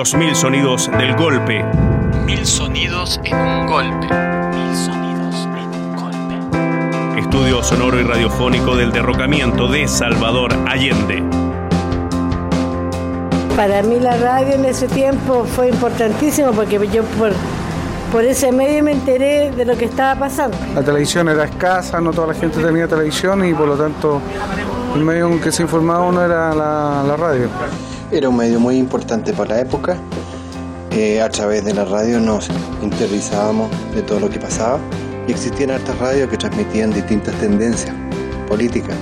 Los 0.00 0.14
mil 0.14 0.34
sonidos 0.34 0.90
del 0.96 1.14
golpe. 1.14 1.62
Mil 2.24 2.46
sonidos 2.46 3.20
en 3.22 3.36
un 3.36 3.66
golpe. 3.66 4.06
Mil 4.06 4.74
sonidos 4.74 5.44
en 5.44 5.78
un 5.78 5.94
golpe. 5.94 7.20
Estudio 7.20 7.62
sonoro 7.62 8.00
y 8.00 8.04
radiofónico 8.04 8.76
del 8.76 8.92
derrocamiento 8.92 9.68
de 9.68 9.86
Salvador 9.86 10.54
Allende. 10.66 11.22
Para 13.54 13.82
mí 13.82 14.00
la 14.00 14.16
radio 14.16 14.54
en 14.54 14.64
ese 14.64 14.88
tiempo 14.88 15.44
fue 15.44 15.68
importantísimo 15.68 16.52
porque 16.52 16.80
yo 16.90 17.04
por, 17.18 17.32
por 18.10 18.24
ese 18.24 18.52
medio 18.52 18.82
me 18.82 18.92
enteré 18.92 19.50
de 19.50 19.66
lo 19.66 19.76
que 19.76 19.84
estaba 19.84 20.18
pasando. 20.18 20.56
La 20.74 20.82
televisión 20.82 21.28
era 21.28 21.44
escasa, 21.44 22.00
no 22.00 22.10
toda 22.10 22.28
la 22.28 22.34
gente 22.34 22.62
tenía 22.62 22.88
televisión 22.88 23.44
y 23.44 23.52
por 23.52 23.68
lo 23.68 23.76
tanto 23.76 24.22
el 24.96 25.04
medio 25.04 25.28
en 25.28 25.42
que 25.42 25.52
se 25.52 25.62
informaba 25.62 26.00
uno 26.00 26.24
era 26.24 26.54
la, 26.54 27.04
la 27.06 27.16
radio. 27.18 27.50
Era 28.12 28.28
un 28.28 28.36
medio 28.36 28.58
muy 28.58 28.76
importante 28.76 29.32
para 29.32 29.54
la 29.54 29.60
época. 29.60 29.96
Eh, 30.90 31.20
a 31.20 31.28
través 31.28 31.64
de 31.64 31.72
la 31.72 31.84
radio 31.84 32.18
nos 32.18 32.48
interiorizábamos 32.82 33.70
de 33.94 34.02
todo 34.02 34.18
lo 34.18 34.28
que 34.28 34.40
pasaba 34.40 34.80
y 35.28 35.30
existían 35.30 35.70
hartas 35.70 35.96
radios 36.00 36.28
que 36.28 36.36
transmitían 36.36 36.92
distintas 36.92 37.32
tendencias 37.36 37.94
políticas. 38.48 38.96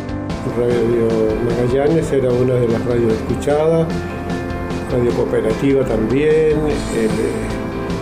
Radio 0.58 1.08
Magallanes 1.46 2.12
era 2.12 2.30
una 2.30 2.54
de 2.54 2.68
las 2.68 2.84
radios 2.84 3.14
escuchadas, 3.14 3.88
Radio 4.92 5.10
Cooperativa 5.12 5.84
también, 5.86 6.58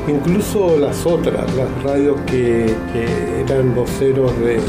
incluso 0.08 0.76
las 0.76 1.06
otras, 1.06 1.46
las 1.54 1.82
radios 1.84 2.16
que 2.26 2.74
eran 3.46 3.76
voceros 3.76 4.36
de, 4.40 4.60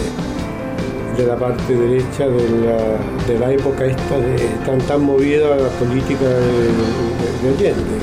de 1.17 1.25
la 1.25 1.35
parte 1.35 1.73
derecha 1.75 2.27
de 2.27 2.49
la, 2.65 3.27
de 3.27 3.39
la 3.39 3.51
época 3.51 3.85
esta 3.85 4.17
de 4.19 4.37
tan 4.65 4.77
tan 4.79 5.01
movida 5.01 5.55
la 5.55 5.67
política 5.69 6.25
de, 6.25 6.35
de- 6.35 7.49
de 7.49 7.49
Allende. 7.69 7.97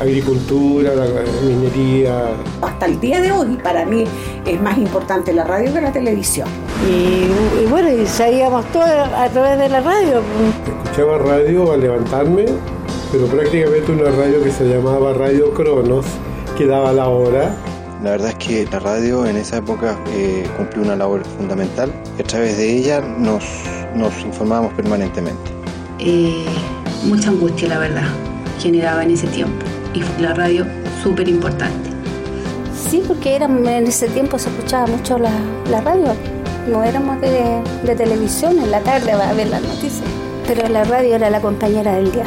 Agricultura, 0.00 0.92
la 0.94 1.04
minería, 1.46 2.24
Hasta 2.60 2.86
el 2.86 2.98
día 2.98 3.20
de 3.20 3.30
hoy, 3.30 3.56
para 3.62 3.86
mí, 3.86 4.04
es 4.44 4.60
más 4.60 4.76
importante 4.76 5.32
la 5.32 5.44
radio 5.44 5.72
que 5.72 5.80
la 5.80 5.92
televisión. 5.92 6.48
Y, 6.90 7.62
y 7.62 7.66
bueno, 7.70 7.88
y 7.90 8.04
sabíamos 8.06 8.64
todo 8.72 8.82
a 8.82 9.28
través 9.28 9.56
de 9.58 9.68
la 9.68 9.80
radio. 9.80 10.20
escuchaba 10.84 11.18
radio 11.18 11.72
al 11.72 11.80
levantarme, 11.80 12.44
pero 13.12 13.26
prácticamente 13.26 13.92
una 13.92 14.10
radio 14.10 14.42
que 14.42 14.50
se 14.50 14.64
llamaba 14.64 15.12
Radio 15.12 15.54
Cronos, 15.54 16.04
que 16.58 16.66
daba 16.66 16.92
la 16.92 17.08
hora. 17.08 17.54
La 18.02 18.10
verdad 18.10 18.30
es 18.30 18.34
que 18.34 18.66
la 18.70 18.80
radio 18.80 19.24
en 19.26 19.36
esa 19.36 19.58
época 19.58 19.96
eh, 20.12 20.44
cumplió 20.58 20.82
una 20.82 20.96
labor 20.96 21.22
fundamental 21.38 21.90
y 22.18 22.22
a 22.22 22.24
través 22.24 22.56
de 22.56 22.76
ella 22.76 23.00
nos, 23.00 23.44
nos 23.94 24.18
informábamos 24.20 24.72
permanentemente. 24.74 25.50
eh, 25.98 26.44
mucha 27.04 27.30
angustia, 27.30 27.68
la 27.68 27.78
verdad, 27.78 28.04
generaba 28.60 29.02
en 29.02 29.10
ese 29.12 29.26
tiempo. 29.28 29.64
Y 29.94 30.02
la 30.20 30.34
radio, 30.34 30.66
súper 31.02 31.28
importante. 31.28 31.90
Sí, 32.90 33.02
porque 33.06 33.36
era, 33.36 33.46
en 33.46 33.86
ese 33.86 34.08
tiempo 34.08 34.38
se 34.38 34.48
escuchaba 34.50 34.86
mucho 34.86 35.18
la, 35.18 35.30
la 35.70 35.80
radio. 35.80 36.14
No 36.68 36.82
éramos 36.82 37.20
de, 37.20 37.62
de 37.84 37.94
televisión 37.94 38.58
en 38.58 38.70
la 38.70 38.80
tarde 38.80 39.12
a 39.12 39.32
ver 39.32 39.48
las 39.48 39.62
noticias. 39.62 40.02
Pero 40.46 40.68
la 40.68 40.84
radio 40.84 41.14
era 41.14 41.30
la 41.30 41.40
compañera 41.40 41.94
del 41.94 42.10
día. 42.12 42.26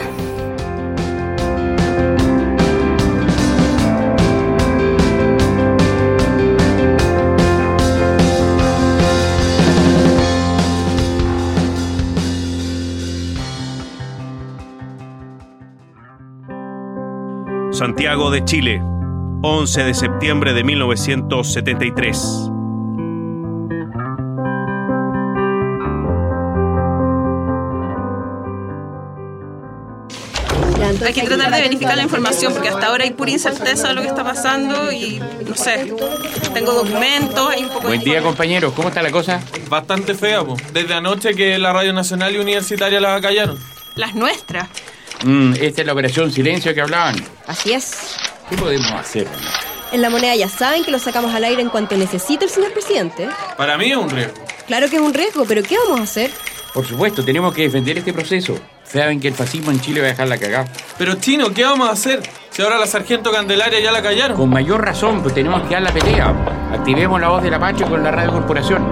Santiago 17.78 18.32
de 18.32 18.44
Chile, 18.44 18.82
11 19.44 19.84
de 19.84 19.94
septiembre 19.94 20.54
de 20.54 20.64
1973. 20.64 22.50
Hay 31.06 31.14
que 31.14 31.22
tratar 31.22 31.52
de 31.52 31.62
verificar 31.62 31.96
la 31.96 32.02
información 32.02 32.52
porque 32.52 32.70
hasta 32.70 32.88
ahora 32.88 33.04
hay 33.04 33.12
pura 33.12 33.30
incerteza 33.30 33.90
de 33.90 33.94
lo 33.94 34.02
que 34.02 34.08
está 34.08 34.24
pasando 34.24 34.92
y 34.92 35.20
no 35.48 35.56
sé, 35.56 35.94
tengo 36.56 36.74
documentos, 36.74 37.48
hay 37.48 37.62
un 37.62 37.70
poco 37.70 37.90
Buen 37.90 38.00
de 38.00 38.06
día, 38.06 38.24
compañeros. 38.24 38.74
¿Cómo 38.74 38.88
está 38.88 39.04
la 39.04 39.12
cosa? 39.12 39.40
Bastante 39.70 40.16
fea, 40.16 40.44
po. 40.44 40.58
Desde 40.74 40.96
anoche 40.96 41.36
que 41.36 41.60
la 41.60 41.74
Radio 41.74 41.94
Nacional 41.94 42.36
y 42.36 42.40
Universitaria 42.40 43.00
las 43.00 43.20
acallaron. 43.20 43.60
las 43.94 44.16
nuestras. 44.16 44.68
Mm, 45.24 45.54
esta 45.60 45.82
es 45.82 45.88
la 45.88 45.94
operación 45.94 46.32
silencio 46.32 46.74
que 46.74 46.82
hablaban. 46.82 47.16
Así 47.48 47.74
es. 47.74 48.16
¿Qué 48.50 48.56
podemos 48.56 48.92
hacer? 48.92 49.28
En 49.92 50.02
la 50.02 50.10
moneda 50.10 50.36
ya 50.36 50.50
saben 50.50 50.84
que 50.84 50.92
lo 50.92 51.00
sacamos 51.00 51.34
al 51.34 51.44
aire 51.44 51.62
en 51.62 51.70
cuanto 51.70 51.96
necesite 51.96 52.46
el 52.46 52.52
señor 52.52 52.74
presidente. 52.74 53.30
Para 53.56 53.78
mí 53.78 53.92
es 53.92 53.98
un 53.98 54.10
riesgo. 54.10 54.34
Claro 54.68 54.90
que 54.90 54.98
es 54.98 55.02
un 55.02 55.14
riesgo, 55.14 55.46
pero 55.46 55.64
¿qué 55.64 55.78
vamos 55.78 56.02
a 56.02 56.04
hacer? 56.04 56.32
Por 56.74 56.86
supuesto, 56.86 57.24
tenemos 57.24 57.54
que 57.54 57.64
defender 57.64 57.98
este 57.98 58.14
proceso. 58.14 58.60
Saben 58.84 59.20
que 59.20 59.28
el 59.28 59.34
fascismo 59.34 59.72
en 59.72 59.82
Chile 59.82 60.02
va 60.02 60.08
a 60.08 60.10
dejar 60.12 60.28
la 60.28 60.38
cagada. 60.38 60.68
Pero 60.98 61.16
Chino, 61.16 61.54
¿qué 61.54 61.64
vamos 61.64 61.90
a 61.90 61.94
hacer? 61.94 62.22
Si 62.52 62.62
ahora 62.62 62.78
la 62.78 62.88
sargento 62.88 63.32
Candelaria 63.32 63.80
ya 63.80 63.92
la 63.92 64.02
callaron. 64.02 64.38
Con 64.38 64.50
mayor 64.50 64.84
razón, 64.84 65.22
pues 65.22 65.34
tenemos 65.34 65.62
que 65.68 65.74
dar 65.74 65.84
la 65.84 65.94
pelea. 65.94 66.34
Activemos 66.72 67.20
la 67.20 67.30
voz 67.30 67.42
de 67.44 67.50
la 67.50 67.60
Pacho 67.60 67.86
con 67.86 68.04
la 68.04 68.12
radio 68.12 68.32
corporación. 68.32 68.86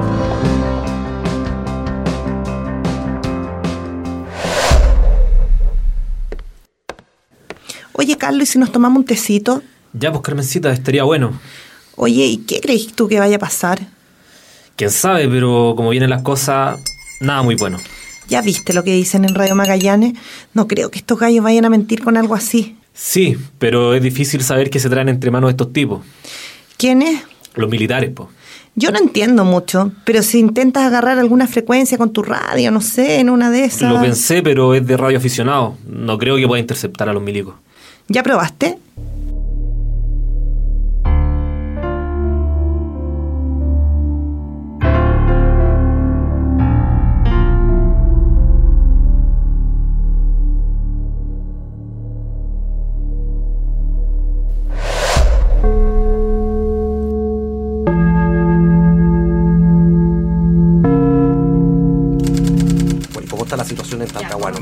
Oye, 8.06 8.18
Carlos, 8.18 8.44
¿y 8.44 8.52
si 8.52 8.60
nos 8.60 8.72
tomamos 8.72 9.00
un 9.00 9.06
tecito? 9.06 9.64
Ya, 9.94 10.12
pues 10.12 10.22
Carmencita, 10.22 10.72
estaría 10.72 11.04
bueno. 11.04 11.40
Oye, 11.96 12.24
¿y 12.28 12.38
qué 12.38 12.62
crees 12.62 12.94
tú 12.94 13.08
que 13.08 13.18
vaya 13.18 13.38
a 13.38 13.40
pasar? 13.40 13.80
Quién 14.76 14.92
sabe, 14.92 15.28
pero 15.28 15.74
como 15.76 15.90
vienen 15.90 16.12
las 16.12 16.22
cosas, 16.22 16.80
nada 17.20 17.42
muy 17.42 17.56
bueno. 17.56 17.80
¿Ya 18.28 18.44
viste 18.44 18.74
lo 18.74 18.84
que 18.84 18.94
dicen 18.94 19.26
en 19.26 19.34
Radio 19.34 19.56
Magallanes? 19.56 20.14
No 20.54 20.68
creo 20.68 20.92
que 20.92 21.00
estos 21.00 21.18
gallos 21.18 21.44
vayan 21.44 21.66
a 21.66 21.72
mentir 21.72 22.04
con 22.04 22.16
algo 22.16 22.36
así. 22.36 22.78
Sí, 22.94 23.38
pero 23.58 23.96
es 23.96 24.04
difícil 24.04 24.44
saber 24.44 24.70
qué 24.70 24.80
se 24.80 24.92
traen 24.92 25.10
entre 25.10 25.32
manos 25.32 25.50
estos 25.50 25.74
tipos. 25.74 26.06
¿Quiénes? 26.78 27.24
Los 27.56 27.72
militares, 27.72 28.12
po. 28.12 28.30
Yo 28.76 28.92
no 28.92 29.00
entiendo 29.00 29.46
mucho, 29.46 29.92
pero 30.04 30.22
si 30.22 30.38
intentas 30.38 30.84
agarrar 30.84 31.18
alguna 31.18 31.48
frecuencia 31.48 31.98
con 31.98 32.14
tu 32.14 32.22
radio, 32.22 32.70
no 32.70 32.82
sé, 32.82 33.20
en 33.20 33.32
una 33.32 33.50
de 33.50 33.64
esas... 33.64 33.92
Lo 33.92 34.00
pensé, 34.00 34.44
pero 34.44 34.76
es 34.76 34.86
de 34.86 34.96
radio 34.96 35.18
aficionado. 35.18 35.76
No 35.88 36.20
creo 36.20 36.36
que 36.36 36.46
pueda 36.46 36.60
interceptar 36.60 37.10
a 37.10 37.14
los 37.14 37.24
milicos. 37.24 37.56
¿Ya 38.08 38.24
probaste? 38.24 38.78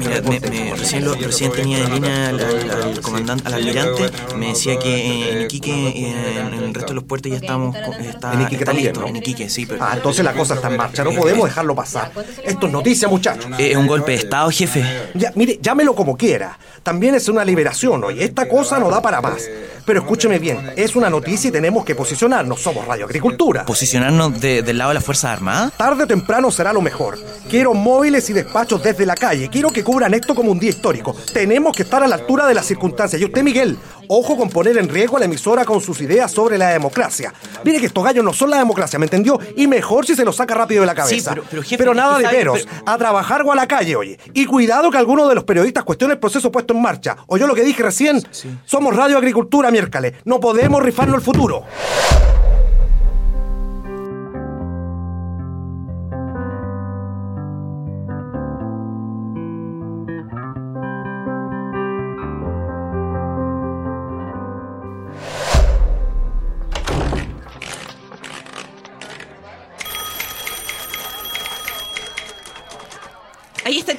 Mira, 0.03 0.21
me- 0.21 0.39
me- 0.39 0.75
recién, 0.75 1.05
lo- 1.05 1.15
recién 1.15 1.51
tenía 1.51 1.79
en 1.79 1.93
línea 1.93 2.29
al, 2.29 2.39
al- 2.39 2.71
al 2.71 3.01
comandante, 3.01 3.47
al 3.47 3.53
almirante, 3.55 4.09
me 4.37 4.47
decía 4.47 4.77
que 4.79 5.31
en 5.31 5.41
Iquique, 5.43 5.71
eh, 5.71 6.39
en 6.39 6.53
el 6.53 6.73
resto 6.73 6.89
de 6.89 6.95
los 6.95 7.03
puertos 7.03 7.31
ya 7.31 7.37
estamos, 7.37 7.75
está, 7.99 8.33
En 8.33 8.41
Iquique 8.41 8.55
está 8.55 8.65
también, 8.65 8.85
listo, 8.87 9.01
¿no? 9.01 9.07
en 9.07 9.15
Iquique, 9.17 9.49
sí, 9.49 9.65
pero... 9.65 9.83
Ah, 9.83 9.91
entonces 9.95 10.23
la 10.23 10.33
cosa 10.33 10.55
está 10.55 10.69
en 10.69 10.77
marcha, 10.77 11.03
no 11.03 11.11
podemos 11.13 11.45
dejarlo 11.45 11.75
pasar. 11.75 12.11
Esto 12.43 12.67
es 12.67 12.71
noticia, 12.73 13.07
muchachos. 13.07 13.45
Eh, 13.57 13.71
Es 13.71 13.77
un 13.77 13.87
golpe 13.87 14.11
de 14.11 14.17
Estado, 14.17 14.49
jefe. 14.51 14.83
Ya, 15.15 15.31
mire, 15.35 15.59
llámelo 15.61 15.95
como 15.95 16.15
quiera. 16.17 16.57
También 16.83 17.15
es 17.15 17.29
una 17.29 17.45
liberación 17.45 18.03
hoy. 18.03 18.21
Esta 18.21 18.47
cosa 18.49 18.77
no 18.79 18.89
da 18.89 19.01
para 19.01 19.21
más. 19.21 19.47
Pero 19.85 19.99
escúcheme 20.01 20.39
bien, 20.39 20.71
es 20.77 20.95
una 20.95 21.09
noticia 21.09 21.49
y 21.49 21.51
tenemos 21.51 21.83
que 21.85 21.93
posicionarnos. 21.95 22.61
Somos 22.61 22.85
Radio 22.87 23.05
Agricultura. 23.05 23.65
¿Posicionarnos 23.65 24.39
de- 24.39 24.61
del 24.63 24.77
lado 24.77 24.89
de 24.89 24.95
las 24.95 25.03
Fuerzas 25.03 25.31
Armadas? 25.31 25.73
Tarde 25.77 26.03
o 26.03 26.07
temprano 26.07 26.51
será 26.51 26.71
lo 26.73 26.81
mejor. 26.81 27.17
Quiero 27.49 27.73
móviles 27.73 28.29
y 28.29 28.33
despachos 28.33 28.81
desde 28.83 29.05
la 29.05 29.15
calle. 29.15 29.49
Quiero 29.49 29.71
que 29.71 29.83
cubran 29.93 30.13
esto 30.15 30.33
como 30.33 30.51
un 30.51 30.57
día 30.57 30.71
histórico. 30.71 31.15
Tenemos 31.33 31.75
que 31.75 31.83
estar 31.83 32.01
a 32.01 32.07
la 32.07 32.15
altura 32.15 32.47
de 32.47 32.55
las 32.55 32.65
circunstancias. 32.65 33.21
Y 33.21 33.25
usted, 33.25 33.43
Miguel, 33.43 33.77
ojo 34.07 34.35
con 34.35 34.49
poner 34.49 34.75
en 34.79 34.89
riesgo 34.89 35.17
a 35.17 35.19
la 35.19 35.25
emisora 35.25 35.65
con 35.65 35.81
sus 35.81 36.01
ideas 36.01 36.31
sobre 36.31 36.57
la 36.57 36.69
democracia. 36.69 37.31
Mire 37.63 37.79
que 37.79 37.85
estos 37.85 38.03
gallos 38.03 38.25
no 38.25 38.33
son 38.33 38.49
la 38.49 38.57
democracia, 38.57 38.97
¿me 38.97 39.05
entendió? 39.05 39.39
Y 39.55 39.67
mejor 39.67 40.07
si 40.07 40.15
se 40.15 40.25
los 40.25 40.35
saca 40.35 40.55
rápido 40.55 40.81
de 40.81 40.87
la 40.87 40.95
cabeza. 40.95 41.15
Sí, 41.15 41.21
pero- 41.29 41.43
pero, 41.47 41.61
jefe, 41.61 41.85
nada 41.93 42.17
de 42.17 42.27
peros. 42.27 42.67
A 42.87 42.97
trabajar 42.97 43.43
o 43.43 43.51
a 43.51 43.55
la 43.55 43.67
calle, 43.67 43.95
oye. 43.95 44.17
Y 44.33 44.47
cuidado 44.47 44.89
que 44.89 44.97
alguno 44.97 45.27
de 45.29 45.35
los 45.35 45.43
periodistas 45.43 45.83
cuestione 45.83 46.13
el 46.15 46.19
proceso 46.19 46.51
puesto 46.51 46.73
en 46.73 46.81
marcha. 46.81 47.15
¿Oyó 47.27 47.45
lo 47.45 47.53
que 47.53 47.63
dije 47.63 47.83
recién? 47.83 48.19
Somos 48.65 48.95
Radio 48.95 49.19
Agricultura, 49.19 49.69
miércoles. 49.69 50.13
No 50.25 50.39
podemos 50.39 50.81
rifarnos 50.81 51.17
el 51.17 51.21
futuro. 51.21 51.65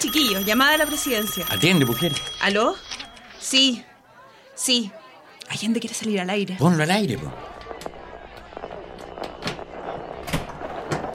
Ahí 0.05 0.09
está 0.11 0.19
el 0.19 0.25
chiquillo, 0.25 0.41
llamada 0.41 0.75
a 0.75 0.79
la 0.79 0.87
presidencia. 0.87 1.47
Atiende, 1.49 1.87
mujer. 1.87 2.13
¿Aló? 2.43 2.77
Sí, 3.41 3.85
sí. 4.55 4.93
Allende 5.49 5.81
quiere 5.81 5.95
salir 5.95 6.21
al 6.21 6.29
aire. 6.31 6.57
Ponlo 6.59 6.83
al 6.83 6.91
aire, 6.91 7.17
po. 7.17 7.33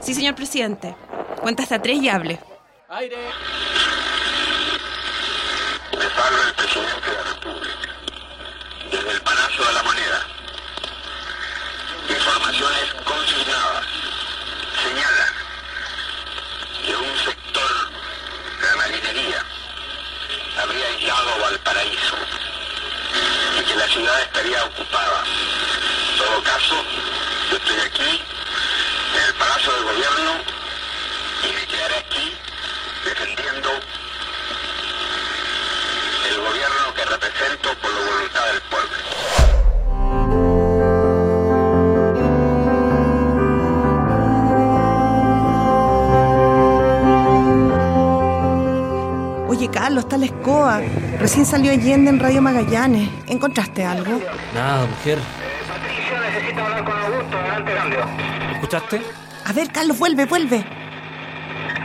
Sí, 0.02 0.14
señor 0.16 0.34
presidente. 0.36 0.96
Cuenta 1.42 1.64
hasta 1.64 1.80
tres 1.82 2.02
y 2.02 2.10
hable. 2.10 2.40
Aire. 2.90 3.18
Les 5.92 6.18
habla 6.18 6.48
el 6.48 6.54
presidente 6.56 7.10
de 7.10 7.16
la 7.16 7.24
República. 7.24 7.78
Desde 8.92 9.12
el 9.12 9.22
Palacio 9.22 9.66
de 9.66 9.74
la 9.74 9.84
Moneda. 9.84 10.26
Informaciones 12.10 12.94
consignadas 13.06 13.86
señalan 14.84 15.34
que 16.86 16.96
un 16.96 17.18
sector 17.20 17.90
de 18.60 18.68
la 18.68 18.76
marinería 18.78 19.46
habría 20.62 20.86
aislado 20.88 21.40
Valparaíso 21.42 22.16
y 23.60 23.64
que 23.64 23.76
la 23.76 23.88
ciudad 23.88 24.22
estaría 24.22 24.64
ocupada. 24.66 25.24
En 25.24 26.18
todo 26.18 26.44
caso, 26.44 26.76
yo 27.52 27.58
estoy 27.58 27.80
aquí, 27.80 28.22
en 29.16 29.24
el 29.28 29.34
Palacio 29.36 29.72
del 29.74 29.84
Gobierno, 29.84 30.32
y 31.44 31.54
me 31.54 31.66
quedaré 31.68 31.96
aquí 31.96 32.36
defendiendo 33.06 33.70
el 36.30 36.38
gobierno 36.42 36.94
por 37.82 37.92
la 37.92 38.00
voluntad 38.12 38.46
del 38.52 38.62
pueblo. 38.70 38.98
Oye, 49.48 49.70
Carlos, 49.70 50.04
está 50.04 50.18
la 50.18 50.26
escoba. 50.26 50.82
Recién 51.20 51.46
salió 51.46 51.72
Allende 51.72 52.10
en 52.10 52.20
Radio 52.20 52.42
Magallanes. 52.42 53.10
¿Encontraste 53.28 53.86
algo? 53.86 54.20
Nada, 54.54 54.86
mujer. 54.86 55.20
Patricio 55.68 56.20
necesita 56.20 56.66
hablar 56.66 56.84
con 56.84 56.98
Augusto, 56.98 57.38
adelante 57.38 57.74
cambio. 57.74 58.00
¿Escuchaste? 58.54 59.02
A 59.46 59.54
ver, 59.54 59.72
Carlos, 59.72 59.98
vuelve, 59.98 60.26
vuelve. 60.26 60.66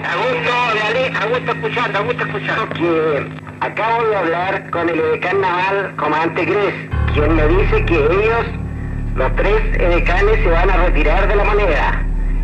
Augusto, 0.05 0.53
Beatriz, 0.75 1.17
Augusto 1.21 1.53
escuchando, 1.53 1.99
Augusto 1.99 2.25
escuchando. 2.25 2.69
Que 2.75 3.44
acabo 3.65 4.05
de 4.09 4.17
hablar 4.17 4.71
con 4.71 4.89
el 4.89 4.99
edecán 4.99 5.41
naval, 5.41 5.95
comandante 5.97 6.45
Gres, 6.45 6.75
quien 7.15 7.35
me 7.35 7.47
dice 7.49 7.85
que 7.87 7.95
ellos, 7.95 8.47
los 9.17 9.35
tres 9.37 9.61
edecanes, 9.81 10.43
se 10.43 10.51
van 10.51 10.71
a 10.71 10.77
retirar 10.85 11.29
de 11.29 11.37
la 11.37 11.45
moneda 11.45 12.03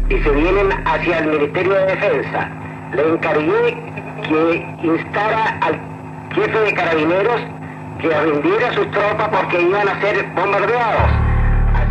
y 0.08 0.18
se 0.22 0.30
vienen 0.30 0.68
hacia 0.86 1.18
el 1.18 1.26
Ministerio 1.28 1.74
de 1.74 1.86
Defensa. 1.86 2.48
Le 2.94 3.12
encargué 3.12 3.76
que 4.22 4.86
instara 4.86 5.58
al 5.60 5.80
jefe 6.34 6.58
de 6.58 6.74
carabineros 6.74 7.40
que 8.00 8.08
rindiera 8.08 8.72
sus 8.74 8.90
tropas 8.90 9.28
porque 9.28 9.60
iban 9.60 9.88
a 9.88 10.00
ser 10.00 10.26
bombardeados. 10.34 11.10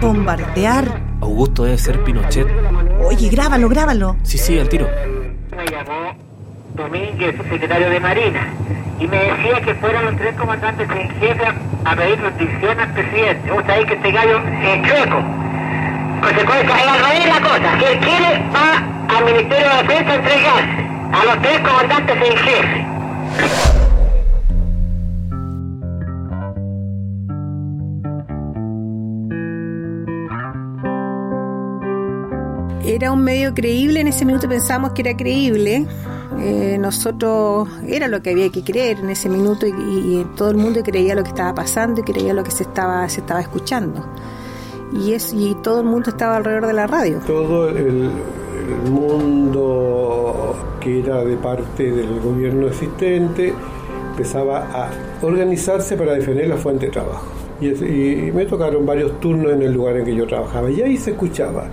Bombardear. 0.01 0.85
Augusto 1.21 1.65
debe 1.65 1.77
ser 1.77 2.03
Pinochet. 2.03 2.47
Oye, 3.03 3.29
grábalo, 3.29 3.69
grábalo. 3.69 4.15
Sí, 4.23 4.37
sí, 4.37 4.57
al 4.57 4.69
tiro. 4.69 4.87
Me 5.55 5.65
llamó 5.65 6.15
Domínguez, 6.75 7.35
secretario 7.49 7.89
de 7.89 7.99
Marina, 7.99 8.47
y 8.99 9.07
me 9.07 9.17
decía 9.17 9.61
que 9.61 9.73
fueran 9.75 10.05
los 10.05 10.15
tres 10.17 10.35
comandantes 10.35 10.89
en 10.89 11.09
jefe 11.19 11.43
a, 11.85 11.95
pedir 11.95 12.19
notición 12.19 12.79
al 12.79 12.91
presidente. 12.93 13.51
Vos 13.51 13.63
sabés 13.65 13.85
que 13.85 13.93
este 13.93 14.11
gallo 14.11 14.39
es 14.39 14.81
chueco. 14.87 15.23
Consecuencia, 16.21 16.75
es 16.75 16.87
al 16.87 16.99
revés 16.99 17.25
la 17.27 17.41
cosa. 17.41 17.77
Que 17.79 17.93
él 17.93 17.99
quiere 17.99 18.43
va 18.53 19.17
al 19.17 19.25
Ministerio 19.25 19.69
de 19.69 19.77
Defensa 19.83 20.11
a 20.11 20.15
entregarse 20.15 20.89
a 21.13 21.25
los 21.25 21.41
tres 21.41 21.59
comandantes 21.59 22.15
en 22.15 22.37
jefe. 22.37 22.85
Era 32.85 33.11
un 33.11 33.23
medio 33.23 33.53
creíble, 33.53 34.01
en 34.01 34.07
ese 34.07 34.25
minuto 34.25 34.49
pensamos 34.49 34.93
que 34.93 35.01
era 35.03 35.15
creíble. 35.15 35.85
Eh, 36.41 36.77
nosotros 36.79 37.67
era 37.87 38.07
lo 38.07 38.21
que 38.21 38.31
había 38.31 38.49
que 38.49 38.63
creer 38.63 38.99
en 38.99 39.09
ese 39.09 39.29
minuto 39.29 39.65
y, 39.67 40.25
todo 40.35 40.51
el 40.51 40.57
mundo 40.57 40.81
creía 40.83 41.15
lo 41.15 41.23
que 41.23 41.29
estaba 41.29 41.53
pasando 41.53 42.01
y 42.01 42.03
creía 42.03 42.33
lo 42.33 42.43
que 42.43 42.51
se 42.51 42.63
estaba, 42.63 43.07
se 43.09 43.21
estaba 43.21 43.41
escuchando. 43.41 44.05
Y, 44.93 45.13
es, 45.13 45.33
y 45.33 45.55
todo 45.61 45.81
el 45.81 45.85
mundo 45.85 46.09
estaba 46.09 46.37
alrededor 46.37 46.67
de 46.67 46.73
la 46.73 46.87
radio. 46.87 47.19
Todo 47.25 47.69
el, 47.69 48.09
mundo 48.89 50.55
que 50.79 50.99
era 50.99 51.23
de 51.23 51.35
parte 51.37 51.91
del 51.91 52.19
gobierno 52.19 52.67
existente 52.67 53.53
empezaba 54.11 54.59
a 54.71 54.89
organizarse 55.21 55.95
para 55.95 56.13
defender 56.13 56.47
la 56.47 56.57
fuente 56.57 56.85
de 56.87 56.91
trabajo. 56.91 57.25
Y, 57.59 57.69
es- 57.69 57.81
y 57.81 58.31
me 58.33 58.45
tocaron 58.45 58.85
varios 58.85 59.19
turnos 59.19 59.51
en 59.53 59.61
el 59.63 59.73
lugar 59.73 59.97
en 59.97 60.05
que 60.05 60.15
yo 60.15 60.25
trabajaba. 60.27 60.69
Y 60.69 60.81
ahí 60.81 60.97
se 60.97 61.11
escuchaba 61.11 61.65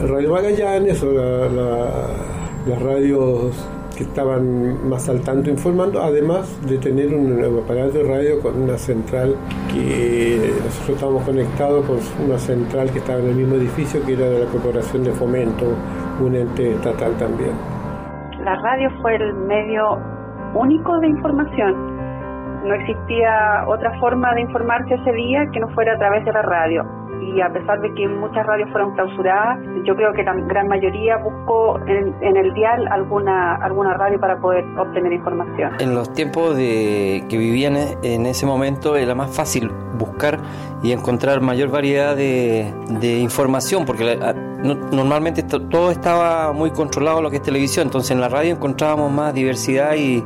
Radio 0.00 0.32
Magallanes 0.32 1.02
o 1.02 1.12
la- 1.12 2.37
las 2.66 2.82
radios 2.82 3.68
que 3.96 4.04
estaban 4.04 4.88
más 4.88 5.08
al 5.08 5.20
tanto 5.22 5.50
informando, 5.50 6.00
además 6.00 6.46
de 6.68 6.78
tener 6.78 7.12
un 7.12 7.42
aparato 7.64 7.98
de 7.98 8.04
radio 8.04 8.40
con 8.40 8.62
una 8.62 8.78
central 8.78 9.34
que 9.72 10.52
nosotros 10.64 10.90
estábamos 10.90 11.24
conectados 11.24 11.84
con 11.84 11.98
una 12.24 12.38
central 12.38 12.90
que 12.92 12.98
estaba 12.98 13.18
en 13.18 13.30
el 13.30 13.34
mismo 13.34 13.56
edificio 13.56 14.00
que 14.06 14.12
era 14.12 14.26
de 14.26 14.44
la 14.44 14.50
Corporación 14.52 15.02
de 15.02 15.10
Fomento, 15.10 15.66
un 16.20 16.36
ente 16.36 16.72
estatal 16.74 17.12
también. 17.18 17.50
La 18.44 18.54
radio 18.54 18.88
fue 19.02 19.16
el 19.16 19.34
medio 19.34 19.98
único 20.54 21.00
de 21.00 21.08
información. 21.08 21.74
No 22.66 22.74
existía 22.74 23.64
otra 23.66 23.98
forma 23.98 24.32
de 24.34 24.42
informarse 24.42 24.94
ese 24.94 25.12
día 25.12 25.44
que 25.52 25.58
no 25.58 25.68
fuera 25.70 25.94
a 25.94 25.98
través 25.98 26.24
de 26.24 26.32
la 26.32 26.42
radio. 26.42 26.84
Y 27.22 27.40
a 27.40 27.52
pesar 27.52 27.80
de 27.80 27.92
que 27.94 28.08
muchas 28.08 28.46
radios 28.46 28.70
fueron 28.70 28.94
clausuradas, 28.94 29.58
yo 29.84 29.94
creo 29.94 30.12
que 30.12 30.22
la 30.22 30.34
gran 30.34 30.68
mayoría 30.68 31.16
buscó 31.18 31.78
en, 31.86 32.14
el 32.36 32.52
dial 32.54 32.86
alguna, 32.90 33.56
alguna 33.56 33.94
radio 33.94 34.18
para 34.18 34.38
poder 34.40 34.64
obtener 34.78 35.12
información. 35.12 35.72
En 35.80 35.94
los 35.94 36.12
tiempos 36.12 36.56
de 36.56 37.24
que 37.28 37.36
vivían 37.38 37.76
en 38.02 38.26
ese 38.26 38.46
momento 38.46 38.96
era 38.96 39.14
más 39.14 39.34
fácil 39.34 39.70
buscar 39.98 40.38
y 40.82 40.92
encontrar 40.92 41.40
mayor 41.40 41.70
variedad 41.70 42.16
de, 42.16 42.72
información, 43.18 43.84
porque 43.84 44.16
la- 44.16 44.32
no- 44.32 44.74
normalmente 44.92 45.42
to- 45.42 45.62
todo 45.68 45.90
estaba 45.90 46.52
muy 46.52 46.70
controlado 46.70 47.20
lo 47.22 47.30
que 47.30 47.36
es 47.36 47.42
televisión, 47.42 47.86
entonces 47.88 48.10
en 48.10 48.20
la 48.20 48.28
radio 48.28 48.52
encontrábamos 48.52 49.10
más 49.12 49.34
diversidad 49.34 49.94
y 49.96 50.24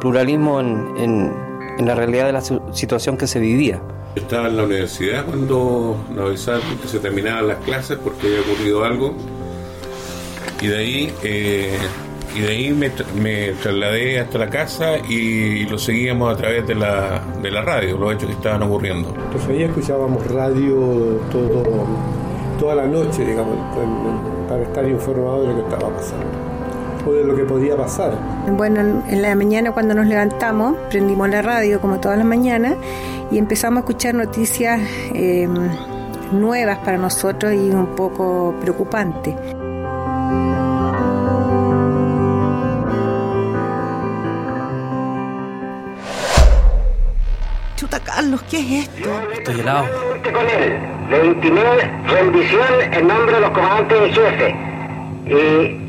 pluralismo 0.00 0.60
en, 0.60 0.86
en- 0.98 1.49
en 1.80 1.86
la 1.86 1.94
realidad 1.94 2.26
de 2.26 2.32
la 2.32 2.42
situación 2.72 3.16
que 3.16 3.26
se 3.26 3.40
vivía. 3.40 3.80
Estaba 4.14 4.48
en 4.48 4.56
la 4.56 4.64
universidad 4.64 5.24
cuando 5.24 5.96
nos 6.14 6.26
avisaron 6.28 6.62
que 6.82 6.88
se 6.88 6.98
terminaban 6.98 7.48
las 7.48 7.56
clases 7.58 7.98
porque 8.02 8.26
había 8.26 8.40
ocurrido 8.40 8.84
algo. 8.84 9.14
Y 10.60 10.66
de 10.66 10.78
ahí, 10.78 11.14
eh, 11.22 11.78
y 12.36 12.40
de 12.40 12.48
ahí 12.48 12.70
me, 12.72 12.90
me 13.20 13.52
trasladé 13.62 14.20
hasta 14.20 14.38
la 14.38 14.50
casa 14.50 14.98
y 14.98 15.64
lo 15.66 15.78
seguíamos 15.78 16.34
a 16.34 16.36
través 16.36 16.66
de 16.66 16.74
la, 16.74 17.22
de 17.42 17.50
la 17.50 17.62
radio, 17.62 17.96
los 17.96 18.12
hechos 18.14 18.26
que 18.28 18.34
estaban 18.34 18.62
ocurriendo. 18.62 19.08
Entonces 19.26 19.48
ahí 19.48 19.62
escuchábamos 19.62 20.26
radio 20.30 20.74
todo, 21.32 21.62
toda 22.58 22.74
la 22.74 22.86
noche, 22.86 23.24
digamos, 23.24 23.56
en- 23.82 24.48
para 24.48 24.62
estar 24.64 24.86
informados 24.88 25.42
de 25.42 25.54
lo 25.54 25.56
que 25.56 25.74
estaba 25.74 25.96
pasando 25.96 26.49
de 27.12 27.24
lo 27.24 27.36
que 27.36 27.44
podía 27.44 27.76
pasar. 27.76 28.12
Bueno, 28.56 28.80
en- 28.80 29.02
en 29.08 29.22
la 29.22 29.34
mañana 29.34 29.72
cuando 29.72 29.94
nos 29.94 30.06
levantamos, 30.06 30.76
prendimos 30.90 31.28
la 31.28 31.42
radio 31.42 31.80
como 31.80 31.98
todas 32.00 32.16
las 32.18 32.26
mañanas 32.26 32.74
y 33.30 33.38
empezamos 33.38 33.78
a 33.78 33.80
escuchar 33.80 34.14
noticias 34.14 34.80
eh, 35.14 35.48
nuevas 36.32 36.78
para 36.78 36.96
nosotros 36.98 37.52
y 37.52 37.70
un 37.70 37.94
poco 37.96 38.54
preocupantes. 38.60 39.34
Chuta, 47.76 47.98
Carlos, 48.00 48.42
¿qué 48.50 48.58
es 48.60 48.88
esto? 48.88 49.08
Estoy 49.32 49.60
helado. 49.60 49.86
con 50.22 50.48
él. 50.48 50.78
Le 51.08 51.26
intimé 51.26 51.62
rendición 52.08 52.62
en 52.92 53.08
nombre 53.08 53.34
de 53.36 53.40
los 53.40 53.50
comandantes 53.50 53.98
en 54.02 54.12
jefe. 54.14 54.56
Y 55.26 55.79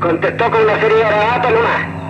contestó 0.00 0.50
con 0.50 0.62
una 0.62 0.80
serie 0.80 0.96
de 0.96 1.02
garabatos 1.02 1.52
nomás. 1.52 2.04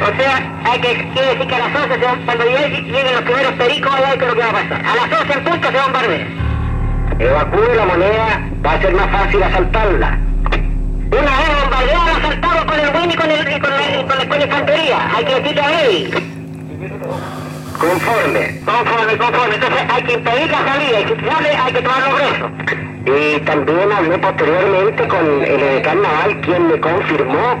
O 0.00 0.16
sea, 0.16 0.52
hay 0.64 0.80
que, 0.80 1.10
quiere 1.12 1.28
decir 1.28 1.46
que 1.46 1.54
a 1.54 1.58
las 1.58 1.74
11 1.74 1.98
se 1.98 2.04
van, 2.04 2.22
cuando 2.24 2.44
lleguen, 2.44 3.12
los 3.12 3.22
primeros 3.22 3.52
pericos, 3.54 3.94
allá 3.94 4.10
hay 4.10 4.18
que 4.18 4.26
lo 4.26 4.34
que 4.34 4.40
va 4.40 4.48
a 4.48 4.52
pasar. 4.52 4.84
A 4.84 4.94
las 4.94 5.20
11 5.20 5.32
en 5.32 5.44
punto 5.44 5.70
se 5.72 5.80
bombardea. 5.80 6.26
Evacúe 7.18 7.74
la 7.74 7.84
moneda, 7.84 8.48
va 8.64 8.72
a 8.72 8.80
ser 8.80 8.94
más 8.94 9.10
fácil 9.10 9.42
asaltarla. 9.42 10.18
Una 11.10 11.20
vez 11.20 11.62
bombardeada, 11.62 12.16
asaltamos 12.16 12.64
con 12.64 12.80
el 12.80 12.94
Win 12.94 13.10
y 13.10 13.16
con, 13.16 13.30
el, 13.30 13.56
y 13.56 13.60
con, 13.60 13.70
la, 13.70 14.00
y 14.00 14.04
con, 14.04 14.18
la, 14.18 14.28
con 14.28 14.38
la 14.38 14.44
infantería. 14.44 15.16
Hay 15.16 15.24
que 15.24 15.34
decirle 15.40 15.62
a 15.62 15.80
él. 15.82 17.47
Conforme, 17.78 18.60
conforme, 18.64 19.16
conforme. 19.18 19.54
Entonces 19.54 19.82
hay 19.88 20.02
que 20.02 20.12
impedir 20.14 20.50
la 20.50 20.64
salida, 20.64 21.00
y 21.00 21.04
si 21.06 21.14
sale 21.24 21.48
hay 21.56 21.72
que 21.72 21.80
tomarlo 21.80 22.16
preso. 22.16 22.50
Y 23.06 23.40
también 23.40 23.92
hablé 23.92 24.18
posteriormente 24.18 25.06
con 25.06 25.42
el 25.42 25.62
edecán 25.62 26.02
naval, 26.02 26.40
quien 26.40 26.68
me 26.68 26.80
confirmó 26.80 27.60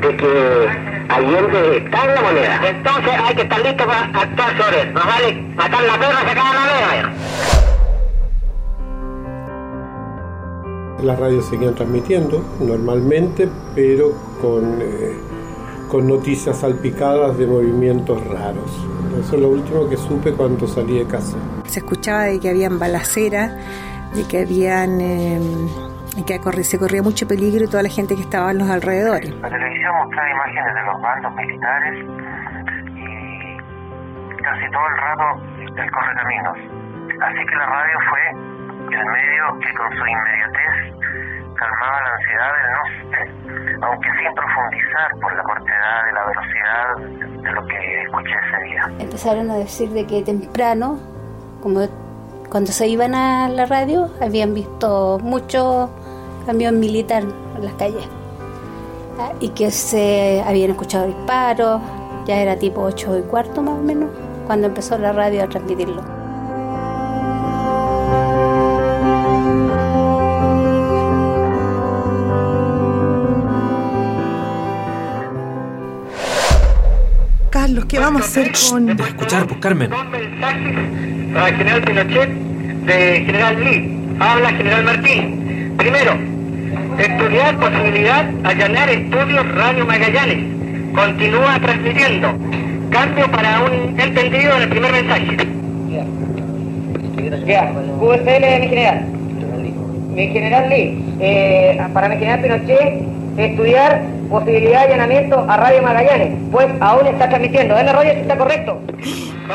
de 0.00 0.16
que 0.16 0.68
Allende 1.10 1.76
está 1.76 2.04
en 2.04 2.14
la 2.14 2.20
moneda. 2.22 2.60
Entonces 2.66 3.12
hay 3.22 3.34
que 3.34 3.42
estar 3.42 3.60
listo 3.60 3.84
para 3.84 4.04
actuar 4.04 4.56
sobre 4.56 4.80
eso. 4.80 4.92
No 4.92 5.00
vale 5.04 5.34
matar 5.54 5.82
la 5.82 5.98
perra 5.98 6.20
sacar 6.20 6.36
la 6.36 6.60
moneda. 6.60 7.12
Las 11.02 11.18
radios 11.18 11.44
seguían 11.46 11.74
transmitiendo 11.74 12.42
normalmente, 12.60 13.48
pero 13.74 14.12
con, 14.40 14.80
eh, 14.80 15.12
con 15.92 16.08
noticias 16.08 16.60
salpicadas 16.60 17.36
de 17.36 17.46
movimientos 17.46 18.16
raros. 18.26 18.72
Eso 19.20 19.36
es 19.36 19.42
lo 19.42 19.48
último 19.50 19.86
que 19.90 19.98
supe 19.98 20.32
cuando 20.32 20.66
salí 20.66 20.98
de 20.98 21.06
casa. 21.06 21.36
Se 21.66 21.80
escuchaba 21.80 22.22
de 22.22 22.40
que 22.40 22.48
habían 22.48 22.78
balaceras, 22.78 23.52
de 24.14 24.26
que 24.26 24.40
habían... 24.40 24.98
Eh, 25.02 25.38
que 26.26 26.64
se 26.64 26.78
corría 26.78 27.02
mucho 27.02 27.28
peligro 27.28 27.64
y 27.64 27.68
toda 27.68 27.82
la 27.82 27.90
gente 27.90 28.14
que 28.14 28.22
estaba 28.22 28.52
en 28.52 28.58
los 28.58 28.70
alrededores. 28.70 29.34
La 29.36 29.50
televisión 29.50 29.92
mostraba 29.96 30.30
imágenes 30.30 30.74
de 30.74 30.82
los 30.82 31.02
bandos 31.02 31.34
militares 31.34 31.94
y 32.96 34.42
casi 34.42 34.70
todo 34.72 34.86
el 34.88 34.96
rato 34.96 35.24
el 35.76 35.90
correcaminos. 35.90 36.56
Así 37.20 37.40
que 37.44 37.54
la 37.54 37.66
radio 37.66 37.98
fue 38.08 38.96
el 38.96 39.06
medio 39.12 39.60
que 39.60 39.74
con 39.76 39.90
su 39.92 40.06
inmediatez 40.06 41.21
calmaba 41.54 42.00
la 42.02 42.14
ansiedad 42.14 42.52
del 42.56 42.72
no 42.72 42.84
sé, 43.10 43.76
aunque 43.82 44.08
sin 44.18 44.34
profundizar 44.34 45.10
por 45.20 45.36
la 45.36 45.42
cortedad 45.42 46.04
de 46.06 46.12
la 46.12 46.24
velocidad 46.26 47.42
de 47.42 47.52
lo 47.52 47.66
que 47.66 48.02
escuché 48.02 48.34
ese 48.48 48.62
día. 48.64 48.82
Empezaron 48.98 49.50
a 49.50 49.56
decir 49.56 49.90
de 49.90 50.06
que 50.06 50.22
temprano, 50.22 50.98
como 51.62 51.80
cuando 52.50 52.72
se 52.72 52.86
iban 52.88 53.14
a 53.14 53.48
la 53.48 53.66
radio, 53.66 54.10
habían 54.20 54.54
visto 54.54 55.18
mucho 55.22 55.90
camión 56.46 56.80
militar 56.80 57.22
en 57.22 57.64
las 57.64 57.74
calles 57.74 58.08
Ah, 59.18 59.32
y 59.40 59.50
que 59.50 59.70
se 59.70 60.42
habían 60.46 60.70
escuchado 60.70 61.06
disparos, 61.06 61.82
ya 62.24 62.40
era 62.40 62.56
tipo 62.56 62.80
8 62.80 63.18
y 63.18 63.22
cuarto 63.22 63.62
más 63.62 63.78
o 63.78 63.82
menos, 63.82 64.10
cuando 64.46 64.68
empezó 64.68 64.96
la 64.98 65.12
radio 65.12 65.44
a 65.44 65.48
transmitirlo. 65.48 66.02
Vamos 78.12 78.22
a 78.22 78.40
hacer 78.40 78.52
con...? 78.70 78.90
Escuchar, 78.90 79.46
pues 79.46 79.60
Carmen. 79.60 79.90
Para 81.32 81.48
el 81.48 81.56
general 81.56 81.82
Pinochet 81.82 82.28
de 82.28 83.22
General 83.24 83.64
Lee. 83.64 83.98
Habla 84.20 84.50
General 84.50 84.84
Martín. 84.84 85.74
Primero, 85.78 86.12
estudiar 86.98 87.58
posibilidad 87.58 88.30
allanar 88.44 88.90
estudios 88.90 89.48
Radio 89.54 89.86
Magallanes. 89.86 90.44
Continúa 90.94 91.58
transmitiendo. 91.60 92.34
Cambio 92.90 93.30
para 93.30 93.62
un 93.62 93.98
entendido 93.98 94.56
en 94.56 94.62
el 94.62 94.68
primer 94.68 94.92
mensaje. 94.92 95.36
Ya, 97.46 97.72
QSL, 97.72 98.60
mi 98.60 98.68
general. 98.68 99.06
Mi 100.14 100.28
general 100.28 100.68
Lee, 100.68 101.02
eh, 101.20 101.80
para 101.94 102.10
mi 102.10 102.16
general 102.16 102.42
Pinochet, 102.42 103.02
estudiar 103.38 104.02
posibilidad 104.32 104.80
de 104.80 104.94
allanamiento 104.94 105.46
a 105.48 105.56
Radio 105.56 105.82
Magallanes, 105.82 106.38
pues 106.50 106.66
aún 106.80 107.06
está 107.06 107.28
transmitiendo. 107.28 107.76
¿Es 107.76 107.84
la 107.84 107.92
radio 107.92 108.14
si 108.14 108.20
está 108.20 108.36
correcto? 108.36 108.80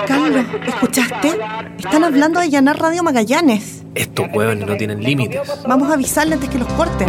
Carlos, 0.07 0.45
¿escuchaste? 0.65 1.31
Están 1.77 2.03
hablando 2.03 2.39
de 2.39 2.45
allanar 2.45 2.79
Radio 2.79 3.03
Magallanes. 3.03 3.83
Estos 3.95 4.27
hueones 4.33 4.67
no 4.67 4.77
tienen 4.77 5.03
límites. 5.03 5.41
Vamos 5.67 5.89
a 5.89 5.95
avisarle 5.95 6.35
antes 6.35 6.49
que 6.49 6.59
los 6.59 6.67
corten. 6.73 7.07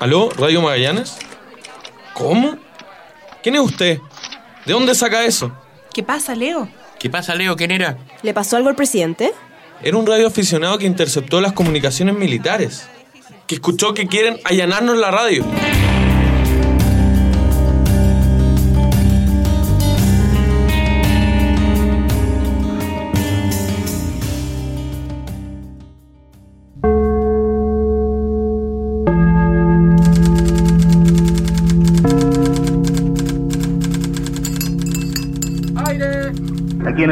¿Aló, 0.00 0.30
Radio 0.30 0.62
Magallanes? 0.62 1.16
¿Cómo? 2.14 2.56
¿Quién 3.42 3.56
es 3.56 3.60
usted? 3.60 3.98
¿De 4.64 4.72
dónde 4.72 4.94
saca 4.94 5.24
eso? 5.24 5.52
¿Qué 5.92 6.04
pasa, 6.04 6.36
Leo? 6.36 6.68
¿Qué 7.00 7.10
pasa, 7.10 7.34
Leo? 7.34 7.56
¿Quién 7.56 7.72
era? 7.72 7.98
¿Le 8.22 8.32
pasó 8.32 8.56
algo 8.56 8.68
al 8.68 8.76
presidente? 8.76 9.32
Era 9.82 9.96
un 9.96 10.06
radio 10.06 10.28
aficionado 10.28 10.78
que 10.78 10.86
interceptó 10.86 11.40
las 11.40 11.52
comunicaciones 11.52 12.14
militares. 12.14 12.88
Que 13.48 13.56
escuchó 13.56 13.92
que 13.92 14.06
quieren 14.06 14.38
allanarnos 14.44 14.96
la 14.98 15.10
radio. 15.10 15.44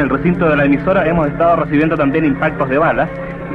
El 0.07 0.17
recinto 0.17 0.47
de 0.49 0.55
la 0.55 0.63
emisora 0.65 1.05
hemos 1.05 1.27
estado 1.27 1.57
recibiendo 1.57 1.97
también 1.97 2.23
impactos 2.23 2.69
de 2.69 2.77
balas. 2.77 3.09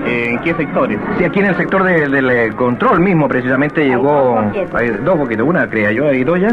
Eh, 0.07 0.31
¿En 0.31 0.39
qué 0.41 0.53
sectores? 0.55 0.99
Sí, 1.17 1.25
aquí 1.25 1.39
en 1.41 1.47
el 1.47 1.55
sector 1.55 1.83
de- 1.85 2.09
del 2.09 2.29
eh, 2.31 2.51
control 2.57 3.01
mismo 3.01 3.29
precisamente 3.29 3.85
llegó 3.87 4.39
hay 4.75 4.89
dos 5.05 5.19
boquetes, 5.19 5.45
una 5.47 5.69
creía 5.69 5.93
yo 5.93 6.13
y 6.13 6.25
dos 6.25 6.41
ya. 6.41 6.49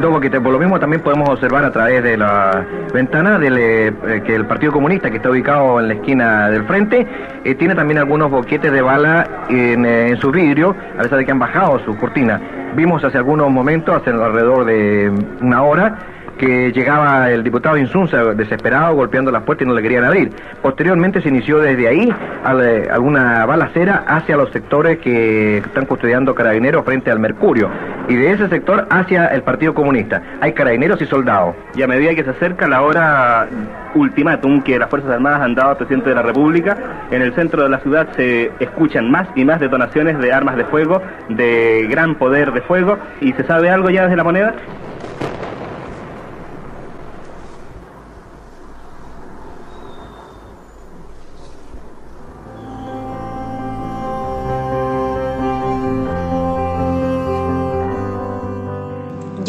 Dos 0.00 0.10
boquetes, 0.10 0.40
por 0.40 0.52
lo 0.52 0.58
mismo 0.58 0.78
también 0.80 1.02
podemos 1.02 1.28
observar 1.28 1.64
a 1.64 1.70
través 1.70 2.02
de 2.02 2.16
la 2.16 2.64
ventana 2.94 3.38
del, 3.38 3.58
eh, 3.58 3.86
eh, 4.06 4.22
que 4.24 4.34
el 4.34 4.46
Partido 4.46 4.72
Comunista 4.72 5.10
que 5.10 5.16
está 5.18 5.30
ubicado 5.30 5.80
en 5.80 5.88
la 5.88 5.94
esquina 5.94 6.48
del 6.50 6.64
frente 6.64 7.06
eh, 7.44 7.54
tiene 7.56 7.74
también 7.74 7.98
algunos 7.98 8.30
boquetes 8.30 8.72
de 8.72 8.80
bala 8.82 9.26
en, 9.50 9.84
eh, 9.84 10.08
en 10.08 10.16
su 10.16 10.30
vidrio, 10.30 10.74
a 10.98 11.02
pesar 11.02 11.18
de 11.18 11.24
que 11.26 11.32
han 11.32 11.38
bajado 11.38 11.78
su 11.84 11.96
cortina. 11.96 12.40
Vimos 12.74 13.04
hace 13.04 13.18
algunos 13.18 13.50
momentos, 13.50 13.94
hace 13.96 14.10
alrededor 14.10 14.64
de 14.64 15.12
una 15.42 15.62
hora, 15.62 15.98
que 16.38 16.72
llegaba 16.72 17.30
el 17.30 17.44
diputado 17.44 17.76
Insunza 17.76 18.24
desesperado 18.34 18.94
golpeando 18.94 19.30
las 19.30 19.42
puertas 19.42 19.66
y 19.66 19.68
no 19.68 19.74
le 19.74 19.82
querían 19.82 20.04
abrir. 20.04 20.30
Posteriormente 20.62 21.20
se 21.20 21.28
inició 21.28 21.58
desde 21.58 21.88
ahí 21.88 22.08
eh, 22.08 22.88
alguna 22.90 23.44
balacera 23.44 24.04
hacia 24.06 24.36
los 24.36 24.50
sectores 24.50 24.98
que 24.98 25.58
están 25.58 25.86
custodiando 25.86 26.34
carabineros 26.34 26.84
frente 26.84 27.10
al 27.10 27.18
Mercurio 27.18 27.68
y 28.08 28.14
de 28.14 28.32
ese 28.32 28.48
sector 28.48 28.86
hacia 28.88 29.26
el 29.26 29.42
Partido 29.42 29.74
Comunista. 29.74 30.22
Hay 30.40 30.52
carabineros 30.52 31.02
y 31.02 31.06
soldados. 31.06 31.56
Y 31.74 31.82
a 31.82 31.86
medida 31.86 32.14
que 32.14 32.24
se 32.24 32.30
acerca 32.30 32.66
la 32.66 32.82
hora 32.82 33.48
ultimátum 33.94 34.62
que 34.62 34.78
las 34.78 34.88
Fuerzas 34.88 35.10
Armadas 35.10 35.42
han 35.42 35.54
dado 35.54 35.70
al 35.70 35.76
presidente 35.76 36.10
de 36.10 36.14
la 36.14 36.22
República, 36.22 36.76
en 37.10 37.22
el 37.22 37.34
centro 37.34 37.62
de 37.62 37.68
la 37.68 37.80
ciudad 37.80 38.08
se 38.16 38.52
escuchan 38.60 39.10
más 39.10 39.28
y 39.34 39.44
más 39.44 39.60
detonaciones 39.60 40.18
de 40.18 40.32
armas 40.32 40.56
de 40.56 40.64
fuego, 40.64 41.02
de 41.28 41.86
gran 41.90 42.14
poder 42.14 42.52
de 42.52 42.60
fuego. 42.62 42.98
¿Y 43.20 43.32
se 43.32 43.44
sabe 43.44 43.70
algo 43.70 43.90
ya 43.90 44.02
desde 44.02 44.16
la 44.16 44.24
moneda? 44.24 44.54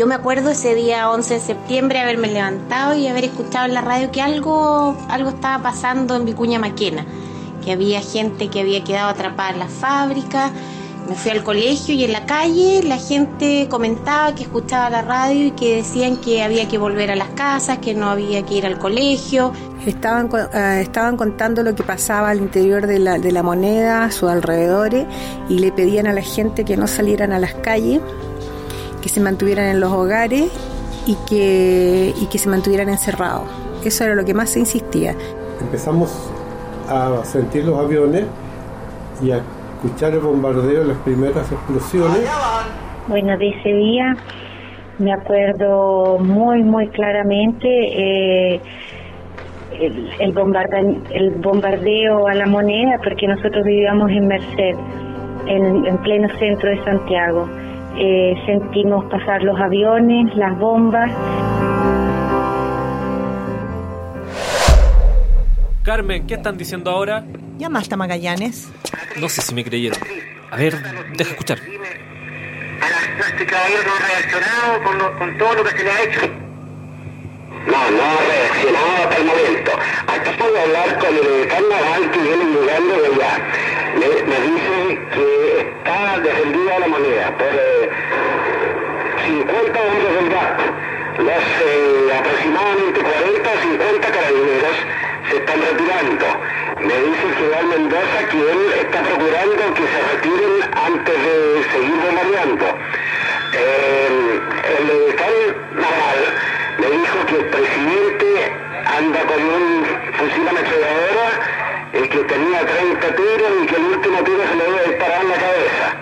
Me 0.09 0.15
acuerdo 0.15 0.49
ese 0.49 0.73
día 0.73 1.07
11 1.11 1.35
de 1.35 1.39
septiembre 1.39 1.99
haberme 1.99 2.29
levantado 2.29 2.95
y 2.95 3.05
haber 3.05 3.25
escuchado 3.25 3.67
en 3.67 3.75
la 3.75 3.81
radio 3.81 4.09
que 4.09 4.23
algo, 4.23 4.97
algo 5.07 5.29
estaba 5.29 5.61
pasando 5.61 6.15
en 6.15 6.25
Vicuña 6.25 6.57
Maquena, 6.57 7.05
que 7.63 7.71
había 7.71 8.01
gente 8.01 8.47
que 8.47 8.61
había 8.61 8.83
quedado 8.83 9.09
atrapada 9.09 9.51
en 9.51 9.59
la 9.59 9.67
fábrica. 9.67 10.51
Me 11.07 11.13
fui 11.13 11.29
al 11.29 11.43
colegio 11.43 11.93
y 11.93 12.05
en 12.05 12.13
la 12.13 12.25
calle 12.25 12.81
la 12.81 12.97
gente 12.97 13.67
comentaba 13.69 14.33
que 14.33 14.43
escuchaba 14.43 14.89
la 14.89 15.03
radio 15.03 15.45
y 15.45 15.51
que 15.51 15.75
decían 15.75 16.17
que 16.17 16.41
había 16.41 16.67
que 16.67 16.79
volver 16.79 17.11
a 17.11 17.15
las 17.15 17.29
casas, 17.29 17.77
que 17.77 17.93
no 17.93 18.09
había 18.09 18.43
que 18.43 18.55
ir 18.55 18.65
al 18.65 18.79
colegio. 18.79 19.53
Estaban, 19.85 20.27
eh, 20.53 20.81
estaban 20.81 21.17
contando 21.17 21.61
lo 21.61 21.75
que 21.75 21.83
pasaba 21.83 22.31
al 22.31 22.39
interior 22.39 22.87
de 22.87 22.97
la, 22.97 23.19
de 23.19 23.31
la 23.31 23.43
moneda, 23.43 24.05
a 24.05 24.11
sus 24.11 24.27
alrededores, 24.27 25.05
y 25.49 25.59
le 25.59 25.71
pedían 25.71 26.07
a 26.07 26.13
la 26.13 26.23
gente 26.23 26.65
que 26.65 26.77
no 26.77 26.87
salieran 26.87 27.31
a 27.31 27.37
las 27.37 27.53
calles, 27.53 28.01
que 29.01 29.09
se 29.09 29.19
mantuvieran 29.19 29.65
en 29.67 29.79
los 29.79 29.91
hogares 29.91 30.51
y 31.05 31.15
que, 31.27 32.13
y 32.19 32.25
que 32.27 32.37
se 32.37 32.49
mantuvieran 32.49 32.89
encerrados. 32.89 33.43
Eso 33.83 34.03
era 34.03 34.15
lo 34.15 34.25
que 34.25 34.33
más 34.33 34.49
se 34.49 34.59
insistía. 34.59 35.15
Empezamos 35.61 36.29
a 36.89 37.23
sentir 37.23 37.65
los 37.65 37.79
aviones 37.79 38.25
y 39.21 39.31
a 39.31 39.41
escuchar 39.83 40.13
el 40.13 40.19
bombardeo, 40.19 40.83
las 40.83 40.97
primeras 40.97 41.51
explosiones. 41.51 42.29
Bueno, 43.07 43.37
de 43.37 43.49
ese 43.49 43.69
día 43.69 44.17
me 44.97 45.13
acuerdo 45.13 46.17
muy, 46.19 46.61
muy 46.63 46.87
claramente 46.89 47.67
eh, 47.67 48.61
el, 49.79 50.09
el, 50.19 50.33
bombarda- 50.33 51.01
el 51.11 51.31
bombardeo 51.31 52.27
a 52.27 52.33
la 52.33 52.45
moneda, 52.47 52.99
porque 53.03 53.27
nosotros 53.27 53.63
vivíamos 53.63 54.11
en 54.11 54.27
Merced, 54.27 54.75
en, 55.47 55.85
en 55.85 55.97
pleno 55.99 56.27
centro 56.37 56.69
de 56.69 56.83
Santiago. 56.83 57.47
Eh, 57.97 58.33
sentimos 58.45 59.05
pasar 59.05 59.43
los 59.43 59.59
aviones, 59.59 60.35
las 60.35 60.57
bombas. 60.57 61.11
Carmen, 65.83 66.27
¿qué 66.27 66.35
están 66.35 66.57
diciendo 66.57 66.91
ahora? 66.91 67.23
¿Llamaste 67.57 67.93
a 67.95 67.97
Magallanes? 67.97 68.71
No 69.19 69.27
sé 69.29 69.41
si 69.41 69.55
me 69.55 69.63
creyeron. 69.63 69.97
A 70.51 70.55
ver, 70.55 70.73
deja 71.15 71.31
escuchar. 71.31 71.57
Este 71.59 73.45
caballero 73.45 73.81
no 73.85 73.91
ha 73.93 74.07
reaccionado 74.07 74.83
con, 74.83 74.97
lo- 74.97 75.17
con 75.17 75.37
todo 75.37 75.53
lo 75.55 75.63
que 75.63 75.71
se 75.71 75.83
le 75.83 75.91
ha 75.91 76.03
hecho. 76.03 76.21
No, 77.65 77.91
no 77.91 78.03
ha 78.03 78.21
reaccionado 78.25 78.95
hasta 79.03 79.17
el 79.17 79.25
momento. 79.25 79.71
Acabo 80.07 80.51
de 80.51 80.59
hablar 80.61 80.97
con 80.99 81.15
el 81.15 81.47
carnaval 81.47 82.11
que 82.11 82.19
viene 82.19 82.45
llegando 82.45 82.95
de 82.95 83.07
allá. 83.07 83.33
Me, 83.99 84.05
dice 84.07 84.99
que 85.13 85.59
está 85.59 86.19
defendida 86.19 86.79
la 86.79 86.87
moneda 86.87 87.37
por 87.37 87.47
eh, 87.47 87.89
50 89.25 89.81
hombres 89.81 90.13
del 90.15 90.29
GAP. 90.29 90.59
Los 91.19 91.43
eh, 91.59 92.17
aproximadamente 92.17 93.01
40 93.01 93.49
o 93.49 93.61
50 93.61 94.07
carabineros 94.07 94.75
se 95.29 95.35
están 95.35 95.59
retirando. 95.59 96.25
Me 96.79 96.95
dice 96.95 97.23
el 97.27 97.35
general 97.35 97.65
Mendoza 97.67 98.19
que 98.31 98.39
él 98.39 98.73
está 98.79 99.01
procurando 99.03 99.73
que 99.73 99.83
se 99.83 99.99
retiren 100.15 100.63
antes 100.79 101.15
de 101.25 101.63
seguir 101.73 101.95
bombardeando. 102.07 102.65
Eh, 103.51 104.39
el 104.77 104.85
militar 104.85 105.31
naval 105.75 106.48
dijo 106.89 107.25
que 107.27 107.35
el 107.35 107.45
presidente 107.45 108.53
anda 108.85 109.19
con 109.25 109.41
un 109.41 109.85
fusil 110.13 110.47
ametralladora 110.47 111.27
eh, 111.93 112.09
que 112.09 112.17
tenía 112.19 112.65
30 112.65 113.15
tiros 113.15 113.51
y 113.63 113.65
que 113.65 113.75
el 113.75 113.83
último 113.83 114.23
tiro 114.23 114.43
se 114.47 114.55
le 114.55 114.63
debe 114.63 114.87
disparar 114.87 115.21
en 115.21 115.29
la 115.29 115.35
cabeza. 115.35 115.95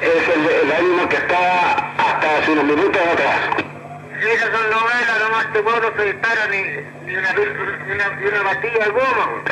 Es 0.00 0.28
el, 0.28 0.46
el 0.46 0.72
ánimo 0.72 1.08
que 1.08 1.16
estaba 1.16 1.92
hasta 1.98 2.38
hace 2.38 2.52
unos 2.52 2.64
minutos 2.64 3.02
atrás. 3.12 3.40
Esas 4.20 4.50
son 4.50 4.70
novelas, 4.70 5.20
nomás 5.22 5.52
te 5.52 5.62
puedo 5.62 5.96
se 5.96 6.04
dispara 6.04 6.46
ni, 6.48 6.62
ni, 7.06 7.16
una, 7.16 7.32
ni, 7.32 7.42
una, 7.92 8.08
ni 8.16 8.26
una 8.26 8.54
de 8.54 8.90
goma. 8.90 9.42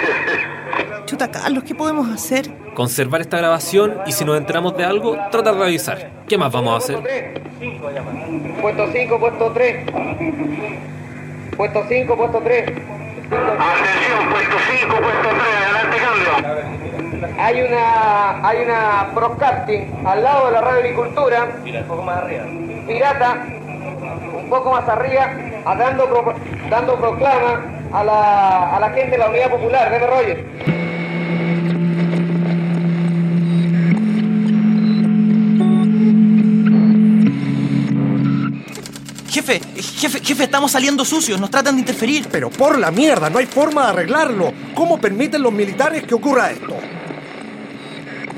Chuta, 1.13 1.29
Carlos, 1.29 1.63
¿qué 1.63 1.75
podemos 1.75 2.09
hacer? 2.09 2.49
Conservar 2.73 3.21
esta 3.21 3.37
grabación 3.37 3.99
y 4.07 4.11
si 4.13 4.25
nos 4.25 4.35
enteramos 4.35 4.75
de 4.75 4.83
algo, 4.83 5.15
tratar 5.29 5.53
de 5.53 5.63
avisar. 5.63 6.09
¿Qué 6.27 6.39
más 6.39 6.51
vamos 6.51 6.73
a 6.73 6.77
hacer? 6.77 6.97
Puesto 8.59 8.87
5, 8.91 9.19
puesto 9.19 9.51
3. 9.53 9.85
Puesto 11.55 11.83
5, 11.87 12.17
puesto 12.17 12.39
3. 12.39 12.63
Atención, 12.63 14.29
puesto 14.31 14.55
5, 14.71 14.95
puesto 14.95 15.29
3, 15.29 15.41
adelante 15.61 15.97
cambio. 16.01 17.43
Hay 17.43 17.61
una, 17.61 18.47
hay 18.49 18.63
una 18.63 19.07
broadcasting 19.13 19.91
al 20.07 20.23
lado 20.23 20.47
de 20.47 20.51
la 20.53 20.61
radio 20.61 20.77
agricultura. 20.79 21.47
Un 21.63 21.83
poco 21.87 22.01
más 22.01 22.17
arriba. 22.23 22.43
Pirata, 22.87 23.45
un 24.35 24.49
poco 24.49 24.71
más 24.71 24.89
arriba, 24.89 25.29
a 25.63 25.75
dando, 25.75 26.05
pro- 26.09 26.33
dando 26.71 26.95
proclama 26.95 27.61
a 27.93 28.03
la, 28.03 28.75
a 28.77 28.79
la 28.79 28.89
gente 28.89 29.11
de 29.11 29.17
la 29.19 29.29
Unidad 29.29 29.51
Popular. 29.51 29.91
Deme 29.91 30.07
Roger. 30.07 30.92
Jefe, 39.33 39.59
jefe, 39.99 40.19
jefe, 40.23 40.43
estamos 40.43 40.71
saliendo 40.71 41.03
sucios, 41.03 41.39
nos 41.39 41.49
tratan 41.49 41.73
de 41.73 41.79
interferir. 41.79 42.27
Pero 42.31 42.51
por 42.51 42.77
la 42.77 42.91
mierda, 42.91 43.31
no 43.31 43.39
hay 43.39 43.47
forma 43.47 43.85
de 43.85 43.89
arreglarlo. 43.89 44.53
¿Cómo 44.75 45.01
permiten 45.01 45.41
los 45.41 45.51
militares 45.51 46.03
que 46.03 46.13
ocurra 46.13 46.51
esto? 46.51 46.77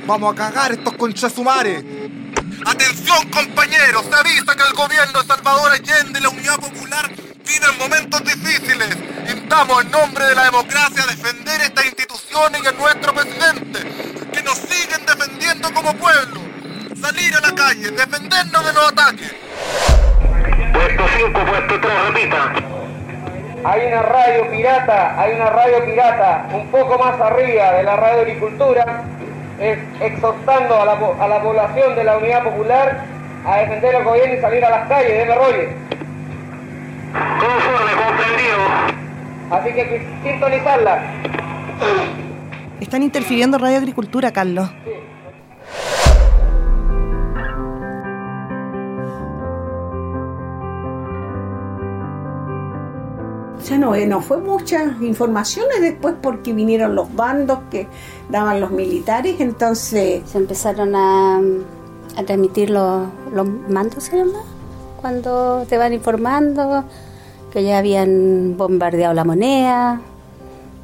Vamos 0.07 0.31
a 0.31 0.35
cagar 0.37 0.71
estos 0.71 0.93
conchasumares. 0.93 1.83
Atención 2.65 3.29
compañeros, 3.29 4.05
se 4.09 4.15
avisa 4.15 4.55
que 4.55 4.63
el 4.63 4.73
gobierno 4.73 5.21
de 5.21 5.27
Salvador 5.27 5.73
Allende 5.73 6.17
y 6.17 6.23
la 6.23 6.29
Unidad 6.29 6.59
Popular 6.61 7.11
viven 7.45 7.77
momentos 7.77 8.23
difíciles. 8.23 8.95
Intentamos 9.29 9.83
en 9.83 9.91
nombre 9.91 10.25
de 10.27 10.35
la 10.35 10.45
democracia 10.45 11.03
a 11.03 11.07
defender 11.07 11.59
estas 11.59 11.85
instituciones 11.87 12.61
y 12.63 12.67
a 12.67 12.71
nuestro 12.71 13.13
presidente, 13.13 13.79
que 14.31 14.43
nos 14.43 14.57
siguen 14.59 15.05
defendiendo 15.05 15.73
como 15.73 15.93
pueblo. 15.97 16.39
Salir 17.01 17.35
a 17.35 17.41
la 17.41 17.53
calle, 17.53 17.91
defendernos 17.91 18.65
de 18.65 18.73
los 18.73 18.87
ataques. 18.93 19.35
Puesto 20.73 21.03
5, 21.17 21.39
puesto 21.49 21.79
3, 21.79 21.93
repita. 22.13 22.51
Hay 23.63 23.87
una 23.87 24.01
radio 24.03 24.49
pirata, 24.51 25.19
hay 25.19 25.33
una 25.35 25.49
radio 25.49 25.85
pirata 25.85 26.45
un 26.53 26.67
poco 26.67 26.99
más 27.03 27.19
arriba 27.19 27.71
de 27.73 27.83
la 27.83 27.95
radio 27.95 28.21
agricultura, 28.21 29.03
es- 29.59 29.79
exhortando 30.01 30.79
a 30.81 30.85
la, 30.85 30.93
a 31.19 31.27
la 31.27 31.41
población 31.41 31.95
de 31.95 32.03
la 32.03 32.17
Unidad 32.17 32.43
Popular 32.43 33.01
a 33.45 33.57
defender 33.57 33.95
al 33.95 34.03
gobierno 34.03 34.35
y 34.35 34.41
salir 34.41 34.63
a 34.65 34.69
las 34.69 34.87
calles. 34.87 35.17
Deme 35.17 35.35
Roger. 35.35 35.69
Conforme, 37.39 37.91
comprendido. 38.05 38.57
Así 39.51 39.73
que 39.73 40.07
sintonizarla. 40.23 40.99
Están 42.81 43.03
interfiriendo 43.03 43.57
Radio 43.57 43.77
Agricultura, 43.77 44.31
Carlos. 44.31 44.69
No, 53.71 53.95
eh, 53.95 54.05
no 54.05 54.21
fue 54.21 54.37
muchas 54.37 55.01
informaciones 55.01 55.81
después 55.81 56.15
porque 56.21 56.53
vinieron 56.53 56.95
los 56.95 57.13
bandos 57.15 57.59
que 57.71 57.87
daban 58.29 58.61
los 58.61 58.71
militares, 58.71 59.35
entonces... 59.39 60.21
Se 60.25 60.37
empezaron 60.37 60.95
a, 60.95 61.41
a 62.15 62.23
transmitir 62.23 62.69
los, 62.69 63.07
los 63.33 63.47
mandos, 63.69 64.03
¿se 64.03 64.17
llama? 64.17 64.39
Cuando 65.01 65.65
te 65.67 65.77
van 65.77 65.93
informando 65.93 66.83
que 67.51 67.63
ya 67.63 67.77
habían 67.77 68.55
bombardeado 68.57 69.13
la 69.13 69.23
moneda, 69.23 70.01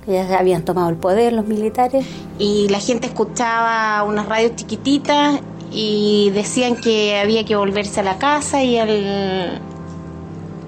que 0.06 0.14
ya 0.14 0.40
habían 0.40 0.64
tomado 0.64 0.90
el 0.90 0.96
poder 0.96 1.34
los 1.34 1.46
militares. 1.46 2.06
y 2.40 2.68
la 2.70 2.80
gente 2.80 3.08
escuchaba 3.08 4.04
unas 4.04 4.28
radios 4.28 4.56
chiquititas 4.56 5.40
y 5.72 6.32
decían 6.32 6.76
que 6.76 7.18
había 7.18 7.46
que 7.46 7.56
volverse 7.56 8.00
a 8.00 8.04
la 8.04 8.18
casa 8.18 8.64
y 8.64 8.78
al 8.78 9.62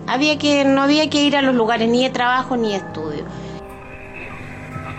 había 0.07 0.37
que 0.37 0.65
no 0.65 0.83
había 0.83 1.09
que 1.09 1.17
ir 1.19 1.35
a 1.37 1.41
los 1.41 1.55
lugares 1.55 1.87
ni 1.87 2.03
de 2.03 2.09
trabajo 2.09 2.55
ni 2.57 2.71
de 2.71 2.77
estudio. 2.77 3.25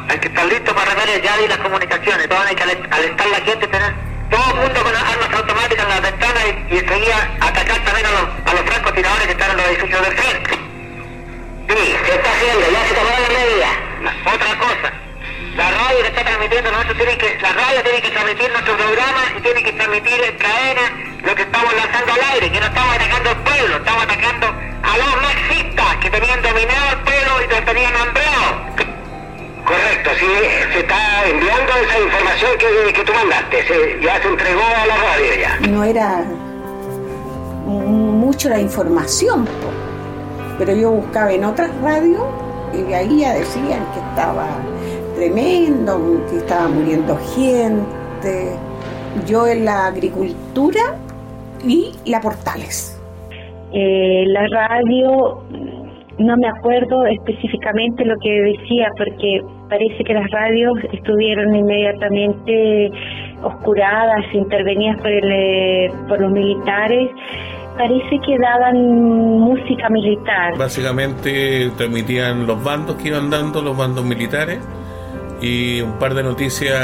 Hay 0.09 0.19
que 0.19 0.29
estar 0.29 0.45
listo 0.47 0.75
para 0.75 0.95
rever 0.95 1.23
ya 1.23 1.41
y 1.41 1.49
las 1.49 1.59
comunicaciones. 1.59 2.29
Todos 2.29 2.47
hay 2.47 2.55
que 2.55 2.65
alent- 2.65 2.93
alentar 2.93 3.27
a 3.27 3.31
la 3.31 3.37
gente, 3.41 3.67
tener 3.67 3.95
todo 4.31 4.45
el 4.53 4.61
mundo 4.61 4.83
con 4.83 4.93
las 4.93 5.03
armas 5.03 5.29
automáticas 5.33 5.85
en 5.85 5.89
las 5.89 6.03
ventanas 6.03 6.45
y, 6.45 6.75
y 6.75 6.79
enseguida 6.79 7.31
atacar 7.41 7.85
también 7.85 8.07
a 8.07 8.11
los, 8.11 8.23
a 8.45 8.53
los 8.55 8.63
francotiradores 8.63 9.27
que 9.27 9.33
están 9.33 9.51
en 9.53 9.57
los 9.57 9.67
edificios 9.67 10.03
del 10.03 10.13
frente. 10.17 10.51
Sí, 11.69 11.97
se 12.07 12.15
está 12.15 12.31
haciendo, 12.31 12.71
ya 12.71 12.85
se 12.87 12.95
tomaron 12.95 13.23
las 13.23 13.31
medidas. 13.31 13.71
Otra 14.35 14.59
cosa, 14.59 14.93
la 15.57 15.71
radio 15.71 15.99
que 16.03 16.09
está 16.09 16.25
transmitiendo, 16.25 16.71
nosotros 16.71 16.97
tienen 16.97 17.19
que, 17.19 17.39
la 17.41 17.53
radio 17.53 17.83
tiene 17.83 18.01
que 18.03 18.11
transmitir 18.11 18.51
nuestro 18.51 18.77
programa 18.77 19.23
y 19.39 19.41
tiene 19.41 19.63
que 19.63 19.73
transmitir 19.73 20.19
en 20.25 20.37
cadena 20.37 20.83
lo 21.23 21.35
que 21.35 21.43
estamos 21.43 21.73
lanzando 21.75 22.13
al 22.13 22.21
aire, 22.35 22.51
que 22.53 22.61
no 22.61 22.67
estamos 22.67 22.95
atacando 22.97 23.31
al 23.31 23.37
pueblo, 23.45 23.77
estamos 23.77 24.03
atacando 24.05 24.47
a 24.49 24.99
los 24.99 25.23
marxistas 25.23 25.97
que 26.03 26.11
tenían 26.11 26.43
dominado 26.43 26.89
al 26.91 27.01
pueblo 27.03 27.33
y 27.45 27.51
los 27.55 27.65
tenían 27.65 27.95
hambrado. 27.97 28.51
Correcto, 29.65 30.11
sí, 30.21 30.27
se 30.73 30.79
está 30.81 31.25
enviando 31.27 31.73
esa 31.89 31.99
información 32.01 32.51
que, 32.59 32.93
que 32.93 33.03
tú 33.05 33.13
mandaste, 33.15 33.67
se- 33.67 33.99
ya 34.03 34.21
se 34.21 34.29
entregó 34.29 34.61
a 34.61 34.87
la 34.87 34.97
radio 34.97 35.35
ya. 35.41 35.57
no 35.71 35.85
era 35.85 36.23
mucho 37.67 38.49
la 38.51 38.61
información, 38.61 39.49
pero 40.59 40.75
yo 40.75 40.91
buscaba 40.91 41.33
en 41.33 41.45
otras 41.45 41.71
radios 41.83 42.23
y 42.75 42.93
ahí 42.93 43.21
ya 43.21 43.33
decían 43.35 43.87
que 43.95 44.01
estaba 44.11 44.47
tremendo, 45.15 46.25
que 46.31 46.37
estaba 46.37 46.69
muriendo 46.69 47.17
gente. 47.35 48.57
Yo 49.27 49.47
en 49.47 49.65
la 49.65 49.87
agricultura 49.87 50.97
y 51.67 51.93
la 52.07 52.21
Portales. 52.21 53.01
Eh, 53.73 54.25
la 54.29 54.47
radio, 54.49 55.43
no 56.19 56.37
me 56.37 56.49
acuerdo 56.49 57.07
específicamente 57.07 58.05
lo 58.05 58.17
que 58.19 58.31
decía, 58.31 58.89
porque 58.97 59.43
parece 59.69 60.05
que 60.05 60.15
las 60.15 60.31
radios 60.31 60.79
estuvieron 60.93 61.55
inmediatamente 61.55 62.91
oscuradas, 63.43 64.25
intervenidas 64.33 64.99
por, 64.99 65.11
el, 65.11 65.33
eh, 65.33 65.93
por 66.09 66.21
los 66.21 66.31
militares. 66.31 67.11
Parece 67.77 68.21
que 68.25 68.39
daban 68.39 68.77
música 69.41 69.89
militar. 69.89 70.57
Básicamente 70.57 71.71
transmitían 71.77 72.47
los 72.47 72.63
bandos 72.63 72.95
que 72.97 73.09
iban 73.09 73.31
dando, 73.31 73.61
los 73.61 73.77
bandos 73.77 74.05
militares, 74.05 74.61
y 75.45 75.81
un 75.83 75.93
par 75.99 76.15
de 76.15 76.23
noticias 76.23 76.75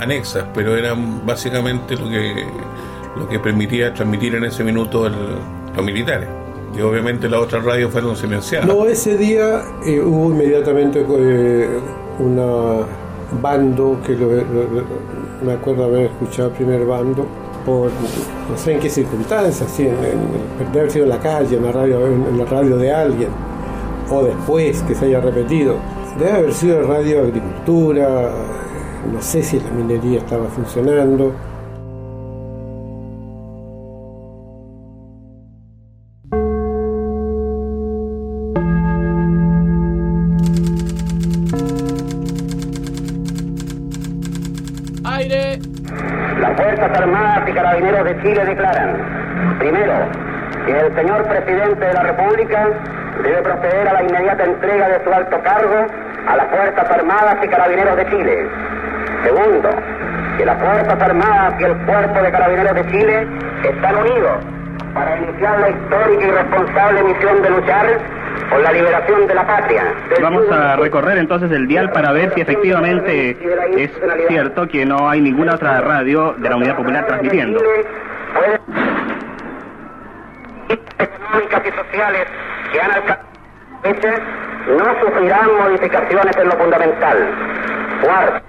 anexas, 0.00 0.44
pero 0.54 0.76
eran 0.76 1.24
básicamente 1.24 1.96
lo 1.96 2.08
que, 2.08 2.44
lo 3.16 3.28
que 3.28 3.38
permitía 3.38 3.92
transmitir 3.94 4.34
en 4.34 4.44
ese 4.44 4.64
minuto 4.64 5.06
el- 5.06 5.14
los 5.76 5.84
militares. 5.84 6.28
Y 6.76 6.80
obviamente 6.82 7.28
las 7.28 7.40
otras 7.40 7.64
radios 7.64 7.90
fueron 7.92 8.16
silenciadas. 8.16 8.66
No, 8.66 8.84
ese 8.86 9.16
día 9.16 9.62
eh, 9.84 10.00
hubo 10.00 10.30
inmediatamente 10.30 11.04
eh, 11.08 11.68
una 12.18 12.84
bando 13.40 13.98
que 14.06 14.12
lo- 14.14 14.26
lo- 14.32 14.84
me 15.44 15.52
acuerdo 15.52 15.84
haber 15.84 16.06
escuchado 16.06 16.48
el 16.48 16.54
primer 16.54 16.84
bando 16.84 17.26
por 17.64 17.90
no 18.50 18.56
sé 18.56 18.72
en 18.74 18.80
qué 18.80 18.88
circunstancias, 18.90 19.70
si 19.76 19.82
en, 19.82 19.94
en- 19.94 20.66
haber 20.68 20.90
sido 20.90 21.04
en 21.04 21.10
la 21.10 21.18
calle, 21.20 21.56
en 21.56 21.64
la, 21.64 21.72
radio, 21.72 22.06
en 22.06 22.38
la 22.38 22.44
radio 22.44 22.76
de 22.76 22.92
alguien, 22.92 23.28
o 24.10 24.22
después 24.24 24.82
que 24.82 24.94
se 24.94 25.06
haya 25.06 25.20
repetido. 25.20 25.76
Debe 26.18 26.32
haber 26.32 26.52
sido 26.52 26.86
radio 26.86 27.22
agricultura, 27.22 28.30
no 29.10 29.22
sé 29.22 29.42
si 29.42 29.58
la 29.58 29.70
minería 29.70 30.18
estaba 30.18 30.44
funcionando. 30.46 31.32
¡Aire! 45.04 45.58
Las 46.40 46.56
Fuerzas 46.56 46.98
Armadas 46.98 47.48
y 47.48 47.52
Carabineros 47.52 48.04
de 48.04 48.22
Chile 48.22 48.44
declaran, 48.44 49.58
primero, 49.58 49.94
que 50.66 50.80
el 50.80 50.94
señor 50.94 51.26
presidente 51.28 51.84
de 51.84 51.94
la 51.94 52.02
República 52.02 52.99
debe 53.22 53.42
proceder 53.42 53.88
a 53.88 53.92
la 53.94 54.02
inmediata 54.02 54.44
entrega 54.44 54.88
de 54.88 55.04
su 55.04 55.12
alto 55.12 55.40
cargo 55.42 55.86
a 56.26 56.36
las 56.36 56.46
Fuerzas 56.48 56.90
Armadas 56.90 57.36
y 57.42 57.48
Carabineros 57.48 57.96
de 57.96 58.06
Chile. 58.06 58.48
Segundo, 59.24 59.70
que 60.36 60.46
las 60.46 60.58
Fuerzas 60.58 61.02
Armadas 61.02 61.54
y 61.60 61.64
el 61.64 61.76
Cuerpo 61.78 62.22
de 62.22 62.30
Carabineros 62.30 62.74
de 62.74 62.86
Chile 62.86 63.26
están 63.64 63.96
unidos 63.96 64.38
para 64.94 65.16
iniciar 65.18 65.60
la 65.60 65.70
histórica 65.70 66.26
y 66.26 66.30
responsable 66.30 67.02
misión 67.04 67.42
de 67.42 67.50
luchar 67.50 67.86
por 68.50 68.60
la 68.60 68.72
liberación 68.72 69.26
de 69.26 69.34
la 69.34 69.46
patria. 69.46 69.84
Vamos 70.20 70.50
a 70.50 70.76
recorrer 70.76 71.18
entonces 71.18 71.50
el 71.52 71.68
dial 71.68 71.90
para 71.92 72.12
ver 72.12 72.32
si 72.34 72.40
efectivamente 72.40 73.36
es 73.76 73.90
cierto 74.28 74.66
que 74.66 74.84
no 74.84 75.08
hay 75.08 75.20
ninguna 75.20 75.54
otra 75.54 75.80
radio 75.80 76.34
de 76.38 76.48
la 76.48 76.56
Unidad 76.56 76.76
Popular 76.76 77.06
transmitiendo. 77.06 77.60
económicas 80.98 81.62
y 81.66 81.70
sociales 81.70 82.26
que 82.72 82.80
han 82.80 82.92
alcanzado 82.92 83.30
no 84.68 85.00
sufrirán 85.00 85.56
modificaciones 85.56 86.36
en 86.36 86.48
lo 86.48 86.52
fundamental. 86.52 87.16
Cuarto, 88.02 88.44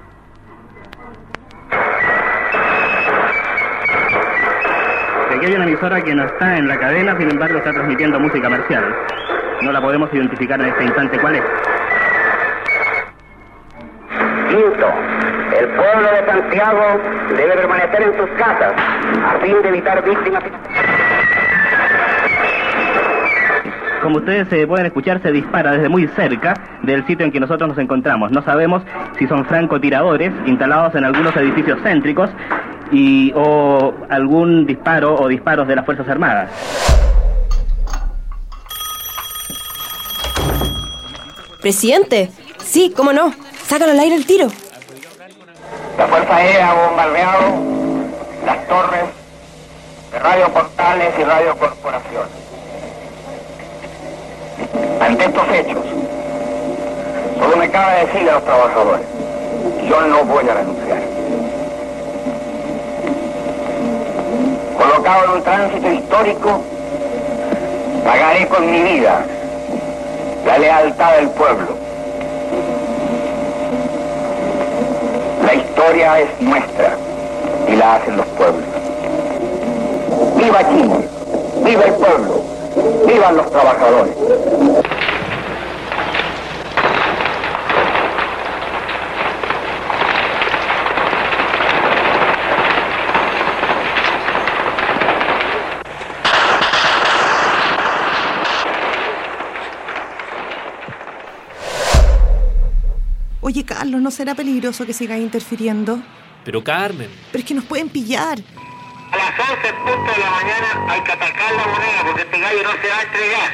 Aquí 5.35 5.45
hay 5.45 5.55
una 5.55 5.63
emisora 5.63 6.01
que 6.01 6.13
no 6.13 6.25
está 6.25 6.57
en 6.57 6.67
la 6.67 6.77
cadena, 6.77 7.17
sin 7.17 7.31
embargo 7.31 7.57
está 7.57 7.71
transmitiendo 7.71 8.19
música 8.19 8.49
marcial. 8.49 8.93
No 9.61 9.71
la 9.71 9.81
podemos 9.81 10.13
identificar 10.13 10.59
en 10.59 10.67
este 10.67 10.83
instante 10.83 11.17
cuál 11.19 11.35
es. 11.35 11.43
Quinto, 14.49 14.93
el 15.57 15.67
pueblo 15.69 16.11
de 16.11 16.25
Santiago 16.25 17.01
debe 17.35 17.55
permanecer 17.55 18.01
en 18.03 18.17
sus 18.17 18.29
casas 18.31 18.73
a 19.25 19.39
fin 19.39 19.61
de 19.61 19.69
evitar 19.69 20.03
víctimas. 20.03 20.43
Como 24.01 24.17
ustedes 24.17 24.47
se 24.49 24.65
pueden 24.65 24.87
escuchar, 24.87 25.21
se 25.21 25.31
dispara 25.31 25.73
desde 25.73 25.87
muy 25.87 26.07
cerca 26.07 26.55
del 26.81 27.05
sitio 27.05 27.23
en 27.25 27.31
que 27.31 27.39
nosotros 27.39 27.69
nos 27.69 27.77
encontramos. 27.77 28.31
No 28.31 28.41
sabemos 28.41 28.81
si 29.19 29.27
son 29.27 29.45
francotiradores 29.45 30.33
instalados 30.47 30.95
en 30.95 31.05
algunos 31.05 31.35
edificios 31.37 31.79
céntricos 31.83 32.29
y 32.91 33.31
o 33.35 33.93
algún 34.09 34.65
disparo 34.65 35.15
o 35.15 35.27
disparos 35.27 35.67
de 35.67 35.75
las 35.75 35.85
Fuerzas 35.85 36.09
Armadas. 36.09 36.49
Presidente, 41.61 42.31
sí, 42.57 42.91
cómo 42.95 43.13
no. 43.13 43.33
Sácalo 43.67 43.91
al 43.91 43.99
aire 43.99 44.15
el 44.15 44.25
tiro. 44.25 44.47
La 45.97 46.07
Fuerza 46.07 46.35
Aérea 46.35 46.71
ha 46.71 46.87
bombardeado 46.87 47.55
las 48.47 48.67
torres 48.67 49.03
de 50.11 50.19
Radio 50.19 50.49
Portales 50.49 51.13
y 51.19 51.23
Radio 51.23 51.55
Corporación. 51.55 52.41
Ante 55.11 55.25
estos 55.25 55.43
hechos, 55.53 55.83
solo 57.37 57.57
me 57.57 57.69
cabe 57.69 58.05
decir 58.05 58.29
a 58.29 58.35
los 58.35 58.45
trabajadores, 58.45 59.05
yo 59.85 60.01
no 60.07 60.23
voy 60.23 60.47
a 60.47 60.53
renunciar. 60.53 60.99
Colocado 64.77 65.25
en 65.25 65.31
un 65.31 65.43
tránsito 65.43 65.91
histórico, 65.91 66.61
pagaré 68.05 68.47
con 68.47 68.71
mi 68.71 68.81
vida 68.83 69.25
la 70.45 70.57
lealtad 70.57 71.17
del 71.17 71.29
pueblo. 71.31 71.67
La 75.45 75.53
historia 75.55 76.21
es 76.21 76.39
nuestra 76.39 76.95
y 77.67 77.75
la 77.75 77.95
hacen 77.95 78.15
los 78.15 78.25
pueblos. 78.27 78.63
¡Viva 80.37 80.59
Chile! 80.69 81.09
¡Viva 81.65 81.83
el 81.83 81.93
pueblo! 81.95 82.43
¡Vivan 83.05 83.35
los 83.35 83.51
trabajadores! 83.51 84.15
Oye, 103.43 103.65
Carlos, 103.65 104.00
¿no 104.11 104.17
será 104.17 104.35
peligroso 104.35 104.85
que 104.85 104.91
sigas 104.91 105.19
interfiriendo? 105.19 105.97
Pero 106.43 106.61
Carmen, 106.61 107.07
Pero 107.31 107.39
es 107.39 107.45
que 107.47 107.53
nos 107.53 107.63
pueden 107.63 107.87
pillar. 107.87 108.37
A 109.09 109.15
las 109.15 109.31
11 109.39 109.69
en 109.69 109.75
punto 109.87 110.11
de 110.11 110.19
la 110.19 110.31
mañana 110.31 110.69
hay 110.91 110.99
que 110.99 111.11
atacar 111.13 111.51
la 111.55 111.63
moneda 111.63 111.99
porque 112.05 112.21
este 112.23 112.37
gallo 112.41 112.61
no 112.61 112.71
se 112.81 112.87
va 112.91 112.97
a 112.97 113.01
entregar. 113.03 113.49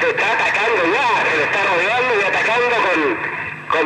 Se 0.00 0.10
está 0.10 0.26
atacando 0.34 0.82
ya, 0.90 1.06
se 1.30 1.36
le 1.38 1.44
está 1.46 1.60
rodeando 1.62 2.10
y 2.18 2.22
atacando 2.26 2.74
con, 2.82 2.98
con, 3.70 3.84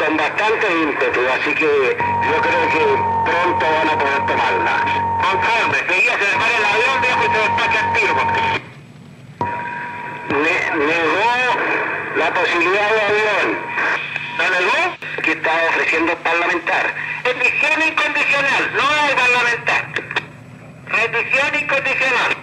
con 0.00 0.16
bastante 0.16 0.66
ímpetu, 0.80 1.20
así 1.28 1.52
que 1.52 1.70
yo 2.00 2.36
creo 2.40 2.64
que 2.72 2.84
pronto 3.28 3.66
van 3.68 3.88
a 3.92 3.98
poder 4.00 4.20
tomarla. 4.32 4.74
Conforme, 5.28 5.76
seguía 5.92 6.12
se 6.12 6.24
prepara 6.24 6.56
el 6.56 6.64
avión, 6.72 6.96
viejo, 7.04 7.20
y 7.20 7.30
se 7.36 7.38
despacha 7.38 7.78
el 7.84 7.92
tiro. 8.00 8.14
Ne- 10.40 10.86
negó 10.88 11.32
la 12.16 12.32
posibilidad 12.32 12.90
de 12.96 13.00
avión. 13.12 13.72
¿No 14.42 14.50
negó? 14.50 14.96
Que 15.22 15.32
estaba 15.32 15.62
ofreciendo 15.68 16.16
parlamentar. 16.18 16.94
Rendición 17.24 17.82
incondicional, 17.82 18.72
no 18.74 18.82
hay 18.88 19.14
parlamentar. 19.14 19.84
Rendición 20.86 21.54
incondicional. 21.60 22.36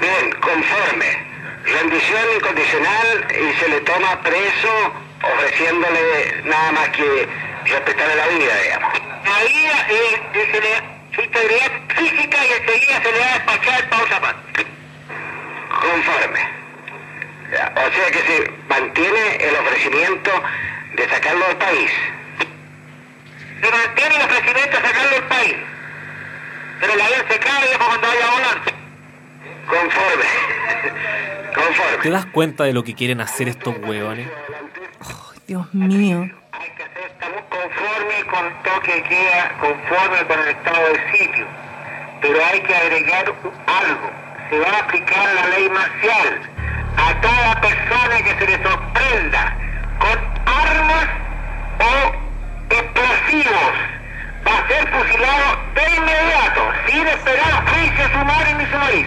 Bien, 0.00 0.30
conforme. 0.40 1.30
Rendición 1.64 2.22
incondicional 2.36 3.26
y 3.30 3.58
se 3.58 3.68
le 3.70 3.80
toma 3.80 4.20
preso 4.22 4.92
ofreciéndole 5.22 6.42
nada 6.44 6.72
más 6.72 6.88
que 6.90 7.28
respetarle 7.64 8.14
la 8.14 8.26
vida, 8.28 8.56
digamos. 8.62 8.92
La 9.24 9.44
vida 9.44 9.86
y 9.90 10.52
se 10.52 10.60
le, 10.60 10.82
su 11.12 11.20
integridad 11.22 11.72
física 11.88 12.38
y 12.46 12.52
enseguida 12.52 13.02
se 13.02 13.12
le 13.12 13.18
va 13.18 13.26
a 13.26 13.34
despachar 13.34 13.88
pausa 13.90 14.20
paz. 14.20 14.36
Conforme. 15.80 16.60
O 17.50 17.90
sea 17.92 18.10
que 18.12 18.18
se 18.20 18.59
mantiene 18.70 19.36
el 19.40 19.56
ofrecimiento 19.56 20.30
de 20.94 21.08
sacarlo 21.08 21.46
del 21.48 21.56
país. 21.56 21.90
Se 23.60 23.70
mantiene 23.70 24.16
el 24.16 24.22
ofrecimiento 24.22 24.76
de 24.76 24.86
sacarlo 24.86 25.10
del 25.10 25.24
país. 25.24 25.56
Pero 26.80 26.92
el 26.94 27.00
avión 27.00 27.24
se 27.28 27.38
cae 27.38 27.66
viejo, 27.66 27.84
cuando 27.84 28.08
vaya 28.08 28.26
a 28.26 28.30
volar. 28.30 28.60
Conforme. 29.66 30.24
Conforme. 31.54 31.96
¿te 32.02 32.10
das 32.10 32.26
cuenta 32.26 32.64
de 32.64 32.72
lo 32.72 32.84
que 32.84 32.94
quieren 32.94 33.20
hacer 33.20 33.48
estos 33.48 33.76
huevones? 33.78 34.28
Dios 35.46 35.74
mío. 35.74 36.30
conforme 37.50 38.24
con 38.30 38.62
toque 38.62 38.94
de 38.94 39.02
queda, 39.02 39.52
conforme 39.60 40.26
con 40.28 40.38
el 40.38 40.48
estado 40.48 40.92
del 40.92 41.18
sitio. 41.18 41.46
Pero 42.22 42.38
hay 42.44 42.60
que 42.60 42.74
agregar 42.74 43.34
algo. 43.66 44.19
Se 44.50 44.58
va 44.58 44.66
a 44.66 44.80
aplicar 44.80 45.32
la 45.32 45.46
ley 45.46 45.68
marcial 45.68 46.40
a 46.96 47.20
cada 47.20 47.60
persona 47.60 48.16
que 48.24 48.34
se 48.36 48.46
le 48.50 48.62
sorprenda 48.64 49.56
con 50.00 50.18
armas 50.44 51.06
o 51.78 52.12
explosivos. 52.74 53.74
Va 54.44 54.58
a 54.58 54.66
ser 54.66 54.88
fusilado 54.90 55.56
de 55.76 55.96
inmediato, 55.96 56.62
sin 56.88 57.06
esperar 57.06 57.64
juicio 57.70 58.04
sumario 58.10 58.58
ni 58.58 58.66
sumario. 58.66 59.06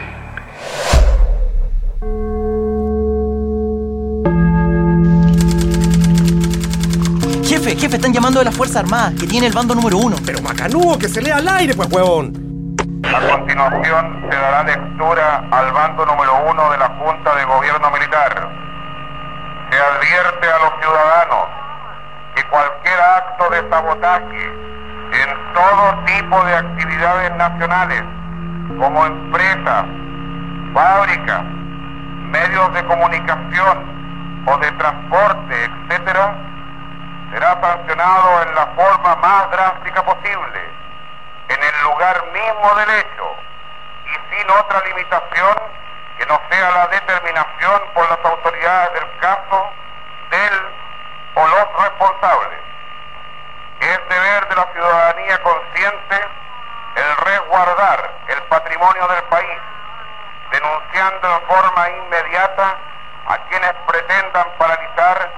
Jefe, 7.45 7.75
jefe, 7.75 7.95
están 7.97 8.13
llamando 8.13 8.39
de 8.39 8.45
las 8.45 8.55
Fuerzas 8.55 8.77
Armadas, 8.77 9.15
que 9.19 9.27
tiene 9.27 9.47
el 9.47 9.53
bando 9.53 9.75
número 9.75 9.97
uno. 9.97 10.15
Pero 10.25 10.41
macanudo, 10.41 10.97
que 10.97 11.09
se 11.09 11.21
lea 11.21 11.35
al 11.35 11.49
aire, 11.49 11.73
pues, 11.73 11.91
huevón. 11.91 12.42
A 13.03 13.19
continuación 13.19 14.25
se 14.29 14.35
dará 14.37 14.63
lectura 14.63 15.43
al 15.51 15.71
bando 15.73 16.05
número 16.05 16.35
uno 16.49 16.71
de 16.71 16.77
la 16.77 16.87
Junta 16.87 17.35
de 17.35 17.43
Gobierno 17.43 17.91
Militar. 17.91 18.47
Se 19.69 19.77
advierte 19.77 20.47
a 20.49 20.59
los 20.59 20.71
ciudadanos 20.79 21.47
que 22.33 22.43
cualquier 22.45 23.01
acto 23.01 23.49
de 23.49 23.69
sabotaje, 23.69 24.45
en 25.11 25.53
todo 25.53 26.03
tipo 26.05 26.43
de 26.45 26.55
actividades 26.55 27.35
nacionales, 27.35 28.03
como 28.79 29.05
empresas, 29.05 29.85
fábricas, 30.73 31.43
medios 32.31 32.73
de 32.73 32.85
comunicación 32.85 34.43
o 34.47 34.57
de 34.57 34.71
transporte, 34.71 35.69
etcétera, 35.89 36.35
será 37.33 37.59
sancionado 37.61 38.43
en 38.43 38.55
la 38.55 38.65
forma 38.67 39.15
más 39.17 39.51
drástica 39.51 40.03
posible, 40.03 40.82
en 41.53 41.63
el 41.63 41.83
lugar 41.83 42.25
mismo 42.31 42.75
del 42.75 42.89
hecho 42.89 43.35
y 44.05 44.35
sin 44.35 44.49
otra 44.49 44.81
limitación 44.85 45.55
que 46.17 46.25
no 46.25 46.41
sea 46.49 46.69
la 46.71 46.87
determinación 46.87 47.81
por 47.93 48.09
las 48.09 48.19
autoridades 48.23 48.93
del 48.93 49.17
caso 49.19 49.69
del 50.29 50.73
o 51.35 51.47
los 51.47 51.67
responsables. 51.83 52.59
Es 53.79 53.99
deber 54.09 54.47
de 54.47 54.55
la 54.55 54.67
ciudadanía 54.73 55.43
consciente 55.43 56.27
el 56.95 57.17
resguardar 57.17 58.11
el 58.27 58.41
patrimonio 58.43 59.07
del 59.07 59.23
país, 59.23 59.59
denunciando 60.51 61.35
en 61.35 61.41
forma 61.47 61.89
inmediata 61.89 62.77
a 63.27 63.37
quienes 63.49 63.73
pretendan 63.87 64.45
paralizar 64.57 65.31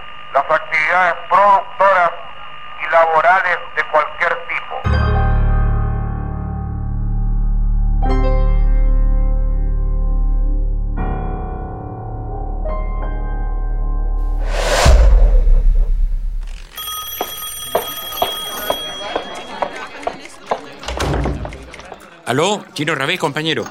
Chino 22.75 22.93
Rabé, 22.93 23.17
compañero. 23.17 23.63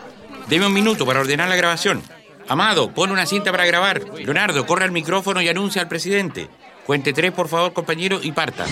Deme 0.49 0.67
un 0.67 0.73
minuto 0.73 1.05
para 1.05 1.21
ordenar 1.21 1.47
la 1.51 1.57
grabación. 1.57 2.03
Amado, 2.49 2.93
pon 2.93 3.11
una 3.11 3.27
cinta 3.27 3.51
para 3.51 3.67
grabar. 3.67 4.03
Leonardo, 4.17 4.64
corre 4.64 4.85
al 4.85 4.93
micrófono 4.93 5.43
y 5.43 5.49
anuncia 5.49 5.83
al 5.83 5.88
presidente. 5.88 6.49
Cuente 6.87 7.12
tres, 7.12 7.31
por 7.31 7.49
favor, 7.49 7.75
compañero, 7.75 8.19
y 8.23 8.33
parta. 8.33 8.64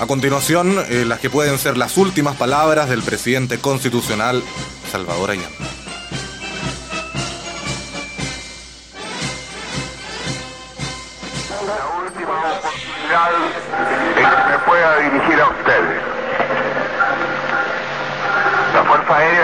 A 0.00 0.06
continuación, 0.06 0.76
eh, 0.88 1.04
las 1.04 1.20
que 1.20 1.30
pueden 1.30 1.56
ser 1.58 1.76
las 1.76 1.96
últimas 1.96 2.34
palabras 2.36 2.88
del 2.88 3.02
presidente 3.02 3.58
constitucional 3.58 4.42
Salvador 4.90 5.30
Allende. 5.30 5.69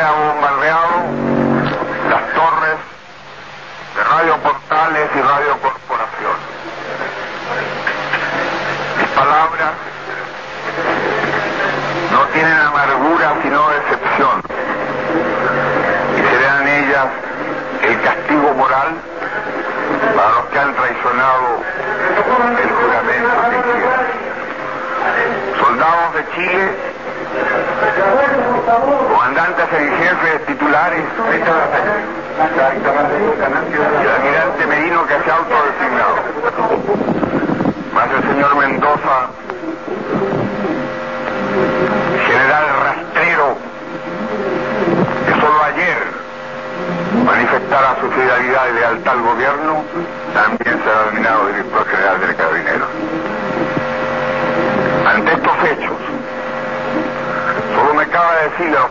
Aérea 0.07 0.09
ha 0.09 0.12
bombardeado 0.12 0.97
las 2.11 2.25
torres 2.35 2.79
de 3.97 4.05
Radio 4.05 4.37
Portales 4.38 5.11
y 5.14 5.21
Radio 5.21 5.59
Corporación. 5.61 6.37
Mis 8.99 9.09
palabras 9.09 9.73
no 12.12 12.21
tienen 12.33 12.57
amargura 12.57 13.35
sino 13.42 13.69
decepción 13.71 14.42
y 16.14 16.21
serán 16.35 16.69
ellas 16.69 17.07
el 17.83 18.01
castigo 18.03 18.55
moral 18.55 18.95
para 20.14 20.31
los 20.31 20.45
que 20.47 20.59
han 20.59 20.75
traicionado 20.75 21.62
el 22.16 22.71
juramento 22.71 23.29
que 23.51 23.59
hicieron. 23.59 24.27
Soldados 25.59 26.14
de 26.14 26.31
Chile, 26.35 26.71
en 29.47 29.55
jefe 29.97 30.39
titulares, 30.47 31.05
y 31.17 31.37
el 33.77 34.09
almirante 34.09 34.67
Merino 34.67 35.07
que 35.07 35.15
se 35.23 35.31
ha 35.31 35.37
autodesignado. 35.37 36.17
Más 37.95 38.09
el 38.11 38.23
señor 38.29 38.57
Mendoza, 38.57 39.29
general 42.27 42.65
rastrero, 42.83 43.57
que 45.27 45.33
solo 45.41 45.63
ayer 45.63 46.03
manifestara 47.25 47.97
su 48.01 48.11
fidelidad 48.11 48.67
y 48.69 48.73
lealtad 48.75 49.13
al 49.13 49.23
gobierno, 49.23 49.85
también 50.35 50.83
será 50.83 51.05
nominado 51.07 51.47
director 51.47 51.87
general 51.87 52.21
del 52.21 52.35
Carabineros. 52.35 52.89
Ante 55.07 55.33
estos 55.33 55.65
hechos, 55.71 55.97
solo 57.77 57.95
me 57.95 58.07
cabe 58.09 58.51
decirle 58.51 58.77
a 58.77 58.81
los 58.81 58.91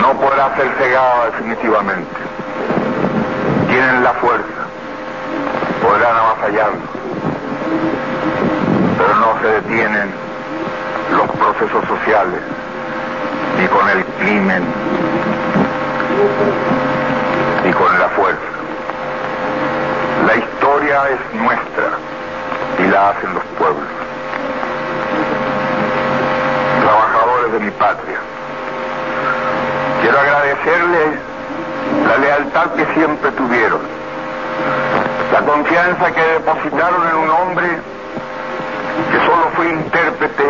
no 0.00 0.12
podrá 0.14 0.54
ser 0.56 0.70
cegada 0.78 1.26
definitivamente. 1.26 2.16
Tienen 3.68 4.04
la 4.04 4.12
fuerza, 4.14 4.66
podrán 5.82 6.16
avasallarnos, 6.16 6.88
pero 8.98 9.14
no 9.16 9.40
se 9.40 9.46
detienen 9.48 10.10
los 11.12 11.30
procesos 11.32 11.84
sociales 11.86 12.40
ni 13.58 13.66
con 13.68 13.88
el 13.88 14.04
crimen 14.18 14.62
ni 17.64 17.72
con 17.72 17.98
la 17.98 18.08
fuerza. 18.10 18.40
La 20.26 20.36
historia 20.36 21.02
es 21.10 21.40
nuestra 21.40 21.90
y 22.78 22.86
la 22.88 23.10
hacen 23.10 23.34
los 23.34 23.44
pueblos. 23.58 23.88
Trabajadores 26.80 27.52
de 27.52 27.58
mi 27.60 27.70
patria, 27.72 28.18
quiero 30.16 30.20
agradecerles 30.20 31.18
la 32.08 32.16
lealtad 32.18 32.70
que 32.72 32.86
siempre 32.94 33.30
tuvieron, 33.32 33.80
la 35.32 35.40
confianza 35.40 36.10
que 36.12 36.22
depositaron 36.22 37.08
en 37.08 37.16
un 37.16 37.30
hombre 37.30 37.66
que 39.10 39.18
solo 39.26 39.50
fue 39.54 39.68
intérprete 39.68 40.44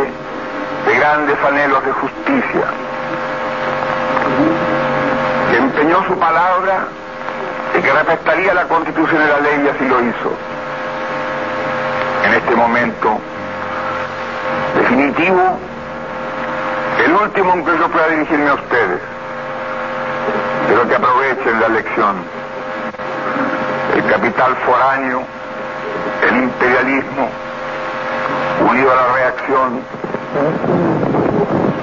de 0.86 0.98
grandes 0.98 1.36
anhelos 1.44 1.84
de 1.84 1.92
justicia, 1.92 2.66
que 5.50 5.56
empeñó 5.56 6.04
su 6.06 6.16
palabra 6.16 6.86
y 7.76 7.82
que 7.82 7.92
respetaría 7.92 8.54
la 8.54 8.64
constitución 8.64 9.20
y 9.22 9.28
la 9.28 9.40
ley 9.40 9.62
y 9.64 9.68
así 9.68 9.88
lo 9.88 10.00
hizo. 10.00 10.32
En 12.24 12.34
este 12.34 12.54
momento 12.54 13.18
definitivo, 14.76 15.58
el 17.04 17.12
último 17.14 17.54
en 17.54 17.64
que 17.64 17.78
yo 17.78 17.88
pueda 17.88 18.08
dirigirme 18.08 18.50
a 18.50 18.54
ustedes, 18.54 19.15
pero 20.66 20.88
que 20.88 20.94
aprovechen 20.94 21.60
la 21.60 21.68
lección. 21.68 22.16
El 23.94 24.04
capital 24.04 24.56
foráneo, 24.66 25.22
el 26.28 26.36
imperialismo, 26.36 27.28
unido 28.68 28.92
a 28.92 28.94
la 28.94 29.12
reacción, 29.14 29.80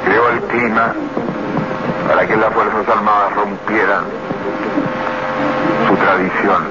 creó 0.05 0.29
el 0.29 0.41
clima 0.43 0.93
para 2.07 2.27
que 2.27 2.35
las 2.35 2.53
Fuerzas 2.53 2.89
Armadas 2.89 3.35
rompieran 3.35 4.03
su 5.87 5.95
tradición, 5.95 6.63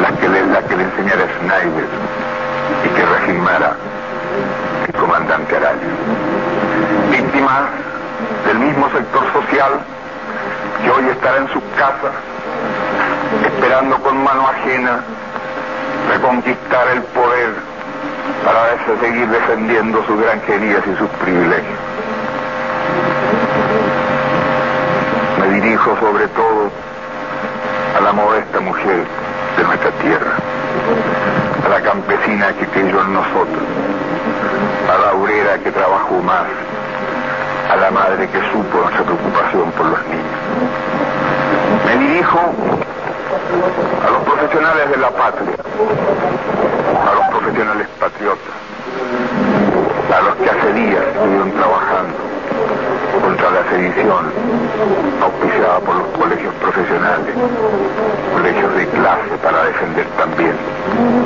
la 0.00 0.12
que 0.18 0.28
le, 0.28 0.46
la 0.46 0.58
enseñara 0.60 1.26
Schneider 1.38 1.88
y 2.84 2.88
que 2.88 3.04
reafirmara 3.04 3.76
el 4.86 4.94
comandante 4.94 5.56
Araya. 5.56 5.78
Víctimas 7.10 7.62
del 8.46 8.58
mismo 8.60 8.88
sector 8.90 9.24
social 9.32 9.80
que 10.82 10.90
hoy 10.90 11.08
estará 11.08 11.38
en 11.38 11.48
sus 11.48 11.62
casas 11.76 12.12
esperando 13.44 13.98
con 14.02 14.22
mano 14.24 14.48
ajena 14.48 15.00
reconquistar 16.08 16.88
el 16.88 17.02
poder 17.02 17.54
para 18.44 19.00
seguir 19.00 19.28
defendiendo 19.28 20.04
sus 20.06 20.20
granjerías 20.20 20.82
y 20.86 20.96
sus 20.96 21.08
privilegios. 21.22 21.78
Me 25.38 25.60
dirijo 25.60 25.96
sobre 26.00 26.26
todo 26.28 26.70
a 27.96 28.00
la 28.00 28.12
modesta 28.12 28.60
mujer 28.60 29.04
de 29.56 29.64
nuestra 29.64 29.90
tierra, 30.02 30.34
a 31.64 31.68
la 31.68 31.80
campesina 31.82 32.52
que 32.54 32.66
creyó 32.66 33.00
en 33.02 33.12
nosotros, 33.12 33.62
a 34.88 34.98
la 34.98 35.12
obrera 35.12 35.58
que 35.58 35.70
trabajó 35.70 36.20
más, 36.22 36.46
a 37.70 37.76
la 37.76 37.90
madre 37.92 38.28
que 38.28 38.40
supo 38.50 38.78
nuestra 38.78 39.04
preocupación 39.04 39.70
por 39.72 39.86
los 39.86 40.06
niños. 40.06 40.40
Me 41.86 41.96
dirijo 41.98 42.38
a 42.40 44.10
los 44.10 44.22
profesionales 44.24 44.90
de 44.90 44.96
la 44.96 45.10
patria, 45.10 45.54
a 47.06 47.14
los 47.14 47.26
profesionales 47.28 47.86
patriotas, 48.00 48.54
a 50.10 50.20
los 50.20 50.34
que 50.34 50.50
hace 50.50 50.72
días 50.72 51.04
estuvieron 51.14 51.52
trabajando 51.52 52.16
contra 53.22 53.50
la 53.50 53.62
sedición 53.70 54.32
auspiciada 55.22 55.78
por 55.78 55.94
los 55.94 56.08
colegios 56.18 56.54
profesionales, 56.54 57.34
colegios 58.32 58.74
de 58.74 58.86
clase 58.88 59.30
para 59.42 59.64
defender 59.64 60.06
también 60.18 60.56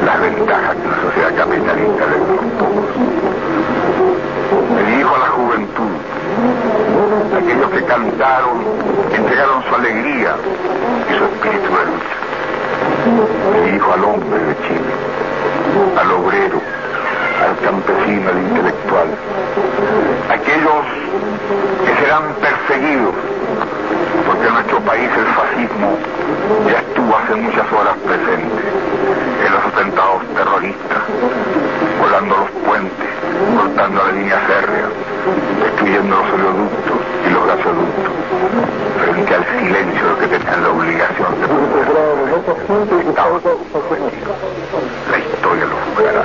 las 0.05 0.21
ventajas 0.21 0.77
que 0.77 0.89
una 0.89 1.01
sociedad 1.09 1.35
capitalista 1.37 2.07
le 2.07 2.19
da 2.19 2.25
a 2.25 2.29
los 2.29 2.45
pocos. 2.59 4.34
Me 4.53 4.83
dirijo 4.91 5.15
a 5.15 5.19
la 5.19 5.29
juventud, 5.29 5.91
aquellos 7.37 7.71
que 7.71 7.85
cantaron, 7.85 8.63
entregaron 9.15 9.63
su 9.65 9.75
alegría 9.75 10.37
y 11.11 11.19
su 11.19 11.25
espíritu 11.25 11.71
de 11.71 11.85
lucha. 11.87 12.17
Me 13.53 13.61
dirijo 13.67 13.93
al 13.93 14.05
hombre 14.05 14.39
de 14.39 14.55
Chile, 14.67 14.93
al 15.99 16.11
obrero, 16.13 16.61
al 17.43 17.57
campesino, 17.65 18.31
al 18.31 18.39
intelectual, 18.39 19.09
aquellos 20.31 20.85
que 21.87 22.03
serán 22.03 22.35
perseguidos, 22.41 23.15
porque 24.27 24.47
en 24.47 24.55
nuestro 24.55 24.81
país 24.81 25.11
el 25.17 25.27
fascismo 25.27 25.97
ya 26.71 26.79
estuvo 26.79 27.17
hace 27.17 27.35
muchas 27.35 27.73
horas 27.73 27.97
presente 28.05 28.63
en 29.47 29.53
los 29.53 29.65
atentados 29.65 30.23
terroristas, 30.35 31.03
volando 32.05 32.37
los 32.37 32.51
puentes, 32.67 33.09
cortando 33.57 34.05
la 34.05 34.13
línea 34.13 34.39
férrea, 34.41 34.89
destruyendo 35.63 36.17
los 36.17 36.33
oleoductos 36.35 36.99
y 37.27 37.31
los 37.31 37.47
gasoductos, 37.47 38.13
frente 39.01 39.35
al 39.35 39.45
silencio 39.59 40.19
que 40.19 40.27
tenían 40.27 40.63
la 40.63 40.69
obligación 40.69 41.41
de 41.41 41.47
La 45.11 45.19
historia 45.19 45.65
lo 45.65 45.77
juzgará. 45.81 46.25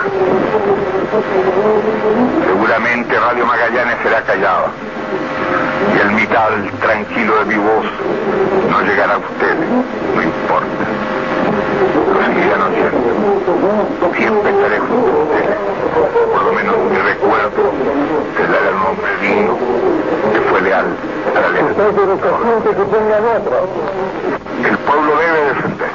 Seguramente 2.45 3.19
Radio 3.19 3.45
Magallanes 3.45 3.97
será 4.03 4.21
callada 4.23 4.67
y 5.95 5.99
el 6.01 6.11
mital 6.11 6.71
tranquilo 6.81 7.39
de 7.39 7.45
mi 7.45 7.55
voz 7.55 7.85
no 8.69 8.81
llegará 8.81 9.13
a 9.13 9.17
ustedes, 9.17 9.69
no 10.13 10.21
importa. 10.21 10.83
Lo 12.13 12.25
seguirán 12.25 12.61
oyendo. 12.63 12.88
A 13.29 13.31
ustedes. 13.31 14.81
Por 16.33 16.43
lo 16.43 16.51
menos 16.53 16.75
mi 16.89 16.97
recuerdo 16.97 17.61
será 18.35 18.69
el 18.69 18.75
nombre 18.79 19.17
digno 19.21 19.57
que 20.33 20.41
fue 20.49 20.61
leal 20.61 20.87
a 21.35 21.39
la 21.39 21.49
lealtad. 21.49 21.83
El 24.65 24.77
pueblo 24.79 25.11
debe 25.17 25.45
defender, 25.45 25.91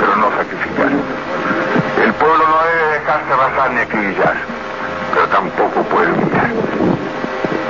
pero 0.00 0.16
no 0.16 0.30
sacrificar. 0.30 0.90
El 2.02 2.12
pueblo 2.14 2.48
no 2.48 2.58
debe 2.64 2.92
dejarse 2.98 3.32
arrasar 3.32 3.70
ni 3.72 3.80
acribillar, 3.80 4.36
pero 5.12 5.28
tampoco 5.28 5.82
puede 5.82 6.12
humillar. 6.12 6.50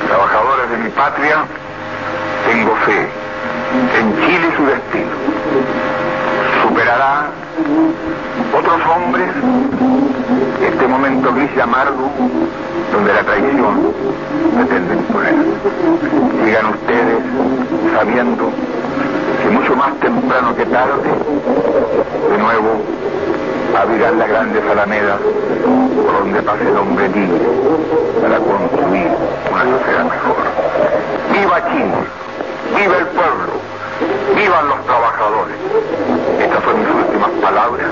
Trabajadores 0.07 0.71
de 0.71 0.77
mi 0.77 0.91
patria, 0.91 1.45
tengo 2.47 2.77
fe 2.87 3.09
en 3.99 4.17
Chile 4.25 4.53
su 4.57 4.67
destino. 4.67 5.11
Superará 6.63 7.42
otros 8.57 8.81
hombres 8.95 9.31
este 10.67 10.87
momento 10.87 11.33
gris 11.35 11.51
y 11.57 11.61
amargo 11.61 12.11
donde 12.93 13.13
la 13.13 13.23
traición 13.23 13.93
pretende 14.55 14.95
imponer. 14.95 15.35
Sigan 16.45 16.67
ustedes 16.67 17.19
sabiendo 17.95 18.51
que 19.43 19.51
mucho 19.51 19.77
más 19.77 19.95
temprano 20.01 20.55
que 20.57 20.67
tarde, 20.67 21.11
de 22.31 22.39
nuevo 22.39 22.83
abrirán 23.77 24.19
las 24.19 24.29
grandes 24.29 24.63
alamedas 24.71 25.21
por 26.05 26.13
donde 26.21 26.43
pase 26.43 26.69
el 26.69 26.77
hombre 26.77 27.09
libre 27.09 27.41
para 28.21 28.39
construir 28.39 29.09
una 29.51 29.65
sociedad 29.79 30.05
mejor. 30.05 30.37
¡Viva 31.33 31.69
Chile! 31.71 32.01
¡Viva 32.77 32.99
el 32.99 33.07
pueblo! 33.07 33.53
¡Vivan 34.35 34.69
los 34.69 34.85
trabajadores! 34.87 35.57
Estas 36.39 36.65
son 36.65 36.79
mis 36.79 36.89
últimas 36.89 37.31
palabras. 37.43 37.87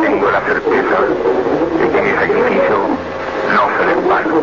Tengo 0.00 0.30
la 0.30 0.40
certeza 0.40 0.96
de 1.78 1.90
que 1.90 2.02
mi 2.02 2.10
sacrificio 2.10 2.76
no 3.54 3.62
será 3.78 3.92
en 3.92 4.08
vano. 4.08 4.40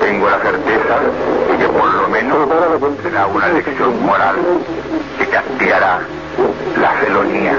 Tengo 0.00 0.28
la 0.28 0.38
certeza 0.38 0.94
de 1.50 1.58
que 1.58 1.68
por 1.68 1.94
lo 1.94 2.08
menos 2.08 2.48
será 3.02 3.26
una 3.26 3.48
lección 3.48 4.04
moral 4.04 4.36
que 5.18 5.26
castigará 5.26 6.00
la 6.80 6.90
felonía, 6.92 7.56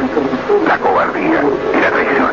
la 0.68 0.78
cobardía 0.80 1.42
y 1.74 1.80
la 1.80 1.92
traición. 1.92 2.32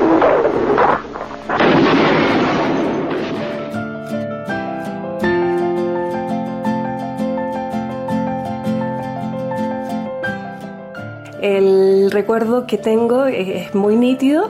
El 11.44 12.10
recuerdo 12.10 12.66
que 12.66 12.78
tengo 12.78 13.26
es 13.26 13.74
muy 13.74 13.96
nítido. 13.96 14.48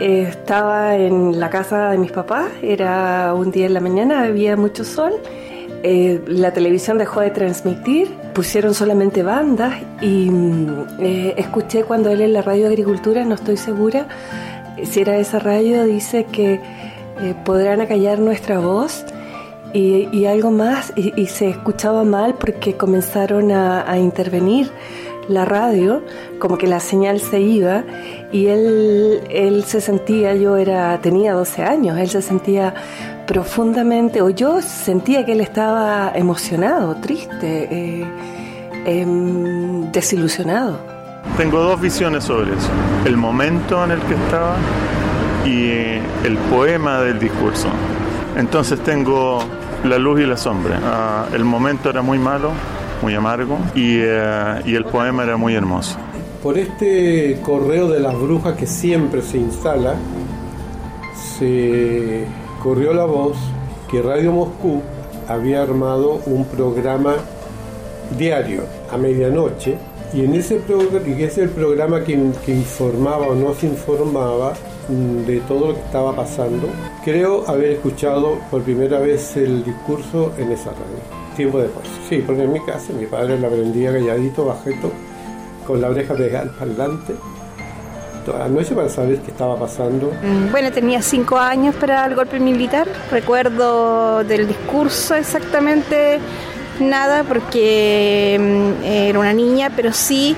Eh, 0.00 0.26
Estaba 0.28 0.96
en 0.96 1.38
la 1.38 1.50
casa 1.50 1.90
de 1.90 1.98
mis 1.98 2.10
papás, 2.10 2.48
era 2.62 3.32
un 3.32 3.52
día 3.52 3.66
en 3.66 3.74
la 3.74 3.80
mañana, 3.80 4.24
había 4.24 4.56
mucho 4.56 4.82
sol. 4.82 5.12
Eh, 5.84 6.20
la 6.26 6.52
televisión 6.52 6.98
dejó 6.98 7.20
de 7.20 7.30
transmitir, 7.30 8.08
pusieron 8.34 8.74
solamente 8.74 9.22
bandas 9.22 9.74
y 10.00 10.28
mm, 10.28 10.86
eh, 10.98 11.34
escuché 11.36 11.84
cuando 11.84 12.10
él 12.10 12.22
en 12.22 12.32
la 12.32 12.42
radio 12.42 12.66
Agricultura, 12.66 13.24
no 13.24 13.36
estoy 13.36 13.56
segura 13.56 14.08
si 14.82 15.02
era 15.02 15.16
esa 15.16 15.38
radio, 15.38 15.84
dice 15.84 16.24
que 16.24 16.54
eh, 16.54 17.34
podrán 17.44 17.80
acallar 17.80 18.18
nuestra 18.18 18.58
voz 18.58 19.04
y, 19.72 20.08
y 20.10 20.26
algo 20.26 20.50
más 20.50 20.92
y, 20.96 21.12
y 21.20 21.26
se 21.26 21.50
escuchaba 21.50 22.02
mal 22.02 22.34
porque 22.34 22.76
comenzaron 22.76 23.52
a, 23.52 23.88
a 23.88 23.96
intervenir 23.98 24.70
la 25.30 25.44
radio, 25.44 26.02
como 26.38 26.58
que 26.58 26.66
la 26.66 26.80
señal 26.80 27.20
se 27.20 27.40
iba 27.40 27.84
y 28.32 28.46
él, 28.46 29.20
él 29.30 29.64
se 29.64 29.80
sentía, 29.80 30.34
yo 30.34 30.56
era, 30.56 31.00
tenía 31.00 31.34
12 31.34 31.62
años, 31.62 31.98
él 31.98 32.08
se 32.08 32.22
sentía 32.22 32.74
profundamente, 33.26 34.22
o 34.22 34.30
yo 34.30 34.60
sentía 34.60 35.24
que 35.24 35.32
él 35.32 35.40
estaba 35.40 36.12
emocionado, 36.14 36.96
triste, 36.96 37.68
eh, 37.70 38.04
em, 38.86 39.92
desilusionado. 39.92 40.78
Tengo 41.36 41.60
dos 41.60 41.80
visiones 41.80 42.24
sobre 42.24 42.50
eso. 42.52 42.68
El 43.04 43.16
momento 43.16 43.84
en 43.84 43.92
el 43.92 44.00
que 44.00 44.14
estaba 44.14 44.56
y 45.44 45.64
eh, 45.66 46.02
el 46.24 46.36
poema 46.50 47.00
del 47.00 47.18
discurso. 47.18 47.68
Entonces 48.36 48.80
tengo 48.80 49.44
la 49.84 49.98
luz 49.98 50.20
y 50.20 50.26
la 50.26 50.36
sombra. 50.36 50.80
Ah, 50.84 51.26
el 51.32 51.44
momento 51.44 51.90
era 51.90 52.02
muy 52.02 52.18
malo, 52.18 52.52
muy 53.02 53.14
amargo, 53.14 53.58
y, 53.74 53.98
eh, 54.00 54.62
y 54.66 54.74
el 54.74 54.84
poema 54.84 55.24
era 55.24 55.36
muy 55.36 55.54
hermoso. 55.54 55.96
Por 56.42 56.58
este 56.58 57.38
correo 57.42 57.88
de 57.88 58.00
las 58.00 58.18
brujas 58.18 58.56
que 58.56 58.66
siempre 58.66 59.22
se 59.22 59.38
instala, 59.38 59.94
se 61.38 62.26
corrió 62.62 62.92
la 62.92 63.04
voz 63.04 63.36
que 63.90 64.02
Radio 64.02 64.32
Moscú 64.32 64.82
había 65.28 65.62
armado 65.62 66.20
un 66.26 66.44
programa 66.44 67.14
diario 68.18 68.64
a 68.90 68.96
medianoche 68.96 69.76
y 70.12 70.24
en 70.24 70.34
ese 70.34 70.56
programa, 70.56 71.04
que 71.04 71.24
es 71.24 71.38
el 71.38 71.50
programa 71.50 72.02
que, 72.02 72.12
informaba 72.12 73.28
o 73.28 73.34
no 73.34 73.54
se 73.54 73.66
informaba 73.66 74.54
mm, 74.88 75.26
de 75.26 75.40
todo 75.40 75.68
lo 75.68 75.74
que 75.74 75.80
estaba 75.80 76.14
pasando, 76.16 76.68
creo 77.04 77.48
haber 77.48 77.70
escuchado 77.70 78.38
por 78.50 78.62
primera 78.62 78.98
vez 78.98 79.36
el 79.36 79.64
discurso 79.64 80.32
en 80.36 80.50
esa 80.50 80.70
radio. 80.70 81.19
Sí, 82.08 82.22
porque 82.26 82.42
en 82.42 82.52
mi 82.52 82.60
casa 82.64 82.92
mi 82.92 83.06
padre 83.06 83.38
la 83.38 83.48
prendía 83.48 83.92
calladito, 83.92 84.44
bajeto, 84.46 84.92
con 85.66 85.80
la 85.80 85.88
oreja 85.88 86.14
pegada 86.14 86.42
al 86.44 86.50
parlante, 86.50 87.14
toda 88.24 88.40
la 88.40 88.48
noche 88.48 88.74
para 88.74 88.88
saber 88.88 89.18
qué 89.20 89.30
estaba 89.30 89.58
pasando. 89.58 90.12
Mm, 90.22 90.50
Bueno, 90.50 90.70
tenía 90.72 91.00
cinco 91.02 91.38
años 91.38 91.74
para 91.76 92.04
el 92.06 92.14
golpe 92.14 92.38
militar. 92.40 92.86
Recuerdo 93.10 94.24
del 94.24 94.48
discurso 94.48 95.14
exactamente 95.14 96.18
nada 96.80 97.24
porque 97.24 98.38
mm, 98.80 98.84
era 98.84 99.18
una 99.18 99.32
niña, 99.32 99.70
pero 99.74 99.92
sí 99.92 100.36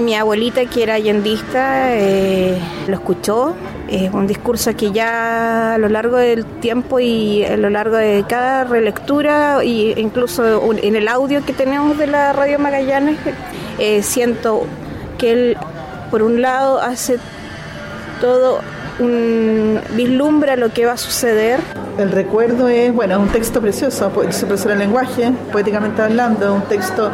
mi 0.00 0.14
abuelita 0.14 0.64
que 0.66 0.82
era 0.82 0.94
allendista 0.94 1.94
eh, 1.94 2.58
lo 2.86 2.94
escuchó. 2.94 3.54
Es 3.90 4.12
un 4.12 4.28
discurso 4.28 4.74
que 4.76 4.92
ya 4.92 5.74
a 5.74 5.78
lo 5.78 5.88
largo 5.88 6.16
del 6.16 6.44
tiempo 6.44 7.00
y 7.00 7.44
a 7.44 7.56
lo 7.56 7.70
largo 7.70 7.96
de 7.96 8.24
cada 8.28 8.62
relectura 8.62 9.58
e 9.62 10.00
incluso 10.00 10.72
en 10.72 10.94
el 10.94 11.08
audio 11.08 11.44
que 11.44 11.52
tenemos 11.52 11.98
de 11.98 12.06
la 12.06 12.32
Radio 12.32 12.60
Magallanes, 12.60 13.18
eh, 13.80 14.02
siento 14.04 14.64
que 15.18 15.32
él 15.32 15.56
por 16.10 16.22
un 16.22 16.40
lado 16.40 16.80
hace 16.80 17.18
todo 18.20 18.60
un 18.98 19.80
vislumbra 19.92 20.56
lo 20.56 20.70
que 20.70 20.86
va 20.86 20.92
a 20.92 20.96
suceder. 20.96 21.60
El 21.98 22.10
recuerdo 22.10 22.68
es, 22.68 22.94
bueno, 22.94 23.14
es 23.14 23.20
un 23.20 23.28
texto 23.28 23.60
precioso, 23.60 24.10
su 24.30 24.46
profesora 24.46 24.74
de 24.74 24.80
lenguaje, 24.80 25.32
poéticamente 25.52 26.00
hablando, 26.00 26.54
un 26.54 26.62
texto 26.62 27.10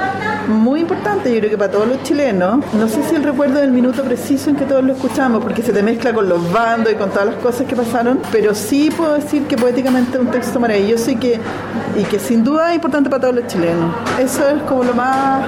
muy 0.49 0.81
importante, 0.81 1.33
yo 1.33 1.39
creo 1.39 1.51
que 1.51 1.59
para 1.59 1.73
todos 1.73 1.89
los 1.89 2.03
chilenos. 2.03 2.65
No 2.75 2.89
sé 2.89 3.03
si 3.03 3.17
el 3.17 3.25
recuerdo 3.25 3.61
del 3.61 3.73
minuto 3.73 4.03
preciso 4.05 4.51
en 4.51 4.57
que 4.57 4.65
todos 4.65 4.85
lo 4.85 4.93
escuchamos, 4.93 5.43
porque 5.43 5.63
se 5.63 5.73
te 5.73 5.83
mezcla 5.83 6.13
con 6.13 6.29
los 6.29 6.53
bandos 6.53 6.93
y 6.93 6.97
con 6.97 7.11
todas 7.11 7.27
las 7.27 7.37
cosas 7.37 7.67
que 7.67 7.75
pasaron, 7.75 8.21
pero 8.31 8.55
sí 8.55 8.91
puedo 8.97 9.15
decir 9.15 9.43
que 9.45 9.57
poéticamente 9.57 10.17
es 10.19 10.23
un 10.23 10.31
texto 10.31 10.61
maravilloso 10.61 11.11
y 11.11 11.17
que, 11.17 11.41
y 11.97 12.05
que 12.05 12.19
sin 12.19 12.45
duda 12.45 12.71
es 12.71 12.77
importante 12.77 13.11
para 13.11 13.23
todos 13.23 13.35
los 13.35 13.47
chilenos. 13.47 13.95
Eso 14.21 14.49
es 14.49 14.63
como 14.63 14.85
lo 14.85 14.95
más... 14.95 15.47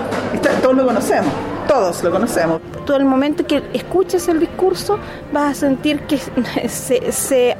todos 0.63 0.77
lo 0.77 0.85
conocemos, 0.87 1.33
todos 1.69 2.03
lo 2.03 2.11
conocemos. 2.11 2.61
Todo 2.85 2.97
el 2.97 3.05
momento 3.05 3.47
que 3.47 3.63
escuches 3.73 4.27
el 4.29 4.41
discurso 4.41 4.99
vas 5.33 5.53
a 5.53 5.55
sentir 5.55 6.01
que 6.01 6.19
se, 6.69 7.13
se, 7.13 7.57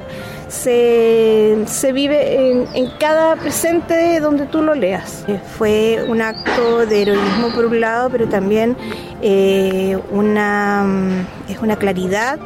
se, 0.49 1.59
se 1.67 1.93
vive 1.93 2.51
en, 2.51 2.67
en 2.75 2.91
cada 2.99 3.37
presente 3.37 4.19
donde 4.19 4.47
tú 4.47 4.63
lo 4.63 4.75
leas. 4.75 5.25
Eh, 5.29 5.39
Fue 5.57 6.05
un 6.09 6.23
acto 6.23 6.87
de 6.87 7.03
heroísmo 7.03 7.51
por 7.55 7.67
un 7.67 7.81
lado, 7.81 8.11
pero 8.11 8.27
también 8.29 8.77
eh, 9.23 9.99
una, 10.11 10.85
mm, 10.85 11.51
es 11.53 11.59
una 11.61 11.77
claridad 11.77 12.39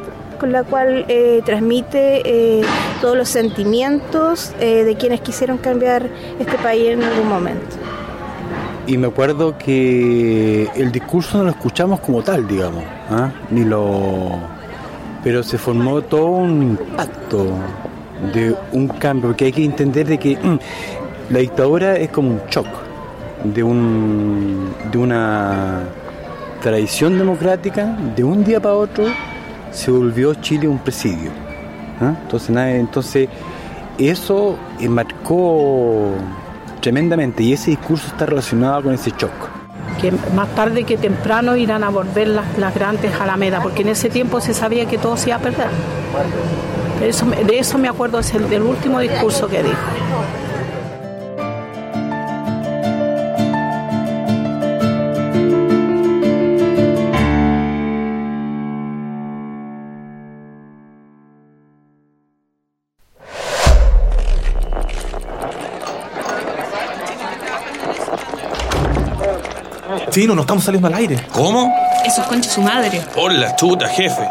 con 0.43 0.51
la 0.51 0.63
cual 0.65 1.05
eh, 1.07 1.41
transmite 1.45 2.21
eh, 2.25 2.65
todos 2.99 3.15
los 3.15 3.29
sentimientos 3.29 4.51
eh, 4.59 4.83
de 4.83 4.95
quienes 4.97 5.21
quisieron 5.21 5.57
cambiar 5.57 6.09
este 6.37 6.57
país 6.57 6.89
en 6.89 7.01
algún 7.01 7.29
momento. 7.29 7.77
Y 8.85 8.97
me 8.97 9.07
acuerdo 9.07 9.57
que 9.57 10.69
el 10.75 10.91
discurso 10.91 11.37
no 11.37 11.45
lo 11.45 11.49
escuchamos 11.51 12.01
como 12.01 12.21
tal, 12.21 12.47
digamos, 12.47 12.83
¿ah? 13.09 13.31
ni 13.49 13.63
lo, 13.63 14.39
pero 15.23 15.41
se 15.41 15.57
formó 15.57 16.01
todo 16.01 16.25
un 16.25 16.63
impacto 16.63 17.45
de 18.33 18.55
un 18.73 18.89
cambio, 18.89 19.29
porque 19.29 19.45
hay 19.45 19.51
que 19.53 19.63
entender 19.63 20.07
de 20.07 20.17
que 20.17 20.35
mm, 20.35 20.59
la 21.29 21.39
dictadura 21.39 21.95
es 21.95 22.09
como 22.09 22.31
un 22.31 22.41
shock 22.49 22.67
de 23.43 23.63
un, 23.63 24.73
de 24.91 24.97
una 24.97 25.83
tradición 26.61 27.17
democrática, 27.17 27.97
de 28.15 28.23
un 28.23 28.43
día 28.43 28.59
para 28.59 28.75
otro 28.75 29.05
se 29.71 29.91
volvió 29.91 30.33
Chile 30.35 30.67
un 30.67 30.79
presidio. 30.79 31.31
¿ah? 32.01 32.15
Entonces, 32.21 32.55
entonces 32.55 33.29
eso 33.97 34.57
eh, 34.79 34.87
marcó 34.87 36.11
tremendamente 36.83 37.41
y 37.43 37.53
ese 37.53 37.71
discurso 37.71 38.07
está 38.07 38.25
relacionado 38.25 38.83
con 38.83 38.93
ese 38.93 39.11
shock. 39.11 39.31
que 40.01 40.11
más 40.35 40.49
tarde 40.53 40.83
que 40.83 40.97
temprano 40.97 41.55
irán 41.55 41.81
a 41.83 41.89
volver 41.89 42.27
las, 42.27 42.57
las 42.57 42.75
grandes 42.75 43.11
alamedas, 43.21 43.63
porque 43.63 43.83
en 43.83 43.87
ese 43.89 44.09
tiempo 44.09 44.41
se 44.41 44.53
sabía 44.53 44.85
que 44.85 44.97
todo 44.97 45.15
se 45.15 45.29
iba 45.29 45.37
a 45.37 45.39
perder. 45.39 45.67
De 46.99 47.07
eso, 47.59 47.77
me- 47.77 47.87
acuerdo, 47.87 48.19
es 48.19 48.33
el 48.33 48.49
del 48.49 48.63
último 48.63 48.99
discurso 48.99 49.47
que 49.47 49.63
dijo. 49.63 49.77
Chino, 70.13 70.35
no 70.35 70.41
estamos 70.41 70.63
saliendo 70.63 70.87
al 70.87 70.93
aire. 70.93 71.17
¿Cómo? 71.31 71.75
Eso 72.05 72.21
es 72.21 72.27
concha 72.27 72.47
su 72.47 72.61
madre. 72.61 73.01
Hola, 73.15 73.55
chuta, 73.55 73.87
jefe. 73.87 74.21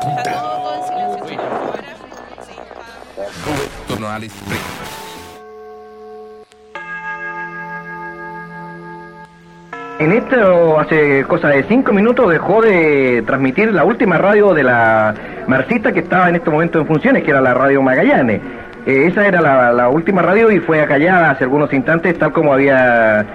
En 9.98 10.12
esto, 10.12 10.78
hace 10.78 11.24
cosa 11.24 11.48
de 11.48 11.64
cinco 11.64 11.92
minutos, 11.92 12.30
dejó 12.30 12.62
de 12.62 13.24
transmitir 13.26 13.72
la 13.72 13.82
última 13.82 14.18
radio 14.18 14.54
de 14.54 14.62
la 14.62 15.14
marxista 15.48 15.90
que 15.90 15.98
estaba 15.98 16.28
en 16.28 16.36
este 16.36 16.48
momento 16.48 16.78
en 16.78 16.86
funciones, 16.86 17.24
que 17.24 17.32
era 17.32 17.40
la 17.40 17.54
radio 17.54 17.82
Magallanes. 17.82 18.40
Eh, 18.86 19.08
esa 19.08 19.26
era 19.26 19.40
la, 19.40 19.72
la 19.72 19.88
última 19.88 20.22
radio 20.22 20.48
y 20.52 20.60
fue 20.60 20.80
acallada 20.80 21.32
hace 21.32 21.42
algunos 21.42 21.72
instantes, 21.72 22.16
tal 22.20 22.32
como 22.32 22.52
había 22.52 23.26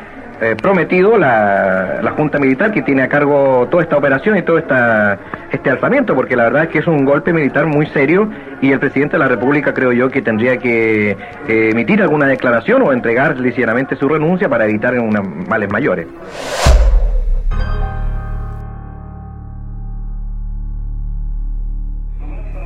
eh, 0.41 0.55
prometido 0.55 1.17
la, 1.17 1.99
la 2.01 2.11
Junta 2.11 2.37
Militar 2.37 2.71
que 2.71 2.81
tiene 2.81 3.03
a 3.03 3.09
cargo 3.09 3.67
toda 3.71 3.83
esta 3.83 3.97
operación 3.97 4.37
y 4.37 4.43
todo 4.43 4.57
esta, 4.57 5.19
este 5.51 5.69
alzamiento, 5.69 6.13
porque 6.15 6.35
la 6.35 6.43
verdad 6.43 6.63
es 6.63 6.69
que 6.69 6.79
es 6.79 6.87
un 6.87 7.05
golpe 7.05 7.33
militar 7.33 7.65
muy 7.65 7.87
serio 7.87 8.29
y 8.61 8.71
el 8.71 8.79
presidente 8.79 9.13
de 9.13 9.19
la 9.19 9.27
República 9.27 9.73
creo 9.73 9.91
yo 9.93 10.09
que 10.09 10.21
tendría 10.21 10.57
que 10.57 11.11
eh, 11.11 11.69
emitir 11.71 12.01
alguna 12.01 12.27
declaración 12.27 12.81
o 12.83 12.93
entregar 12.93 13.39
ligeramente 13.39 13.95
su 13.95 14.07
renuncia 14.07 14.47
para 14.47 14.65
evitar 14.65 14.97
unas 14.99 15.23
males 15.47 15.71
mayores. 15.71 16.07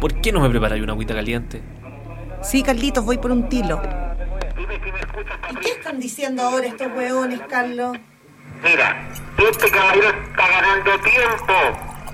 ¿Por 0.01 0.15
qué 0.15 0.31
no 0.31 0.41
me 0.41 0.49
preparáis 0.49 0.81
una 0.81 0.93
agüita 0.93 1.13
caliente? 1.13 1.61
Sí, 2.41 2.63
Carlitos, 2.63 3.05
voy 3.05 3.19
por 3.19 3.31
un 3.31 3.47
tilo. 3.47 3.79
¿Y 5.49 5.55
qué 5.55 5.71
están 5.71 5.99
diciendo 5.99 6.43
ahora 6.43 6.67
estos 6.67 6.87
hueones, 6.93 7.39
Carlos? 7.49 7.97
Mira, 8.63 8.95
este 9.37 9.71
caballero 9.71 10.09
está 10.09 10.47
ganando 10.47 10.99
tiempo. 10.99 11.53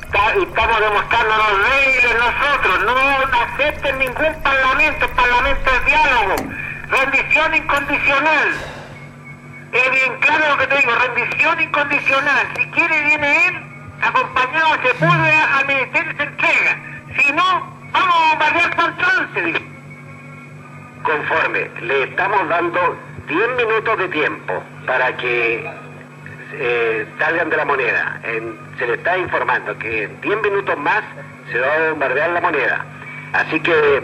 Está- 0.06 0.34
estamos 0.34 0.80
demostrándonos 0.80 1.52
débiles 1.70 2.16
nosotros. 2.18 2.84
No 2.86 3.38
acepten 3.42 4.00
ningún 4.00 4.42
parlamento. 4.42 5.06
El 5.06 5.12
parlamento 5.12 5.72
es 5.72 5.86
diálogo. 5.86 6.36
Rendición 6.90 7.56
incondicional. 7.56 8.48
Es 9.74 9.92
bien 9.92 10.20
claro 10.22 10.48
lo 10.52 10.58
que 10.58 10.68
te 10.68 10.78
digo. 10.78 10.92
Rendición 10.96 11.62
incondicional. 11.62 12.48
Si 12.58 12.66
quiere, 12.72 13.02
viene 13.04 13.48
él, 13.48 13.56
acompañado, 14.02 14.70
se 14.84 14.94
puede 14.96 15.32
al 15.34 15.66
ministerio 15.68 16.12
y 16.14 16.16
se 16.16 16.24
entrega. 16.24 16.80
Si 17.22 17.32
no, 17.34 17.78
vamos 17.92 18.16
a 18.16 18.30
bombardear 18.30 18.76
Contrance, 18.78 19.42
dijo. 19.42 19.60
Conforme, 21.08 21.70
le 21.84 22.04
estamos 22.04 22.50
dando 22.50 22.98
10 23.30 23.50
minutos 23.56 23.98
de 23.98 24.10
tiempo 24.10 24.62
para 24.86 25.16
que 25.16 25.66
eh, 26.54 27.06
salgan 27.18 27.50
de 27.50 27.56
la 27.56 27.64
moneda. 27.64 28.20
En- 28.24 28.60
se 28.78 28.86
le 28.88 28.94
está 28.96 29.18
informando 29.18 29.78
que 29.80 30.04
en 30.04 30.20
10 30.22 30.42
minutos 30.42 30.78
más 30.78 31.02
se 31.50 31.60
va 31.60 31.74
a 31.74 31.90
bombardear 31.92 32.30
la 32.32 32.42
moneda. 32.42 32.86
Así 33.32 33.58
que 33.62 34.02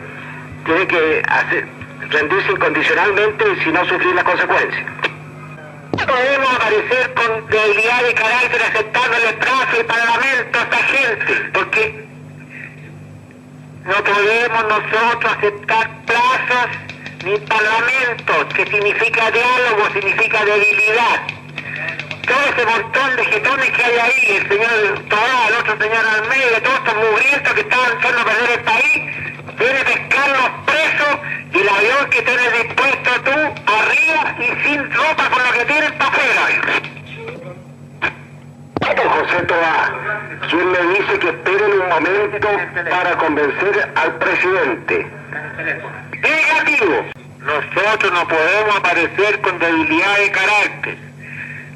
tiene 0.66 0.88
que 0.88 1.24
hacer- 1.28 1.68
rendirse 2.10 2.52
incondicionalmente 2.54 3.44
y 3.52 3.60
si 3.66 3.72
no 3.74 3.84
sufrir 3.86 4.16
las 4.16 4.24
consecuencias. 4.24 4.86
No 5.98 6.06
podemos 6.06 6.56
aparecer 6.56 7.14
con 7.16 7.48
debilidad 7.48 8.02
de 8.02 8.14
carácter 8.14 8.62
aceptando 8.62 9.18
el 9.18 9.36
plazo 9.36 9.80
y 9.80 9.84
parlamento 9.84 10.58
a 10.58 10.62
esta 10.64 10.78
gente, 10.78 11.34
porque 11.54 12.06
no 13.86 13.94
podemos 14.06 14.64
nosotros 14.70 15.34
aceptar 15.38 15.90
plazos 16.06 16.93
ni 17.24 17.38
parlamentos, 17.40 18.54
que 18.54 18.66
significa 18.66 19.32
diálogo, 19.32 19.90
significa 19.94 20.44
debilidad. 20.44 21.22
Todo 22.28 22.44
ese 22.52 22.66
montón 22.66 23.16
de 23.16 23.26
jetones 23.26 23.70
que 23.72 23.84
hay 23.84 23.98
ahí, 23.98 24.38
el 24.38 24.48
señor 24.50 25.00
Toá, 25.10 25.48
el 25.48 25.56
otro 25.56 25.78
señor 25.78 26.06
Almeida, 26.06 26.60
todos 26.64 26.78
estos 26.80 26.96
mugrientos 26.96 27.54
que 27.54 27.62
estaban 27.62 27.98
echando 27.98 28.26
perder 28.26 28.52
el 28.52 28.60
país, 28.62 28.96
viene 29.58 29.80
a 29.80 29.86
pescarlos 29.86 30.50
presos 30.66 31.20
y 31.54 31.60
el 31.60 31.70
avión 31.70 32.10
que 32.10 32.22
tienes 32.22 32.54
dispuesto 32.64 33.12
tú 33.24 33.32
arriba 33.32 34.36
y 34.40 34.68
sin 34.68 34.92
ropa 34.92 35.30
con 35.30 35.44
lo 35.44 35.52
que 35.52 35.66
tienes 35.66 35.92
para 35.94 36.10
afuera. 36.10 36.84
José 39.04 39.46
Toá, 39.46 39.94
¿quién 40.50 40.72
me 40.72 40.80
dice 40.94 41.20
que 41.20 41.30
esperen 41.30 41.72
un 41.72 41.90
momento 41.90 42.48
para 42.90 43.18
convencer 43.18 43.92
al 43.96 44.16
presidente? 44.18 45.08
Negativo. 46.24 47.04
Nosotros 47.40 48.14
no 48.14 48.26
podemos 48.26 48.78
aparecer 48.78 49.42
con 49.42 49.60
debilidad 49.60 50.18
de 50.18 50.32
carácter. 50.32 50.98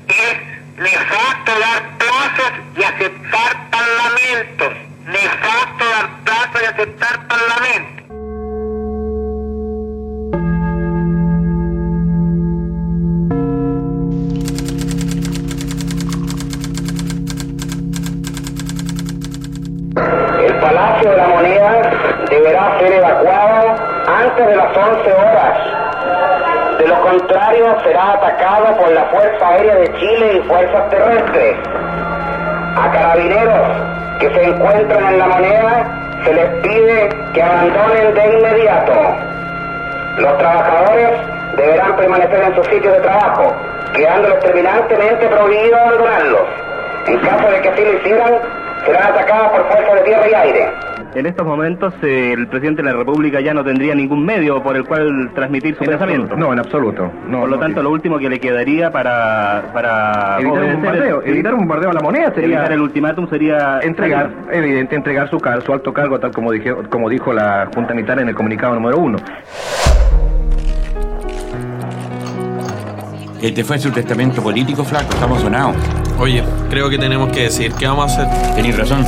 Es 0.08 0.38
nefasto 0.78 1.52
dar 1.60 1.98
plazos 1.98 2.52
y 2.78 2.84
aceptar 2.84 3.70
parlamentos. 3.70 4.74
Nefasto 5.06 5.86
dar 5.86 6.10
plazos 6.24 6.62
y 6.62 6.66
aceptar 6.66 7.28
parlamentos. 7.28 7.98
El 20.40 20.56
Palacio 20.62 21.10
de 21.10 21.18
la 21.18 21.28
Moneda 21.28 22.26
deberá 22.30 22.80
ser 22.80 22.94
evacuado 22.94 23.87
antes 24.08 24.48
de 24.48 24.56
las 24.56 24.76
11 24.76 25.14
horas. 25.14 26.78
De 26.80 26.88
lo 26.88 27.02
contrario, 27.02 27.78
será 27.84 28.14
atacado 28.14 28.78
por 28.78 28.92
la 28.92 29.04
Fuerza 29.06 29.48
Aérea 29.50 29.76
de 29.76 29.94
Chile 30.00 30.38
y 30.38 30.48
fuerzas 30.48 30.90
terrestres. 30.90 31.58
A 32.78 32.92
carabineros, 32.92 33.68
que 34.20 34.30
se 34.30 34.44
encuentran 34.46 35.14
en 35.14 35.20
la 35.20 35.28
moneda 35.28 35.98
se 36.24 36.34
les 36.34 36.50
pide 36.62 37.10
que 37.34 37.42
abandonen 37.42 38.14
de 38.14 38.38
inmediato. 38.38 38.94
Los 40.18 40.38
trabajadores 40.38 41.10
deberán 41.56 41.96
permanecer 41.96 42.44
en 42.44 42.56
sus 42.56 42.68
sitios 42.68 42.94
de 42.94 43.02
trabajo, 43.02 43.56
quedándoles 43.94 44.40
terminantemente 44.40 45.28
prohibido 45.28 45.78
abandonarlos. 45.78 46.48
En 47.06 47.20
caso 47.20 47.50
de 47.50 47.62
que 47.62 47.70
así 47.70 47.84
lo 47.84 47.94
hicieran, 47.94 48.34
serán 48.86 49.04
atacados 49.04 49.52
por 49.52 49.68
fuerzas 49.68 49.94
de 49.96 50.02
tierra 50.02 50.28
y 50.28 50.34
aire. 50.34 50.74
En 51.18 51.26
estos 51.26 51.48
momentos 51.48 51.96
eh, 52.04 52.34
el 52.38 52.46
presidente 52.46 52.84
de 52.84 52.92
la 52.92 52.96
República 52.96 53.42
ya 53.42 53.52
no 53.52 53.64
tendría 53.64 53.96
ningún 53.96 54.24
medio 54.24 54.62
por 54.62 54.76
el 54.76 54.84
cual 54.84 55.32
transmitir 55.34 55.76
su 55.76 55.84
En 55.84 55.90
pensamiento. 55.90 56.26
absoluto. 56.26 56.46
No, 56.46 56.54
en 56.54 56.60
absoluto. 56.60 57.12
No, 57.28 57.40
por 57.40 57.50
lo 57.50 57.56
no, 57.56 57.60
tanto, 57.64 57.82
lo 57.82 57.90
último 57.90 58.20
que 58.20 58.30
le 58.30 58.40
quedaría 58.40 58.92
para, 58.92 59.72
para 59.74 60.38
Evitar 60.40 60.64
un 60.64 60.74
bombardeo, 60.74 61.24
evitar 61.26 61.54
un 61.56 61.60
bombardeo 61.62 61.90
a 61.90 61.94
la 61.94 62.02
moneda 62.02 62.32
sería- 62.36 62.58
evitar 62.58 62.72
el 62.72 62.82
ultimátum 62.82 63.28
sería 63.32 63.80
entregar, 63.82 64.30
evidente, 64.52 64.96
entregar 64.96 65.28
su, 65.28 65.40
car- 65.40 65.64
su 65.64 65.74
alto 65.74 65.92
cargo, 65.92 66.20
tal 66.20 66.30
como, 66.32 66.52
dije, 66.52 66.72
como 66.88 67.10
dijo 67.10 67.34
la 67.34 67.68
Junta 67.74 67.96
Militar 67.96 68.20
en 68.20 68.30
el 68.30 68.36
comunicado 68.36 68.76
número 68.76 69.00
uno. 69.00 69.18
Este 73.42 73.64
fue 73.64 73.80
su 73.80 73.90
testamento 73.92 74.44
político, 74.44 74.84
flaco. 74.84 75.10
Estamos 75.10 75.42
sonados. 75.42 75.76
Oye, 76.20 76.44
creo 76.70 76.92
que 76.92 77.00
tenemos 77.00 77.30
que 77.32 77.44
decir 77.44 77.72
qué 77.74 77.88
vamos 77.88 78.16
a 78.18 78.22
hacer. 78.24 78.56
Tenéis 78.56 78.78
razón. 78.78 79.04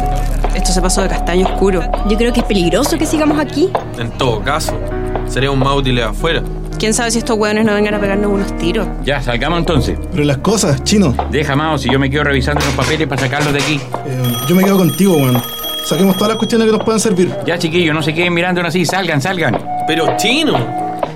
Esto 0.60 0.74
se 0.74 0.82
pasó 0.82 1.02
de 1.02 1.08
castaño 1.08 1.46
oscuro. 1.48 1.82
Yo 2.10 2.18
creo 2.18 2.34
que 2.34 2.42
es 2.42 2.46
peligroso 2.46 2.98
que 2.98 3.06
sigamos 3.06 3.40
aquí. 3.40 3.70
En 3.98 4.12
todo 4.12 4.42
caso, 4.42 4.78
sería 5.26 5.50
un 5.52 5.60
más 5.60 5.74
útil 5.74 6.04
afuera. 6.04 6.44
¿Quién 6.78 6.94
sabe 6.94 7.12
si 7.12 7.20
estos 7.20 7.38
hueones 7.38 7.64
no 7.64 7.74
vengan 7.74 7.94
a 7.94 8.00
pegarnos 8.02 8.30
unos 8.30 8.58
tiros? 8.58 8.86
Ya, 9.06 9.22
salgamos 9.22 9.60
entonces. 9.60 9.98
Pero 10.12 10.26
las 10.26 10.40
cosas, 10.40 10.84
chino. 10.84 11.16
Deja, 11.32 11.56
Mao, 11.56 11.78
si 11.78 11.90
yo 11.90 11.98
me 11.98 12.10
quedo 12.10 12.26
revisando 12.26 12.60
los 12.66 12.74
papeles 12.74 13.08
para 13.08 13.22
sacarlos 13.22 13.54
de 13.54 13.60
aquí. 13.60 13.76
Eh, 14.06 14.34
yo 14.50 14.56
me 14.56 14.66
quedo 14.66 14.78
contigo, 14.78 15.16
weón. 15.16 15.42
Saquemos 15.86 16.18
todas 16.18 16.32
las 16.32 16.38
cuestiones 16.38 16.66
que 16.68 16.74
nos 16.74 16.84
puedan 16.84 17.00
servir. 17.00 17.34
Ya, 17.46 17.58
chiquillos, 17.58 17.96
no 17.96 18.04
se 18.04 18.14
queden 18.14 18.34
mirando 18.34 18.60
así. 18.62 18.86
Salgan, 18.86 19.22
salgan. 19.22 19.58
Pero, 19.88 20.18
chino. 20.18 20.58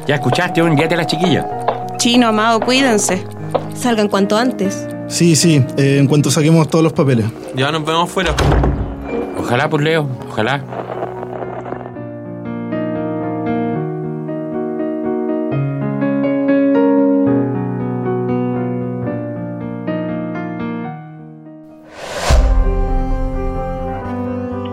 Ya 0.07 0.15
escuchaste, 0.15 0.61
un 0.61 0.77
ya 0.77 0.87
te 0.87 0.95
las 0.95 1.07
chiquillas. 1.07 1.45
Chino, 1.97 2.29
amado, 2.29 2.61
cuídense. 2.61 3.25
Salgan 3.75 4.07
cuanto 4.07 4.37
antes. 4.37 4.87
Sí, 5.09 5.35
sí, 5.35 5.61
eh, 5.77 5.97
en 5.99 6.07
cuanto 6.07 6.31
saquemos 6.31 6.69
todos 6.69 6.81
los 6.81 6.93
papeles. 6.93 7.25
Ya 7.57 7.73
nos 7.73 7.85
vemos 7.85 8.09
fuera. 8.09 8.33
Ojalá, 9.43 9.67
pues, 9.67 9.83
Leo. 9.83 10.07
Ojalá. 10.29 10.61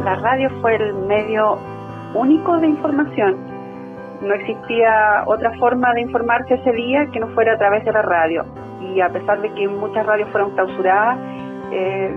La 0.04 0.14
radio 0.14 0.48
fue 0.60 0.76
el 0.76 0.94
medio 0.94 1.58
único 2.14 2.56
de 2.58 2.68
información. 2.68 3.36
No 4.22 4.34
existía 4.34 5.24
otra 5.26 5.50
forma 5.58 5.92
de 5.94 6.02
informarse 6.02 6.54
ese 6.54 6.72
día 6.72 7.08
que 7.12 7.18
no 7.18 7.26
fuera 7.34 7.54
a 7.54 7.58
través 7.58 7.84
de 7.84 7.90
la 7.92 8.02
radio. 8.02 8.44
Y 8.94 9.00
a 9.00 9.08
pesar 9.08 9.40
de 9.40 9.52
que 9.52 9.66
muchas 9.66 10.06
radios 10.06 10.28
fueron 10.30 10.52
clausuradas, 10.52 11.18
eh, 11.72 12.16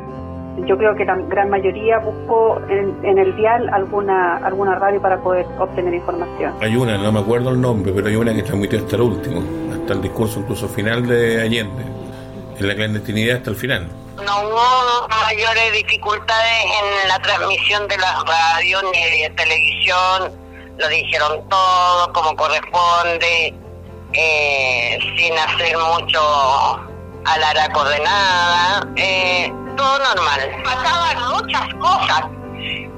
yo 0.58 0.78
creo 0.78 0.96
que 0.96 1.06
la 1.06 1.16
gran 1.16 1.50
mayoría 1.50 1.98
buscó 2.00 2.62
en, 2.70 2.96
en 3.04 3.18
el 3.18 3.36
dial 3.36 3.70
alguna, 3.74 4.38
alguna 4.38 4.76
radio 4.76 5.02
para 5.02 5.20
poder 5.22 5.46
obtener 5.60 5.94
información. 5.94 6.54
Hay 6.62 6.76
una, 6.76 6.98
no 6.98 7.12
me 7.12 7.20
acuerdo 7.20 7.50
el 7.50 7.60
nombre, 7.60 7.92
pero 7.94 8.08
hay 8.08 8.16
una 8.16 8.34
que 8.34 8.44
transmitió 8.44 8.80
hasta 8.80 8.96
el 8.96 9.02
último, 9.02 9.42
hasta 9.74 9.94
el 9.94 10.02
discurso 10.02 10.40
incluso 10.40 10.68
final 10.68 11.06
de 11.08 11.42
Allende, 11.42 11.84
en 12.60 12.68
la 12.68 12.76
clandestinidad 12.76 13.38
hasta 13.38 13.50
el 13.50 13.56
final. 13.56 13.88
No 14.18 14.42
hubo 14.42 15.08
mayores 15.10 15.74
dificultades 15.74 16.64
en 16.82 17.10
la 17.10 17.20
transmisión 17.20 17.88
de 17.88 17.98
las 17.98 18.24
radios 18.24 18.84
ni 18.94 19.22
de 19.22 19.30
televisión, 19.32 20.32
lo 20.78 20.88
dijeron 20.88 21.50
todo 21.50 22.14
como 22.14 22.36
corresponde, 22.36 23.54
eh, 24.14 25.00
sin 25.18 25.34
hacer 25.34 25.76
mucho 25.78 26.93
alaraco 27.26 27.84
de 27.86 28.00
nada, 28.00 28.88
eh, 28.96 29.54
todo 29.76 30.00
normal. 30.00 30.64
Pasaban 30.64 31.34
muchas 31.34 31.74
cosas. 31.80 32.24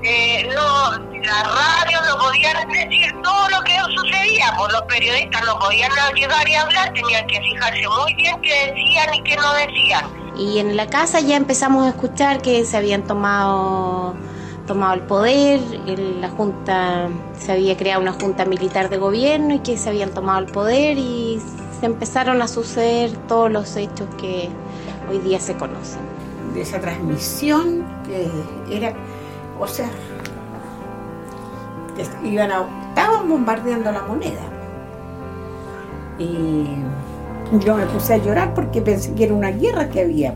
Eh, 0.04 0.48
no, 0.54 0.92
la 1.24 1.44
radio 1.44 2.00
no 2.08 2.20
podían 2.20 2.70
decir 2.70 3.12
todo 3.24 3.50
lo 3.50 3.62
que 3.62 3.76
sucedía, 3.96 4.54
pues 4.58 4.72
los 4.72 4.82
periodistas 4.84 5.44
no 5.46 5.58
podían 5.58 5.92
llegar 6.14 6.48
y 6.48 6.56
hablar, 6.56 6.94
tenían 6.94 7.26
que 7.28 7.40
fijarse 7.42 7.88
muy 7.88 8.14
bien 8.16 8.40
qué 8.42 8.72
decían 8.74 9.14
y 9.16 9.24
qué 9.24 9.36
no 9.36 9.54
decían. 9.54 10.06
Y 10.38 10.60
en 10.60 10.78
la 10.78 10.88
casa 10.88 11.22
ya 11.22 11.38
empezamos 11.38 11.86
a 11.86 11.90
escuchar 11.90 12.42
que 12.42 12.66
se 12.66 12.78
habían 12.78 13.04
tomado, 13.04 14.16
tomado 14.68 14.94
el 14.94 15.02
poder, 15.02 15.60
la 15.88 16.30
junta, 16.30 17.08
se 17.40 17.54
había 17.54 17.76
creado 17.78 18.02
una 18.02 18.14
junta 18.14 18.46
militar 18.46 18.90
de 18.90 18.98
gobierno 18.98 19.56
y 19.56 19.60
que 19.60 19.78
se 19.78 19.90
habían 19.90 20.14
tomado 20.14 20.40
el 20.40 20.46
poder 20.46 20.98
y 20.98 21.42
se 21.80 21.86
empezaron 21.86 22.42
a 22.42 22.48
suceder 22.48 23.12
todos 23.28 23.52
los 23.52 23.76
hechos 23.76 24.08
que 24.18 24.50
hoy 25.10 25.20
día 25.20 25.40
se 25.40 25.56
conocen. 25.56 26.02
de 26.54 26.62
esa 26.62 26.80
transmisión 26.80 27.84
que 28.06 28.30
era, 28.76 28.94
o 29.60 29.68
sea, 29.68 29.90
iban 32.24 32.52
estaban 32.90 33.28
bombardeando 33.28 33.92
la 33.92 34.02
moneda. 34.04 34.42
Y 36.18 36.66
yo 37.60 37.76
me 37.76 37.86
puse 37.88 38.14
a 38.14 38.18
llorar 38.18 38.54
porque 38.54 38.82
pensé 38.82 39.14
que 39.14 39.26
era 39.26 39.34
una 39.34 39.52
guerra 39.52 39.90
que 39.90 40.02
había. 40.02 40.34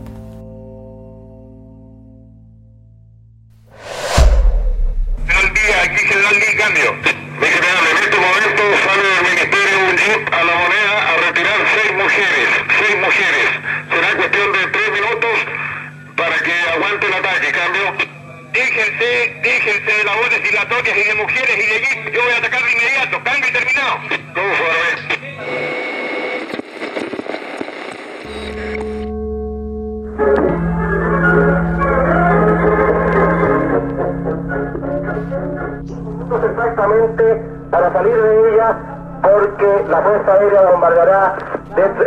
La 39.90 40.00
Fuerza 40.02 40.32
Aérea 40.34 40.62
bombardeará 40.70 41.34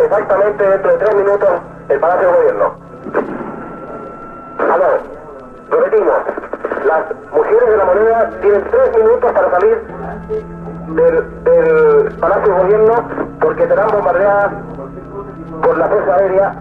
exactamente 0.03 0.63
dentro 0.67 0.91
de 0.91 0.97
tres 0.97 1.15
minutos 1.15 1.49
el 1.89 1.99
Palacio 1.99 2.27
de 2.27 2.33
Gobierno. 2.37 2.75
Aló, 4.57 4.85
repetimos, 5.69 6.17
las 6.85 7.03
mujeres 7.33 7.69
de 7.69 7.77
la 7.77 7.85
moneda 7.85 8.29
tienen 8.41 8.63
tres 8.71 8.97
minutos 8.97 9.31
para 9.31 9.51
salir 9.51 9.81
del, 10.87 11.43
del 11.43 12.15
Palacio 12.19 12.53
de 12.53 12.59
Gobierno 12.63 13.09
porque 13.41 13.67
serán 13.67 13.87
bombardeadas 13.91 14.51
por 15.61 15.77
la 15.77 15.87
Fuerza 15.87 16.15
Aérea 16.15 16.55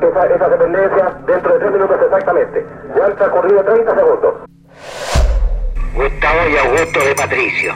esa- 0.00 0.26
esas 0.26 0.50
dependencias 0.50 1.26
dentro 1.26 1.52
de 1.54 1.58
tres 1.58 1.72
minutos 1.72 1.96
exactamente. 2.04 2.66
Ya 2.96 3.04
han 3.06 3.16
transcurrido 3.16 3.64
30 3.64 3.94
segundos. 3.96 4.34
Gustavo 5.94 6.38
y 6.48 6.56
Augusto 6.56 7.00
de 7.00 7.14
Patricio. 7.16 7.72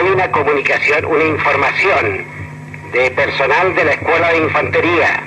Hay 0.00 0.06
una 0.06 0.30
comunicación, 0.30 1.04
una 1.04 1.24
información 1.24 2.24
de 2.90 3.10
personal 3.10 3.74
de 3.74 3.84
la 3.84 3.92
Escuela 3.92 4.32
de 4.32 4.38
Infantería 4.38 5.22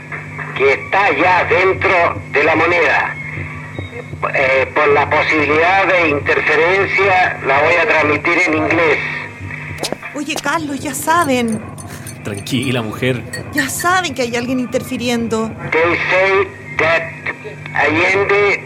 que 0.58 0.74
está 0.74 1.12
ya 1.12 1.44
dentro 1.44 2.20
de 2.32 2.44
la 2.44 2.56
moneda. 2.56 3.16
Eh, 4.34 4.68
por 4.74 4.88
la 4.88 5.08
posibilidad 5.08 5.86
de 5.86 6.10
interferencia 6.10 7.40
la 7.46 7.62
voy 7.62 7.76
a 7.76 7.86
transmitir 7.88 8.34
en 8.48 8.54
inglés. 8.56 8.98
Oye, 10.16 10.34
Carlos, 10.42 10.80
ya 10.80 10.96
saben. 10.96 11.62
Tranquila, 12.24 12.82
mujer. 12.82 13.22
Ya 13.54 13.70
saben 13.70 14.16
que 14.16 14.24
hay 14.24 14.36
alguien 14.36 14.60
interfiriendo. 14.60 15.52
They 15.72 15.98
say 16.10 16.48
that 16.80 17.04
Allende 17.76 18.60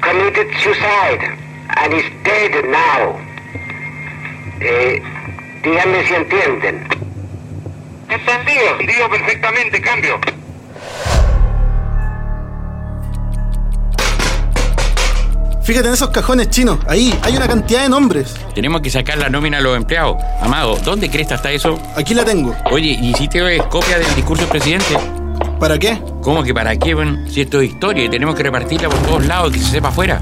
committed 0.00 0.48
suicide 0.60 1.38
and 1.76 1.94
is 1.94 2.04
dead 2.24 2.64
now. 2.64 3.16
Eh, 4.60 5.00
díganme 5.62 6.06
si 6.06 6.14
entienden. 6.14 6.88
Entendido, 8.08 8.78
digo 8.78 9.10
perfectamente, 9.10 9.80
cambio. 9.80 10.20
Fíjate 15.62 15.86
en 15.86 15.94
esos 15.94 16.10
cajones 16.10 16.50
chinos. 16.50 16.80
Ahí 16.88 17.16
hay 17.22 17.36
una 17.36 17.46
cantidad 17.46 17.82
de 17.82 17.88
nombres. 17.88 18.34
Tenemos 18.54 18.80
que 18.80 18.90
sacar 18.90 19.18
la 19.18 19.28
nómina 19.28 19.58
a 19.58 19.60
los 19.60 19.76
empleados. 19.76 20.16
Amado, 20.40 20.76
¿dónde 20.84 21.08
crees 21.08 21.30
está 21.30 21.52
eso? 21.52 21.80
Aquí 21.96 22.12
la 22.12 22.24
tengo. 22.24 22.56
Oye, 22.72 22.98
¿y 23.00 23.14
si 23.14 23.28
te 23.28 23.40
ves 23.40 23.62
copia 23.64 23.98
del 23.98 24.12
discurso 24.16 24.42
del 24.42 24.50
presidente? 24.50 24.96
¿Para 25.60 25.78
qué? 25.78 26.02
¿Cómo 26.22 26.42
que 26.42 26.52
para 26.52 26.74
qué? 26.74 26.94
Bueno, 26.94 27.28
si 27.28 27.42
esto 27.42 27.60
es 27.60 27.70
historia 27.70 28.04
y 28.04 28.08
tenemos 28.08 28.34
que 28.34 28.42
repartirla 28.42 28.88
por 28.88 28.98
todos 29.02 29.26
lados 29.26 29.50
y 29.50 29.58
que 29.58 29.64
se 29.64 29.70
sepa 29.70 29.90
afuera. 29.90 30.20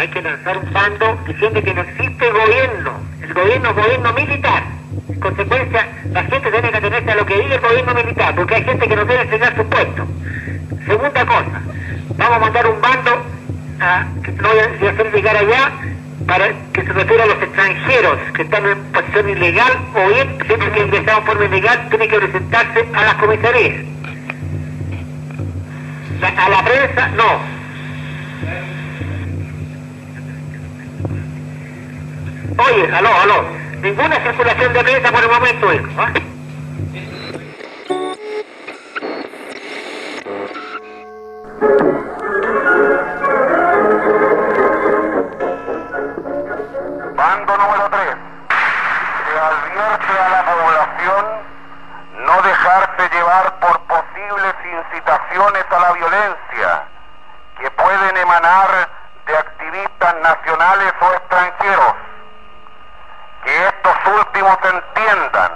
Hay 0.00 0.08
que 0.08 0.22
lanzar 0.22 0.56
un 0.56 0.72
bando 0.72 1.18
diciendo 1.26 1.62
que 1.62 1.74
no 1.74 1.82
existe 1.82 2.30
gobierno. 2.30 2.90
El 3.20 3.34
gobierno 3.34 3.68
es 3.68 3.76
gobierno 3.76 4.12
militar. 4.14 4.62
En 5.10 5.20
consecuencia, 5.20 5.88
la 6.10 6.22
gente 6.24 6.50
tiene 6.50 6.70
que 6.70 6.76
atenerse 6.78 7.10
a 7.10 7.16
lo 7.16 7.26
que 7.26 7.34
diga 7.34 7.54
el 7.56 7.60
gobierno 7.60 7.94
militar, 7.94 8.34
porque 8.34 8.54
hay 8.54 8.64
gente 8.64 8.88
que 8.88 8.96
no 8.96 9.04
debe 9.04 9.20
entregar 9.20 9.54
su 9.54 9.66
puesto. 9.66 10.06
Segunda 10.86 11.26
cosa, 11.26 11.60
vamos 12.16 12.34
a 12.34 12.38
mandar 12.38 12.66
un 12.66 12.80
bando 12.80 13.10
que 14.24 14.32
lo 14.32 14.48
voy 14.48 14.88
a 14.88 14.90
hacer 14.90 15.12
llegar 15.12 15.36
allá 15.36 15.70
para 16.26 16.48
que 16.72 16.82
se 16.82 16.92
refiera 16.94 17.24
a 17.24 17.26
los 17.26 17.42
extranjeros 17.42 18.18
que 18.34 18.42
están 18.42 18.64
en 18.64 18.78
posición 18.92 19.28
ilegal 19.28 19.78
o 19.94 20.08
bien, 20.08 20.38
siempre 20.46 20.70
que 20.70 20.80
ingresaron 20.80 21.20
en 21.20 21.26
forma 21.26 21.44
ilegal, 21.44 21.88
tiene 21.90 22.08
que 22.08 22.18
presentarse 22.18 22.88
a 22.94 23.04
las 23.04 23.14
comisarías. 23.16 23.84
A 26.38 26.48
la 26.48 26.64
prensa, 26.64 27.08
no. 27.08 27.59
Oye, 32.62 32.94
aló, 32.94 33.08
aló. 33.22 33.42
Ninguna 33.80 34.20
circulación 34.20 34.72
de 34.74 34.84
prensa 34.84 35.10
por 35.10 35.22
el 35.22 35.30
momento, 35.30 35.72
hijo. 35.72 35.88
¿ah? 35.98 36.12
Bando 47.16 47.56
número 47.56 47.90
3. 47.90 48.16
Se 49.24 49.38
advierte 49.38 50.12
a 50.18 50.28
la 50.28 50.44
población 50.44 51.26
no 52.26 52.42
dejarse 52.42 53.08
llevar 53.14 53.58
por 53.60 53.80
posibles 53.80 54.54
incitaciones 54.64 55.64
a 55.70 55.80
la 55.80 55.92
violencia 55.92 56.82
que 57.58 57.70
pueden 57.70 58.16
emanar 58.18 58.88
de 59.26 59.36
activistas 59.36 60.14
nacionales 60.22 60.92
o 61.00 61.12
extranjeros. 61.14 62.09
Estos 63.82 64.14
últimos 64.14 64.58
entiendan 64.62 65.52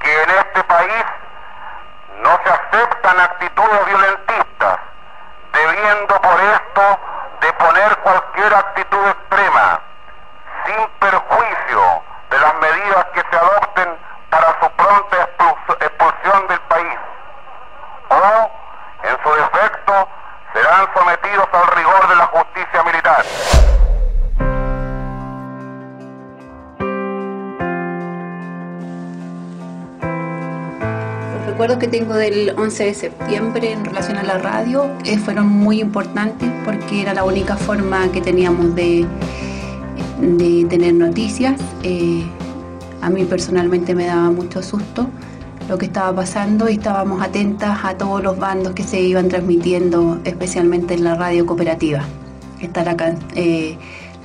que 0.00 0.22
en 0.22 0.30
este 0.30 0.62
país 0.62 1.04
no 2.22 2.38
se 2.44 2.50
aceptan 2.50 3.18
actitudes 3.18 3.86
violentistas, 3.86 4.78
debiendo 5.52 6.20
por 6.20 6.40
esto 6.40 7.00
de 7.40 7.52
poner 7.54 7.96
cualquier 7.98 8.54
actitud 8.54 9.08
extrema 9.08 9.80
sin 10.66 10.88
perjuicio 11.00 12.02
de 12.30 12.38
las 12.38 12.54
medidas 12.54 13.04
que 13.14 13.24
se 13.28 13.36
adopten 13.36 13.57
tengo 31.90 32.14
del 32.14 32.54
11 32.56 32.84
de 32.84 32.94
septiembre 32.94 33.72
en 33.72 33.84
relación 33.84 34.16
a 34.16 34.22
la 34.22 34.38
radio 34.38 34.90
eh, 35.04 35.18
fueron 35.18 35.48
muy 35.48 35.80
importantes 35.80 36.48
porque 36.64 37.02
era 37.02 37.14
la 37.14 37.24
única 37.24 37.56
forma 37.56 38.10
que 38.12 38.20
teníamos 38.20 38.74
de, 38.74 39.06
de 40.20 40.66
tener 40.68 40.94
noticias. 40.94 41.60
Eh, 41.82 42.24
a 43.00 43.10
mí 43.10 43.24
personalmente 43.24 43.94
me 43.94 44.06
daba 44.06 44.30
mucho 44.30 44.62
susto 44.62 45.08
lo 45.68 45.76
que 45.76 45.86
estaba 45.86 46.14
pasando 46.14 46.68
y 46.68 46.74
estábamos 46.74 47.22
atentas 47.22 47.78
a 47.84 47.94
todos 47.94 48.22
los 48.22 48.38
bandos 48.38 48.72
que 48.72 48.82
se 48.82 49.00
iban 49.00 49.28
transmitiendo, 49.28 50.18
especialmente 50.24 50.94
en 50.94 51.04
la 51.04 51.14
radio 51.14 51.44
cooperativa. 51.44 52.02
Está 52.60 52.84
la, 52.84 52.96
eh, 53.34 53.76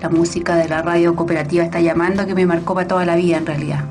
la 0.01 0.09
música 0.09 0.55
de 0.55 0.70
la 0.70 0.82
radio 0.82 1.16
cooperativa 1.16 1.64
está 1.64 1.82
llamando 1.82 2.26
que 2.26 2.34
me 2.34 2.45
marcó 2.45 2.74
para 2.74 2.88
toda 2.88 3.05
la 3.05 3.16
vida 3.16 3.38
en 3.38 3.45
realidad, 3.45 3.84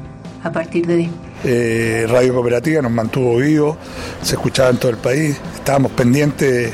a 0.43 0.51
partir 0.51 0.87
de 0.87 1.11
Eh, 1.45 2.07
Radio 2.09 2.34
Cooperativa 2.34 2.82
nos 2.82 2.93
mantuvo 2.93 3.36
vivos, 3.38 3.76
se 4.22 4.34
escuchaba 4.34 4.70
en 4.70 4.76
todo 4.76 4.90
el 4.93 4.99
país, 4.99 5.36
estábamos 5.55 5.93
pendientes 5.93 6.72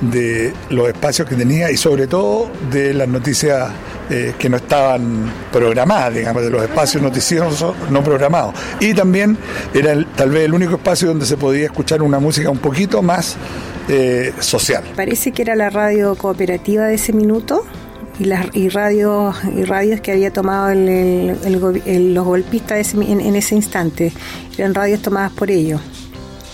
de 0.00 0.52
los 0.70 0.88
espacios 0.88 1.28
que 1.28 1.36
tenía 1.36 1.70
y 1.70 1.76
sobre 1.76 2.06
todo 2.08 2.50
de 2.70 2.92
las 2.92 3.06
noticias 3.08 3.70
eh, 4.10 4.34
que 4.36 4.48
no 4.48 4.56
estaban 4.56 5.32
programadas, 5.52 6.12
digamos, 6.14 6.42
de 6.42 6.50
los 6.50 6.62
espacios 6.62 7.02
noticiosos 7.02 7.74
no 7.88 8.02
programados. 8.02 8.52
Y 8.80 8.94
también 8.94 9.38
era 9.72 9.92
el- 9.92 10.06
tal 10.06 10.30
vez 10.30 10.44
el 10.44 10.52
único 10.54 10.74
espacio 10.74 11.08
donde 11.08 11.24
se 11.24 11.36
podía 11.36 11.66
escuchar 11.66 12.02
una 12.02 12.18
música 12.18 12.50
un 12.50 12.58
poquito 12.58 13.00
más 13.00 13.36
eh, 13.88 14.32
social. 14.40 14.82
Parece 14.96 15.32
que 15.32 15.42
era 15.42 15.54
la 15.56 15.70
radio 15.70 16.14
cooperativa 16.16 16.84
de 16.86 16.94
ese 16.94 17.12
minuto 17.12 17.64
y 18.18 18.24
las 18.24 18.46
y 18.54 18.68
radios 18.68 19.34
y 19.56 19.64
radios 19.64 20.00
que 20.00 20.12
había 20.12 20.32
tomado 20.32 20.70
el- 20.70 21.36
el- 21.86 22.14
los 22.14 22.24
golpistas 22.24 22.78
ese 22.78 22.96
en, 22.96 23.34
ese 23.36 23.54
instante. 23.54 24.12
Eran 24.56 24.74
radios 24.74 25.00
tomadas 25.02 25.32
por 25.32 25.50
ellos. 25.50 25.80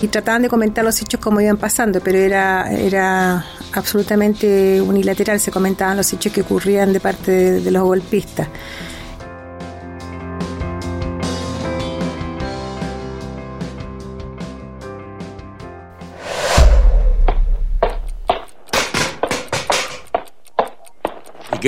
Y 0.00 0.06
trataban 0.06 0.42
de 0.42 0.48
comentar 0.48 0.84
los 0.84 1.00
hechos 1.02 1.20
como 1.20 1.40
iban 1.40 1.56
pasando 1.56 2.00
pero 2.00 2.18
era 2.18 2.70
era 2.72 3.44
absolutamente 3.72 4.80
unilateral. 4.80 5.40
Se 5.40 5.50
comentaban 5.50 5.96
los 5.96 6.12
hechos 6.12 6.32
que 6.32 6.42
ocurrían 6.42 6.92
de 6.92 7.00
parte 7.00 7.60
de 7.60 7.70
los 7.70 7.82
golpistas 7.82 8.46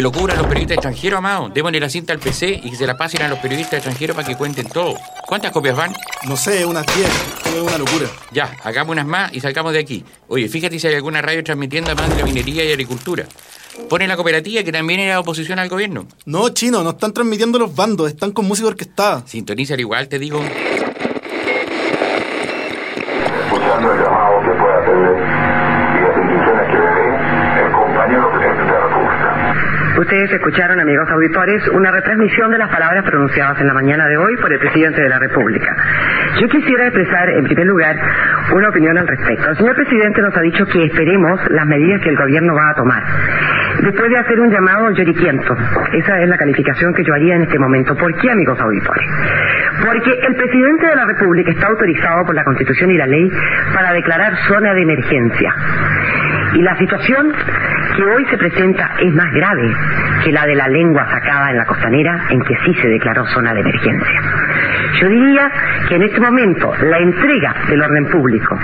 que 0.00 0.04
lo 0.04 0.12
cubran 0.12 0.38
los 0.38 0.46
periodistas 0.46 0.76
extranjeros, 0.76 1.18
amado. 1.18 1.50
Démosle 1.50 1.78
la 1.78 1.90
cinta 1.90 2.14
al 2.14 2.18
PC 2.18 2.58
y 2.64 2.70
que 2.70 2.76
se 2.76 2.86
la 2.86 2.96
pasen 2.96 3.20
a 3.20 3.28
los 3.28 3.38
periodistas 3.38 3.74
extranjeros 3.74 4.16
para 4.16 4.26
que 4.26 4.34
cuenten 4.34 4.66
todo. 4.66 4.94
¿Cuántas 5.26 5.52
copias 5.52 5.76
van? 5.76 5.94
No 6.26 6.38
sé, 6.38 6.64
unas 6.64 6.86
10. 6.86 7.06
Es 7.54 7.60
una 7.60 7.76
locura. 7.76 8.06
Ya, 8.32 8.50
hagamos 8.64 8.92
unas 8.92 9.04
más 9.04 9.30
y 9.34 9.40
salgamos 9.40 9.74
de 9.74 9.80
aquí. 9.80 10.02
Oye, 10.28 10.48
fíjate 10.48 10.78
si 10.78 10.86
hay 10.86 10.94
alguna 10.94 11.20
radio 11.20 11.44
transmitiendo 11.44 11.90
además 11.90 12.16
de 12.16 12.16
la 12.16 12.24
minería 12.24 12.64
y 12.64 12.70
agricultura. 12.70 13.26
Pone 13.90 14.08
la 14.08 14.16
cooperativa 14.16 14.62
que 14.62 14.72
también 14.72 15.00
era 15.00 15.20
oposición 15.20 15.58
al 15.58 15.68
gobierno. 15.68 16.06
No, 16.24 16.48
chino, 16.48 16.82
no 16.82 16.90
están 16.90 17.12
transmitiendo 17.12 17.58
los 17.58 17.76
bandos, 17.76 18.08
están 18.08 18.32
con 18.32 18.46
música 18.46 18.68
orquestada. 18.68 19.22
Sintoniza 19.26 19.74
al 19.74 19.80
igual, 19.80 20.08
te 20.08 20.18
digo. 20.18 20.42
Ustedes 30.00 30.32
escucharon, 30.32 30.80
amigos 30.80 31.06
auditores, 31.10 31.68
una 31.68 31.90
retransmisión 31.90 32.50
de 32.50 32.56
las 32.56 32.70
palabras 32.70 33.04
pronunciadas 33.04 33.60
en 33.60 33.66
la 33.66 33.74
mañana 33.74 34.06
de 34.06 34.16
hoy 34.16 34.34
por 34.38 34.50
el 34.50 34.58
presidente 34.58 35.02
de 35.02 35.10
la 35.10 35.18
República. 35.18 35.76
Yo 36.40 36.48
quisiera 36.48 36.86
expresar, 36.86 37.28
en 37.28 37.44
primer 37.44 37.66
lugar, 37.66 37.96
una 38.50 38.70
opinión 38.70 38.96
al 38.96 39.06
respecto. 39.06 39.50
El 39.50 39.58
señor 39.58 39.74
presidente 39.74 40.22
nos 40.22 40.34
ha 40.34 40.40
dicho 40.40 40.64
que 40.64 40.86
esperemos 40.86 41.38
las 41.50 41.66
medidas 41.66 42.00
que 42.00 42.08
el 42.08 42.16
gobierno 42.16 42.54
va 42.54 42.70
a 42.70 42.74
tomar. 42.76 43.02
Después 43.82 44.08
de 44.08 44.16
hacer 44.16 44.40
un 44.40 44.50
llamado 44.50 44.90
lloriquiento, 44.90 45.54
esa 45.92 46.18
es 46.22 46.28
la 46.30 46.38
calificación 46.38 46.94
que 46.94 47.04
yo 47.04 47.12
haría 47.12 47.36
en 47.36 47.42
este 47.42 47.58
momento. 47.58 47.94
¿Por 47.94 48.14
qué, 48.16 48.30
amigos 48.30 48.58
auditores? 48.58 49.06
Porque 49.84 50.18
el 50.18 50.34
presidente 50.34 50.86
de 50.86 50.96
la 50.96 51.04
República 51.04 51.50
está 51.50 51.66
autorizado 51.66 52.24
por 52.24 52.34
la 52.34 52.44
Constitución 52.44 52.90
y 52.90 52.96
la 52.96 53.06
ley 53.06 53.30
para 53.74 53.92
declarar 53.92 54.34
zona 54.48 54.72
de 54.72 54.80
emergencia. 54.80 55.54
Y 56.54 56.62
la 56.62 56.74
situación 56.78 57.32
que 57.96 58.02
hoy 58.02 58.24
se 58.26 58.38
presenta 58.38 58.90
es 59.00 59.12
más 59.14 59.30
grave 59.32 59.74
que 60.24 60.32
la 60.32 60.46
de 60.46 60.54
la 60.54 60.68
lengua 60.68 61.06
sacada 61.10 61.50
en 61.50 61.56
la 61.56 61.64
costanera 61.64 62.26
en 62.30 62.40
que 62.42 62.56
sí 62.64 62.74
se 62.74 62.88
declaró 62.88 63.24
zona 63.26 63.54
de 63.54 63.60
emergencia. 63.60 64.20
Yo 65.00 65.08
diría 65.08 65.50
que 65.88 65.96
en 65.96 66.02
este 66.02 66.20
momento 66.20 66.72
la 66.82 66.98
entrega 66.98 67.54
del 67.68 67.82
orden 67.82 68.06
público, 68.06 68.58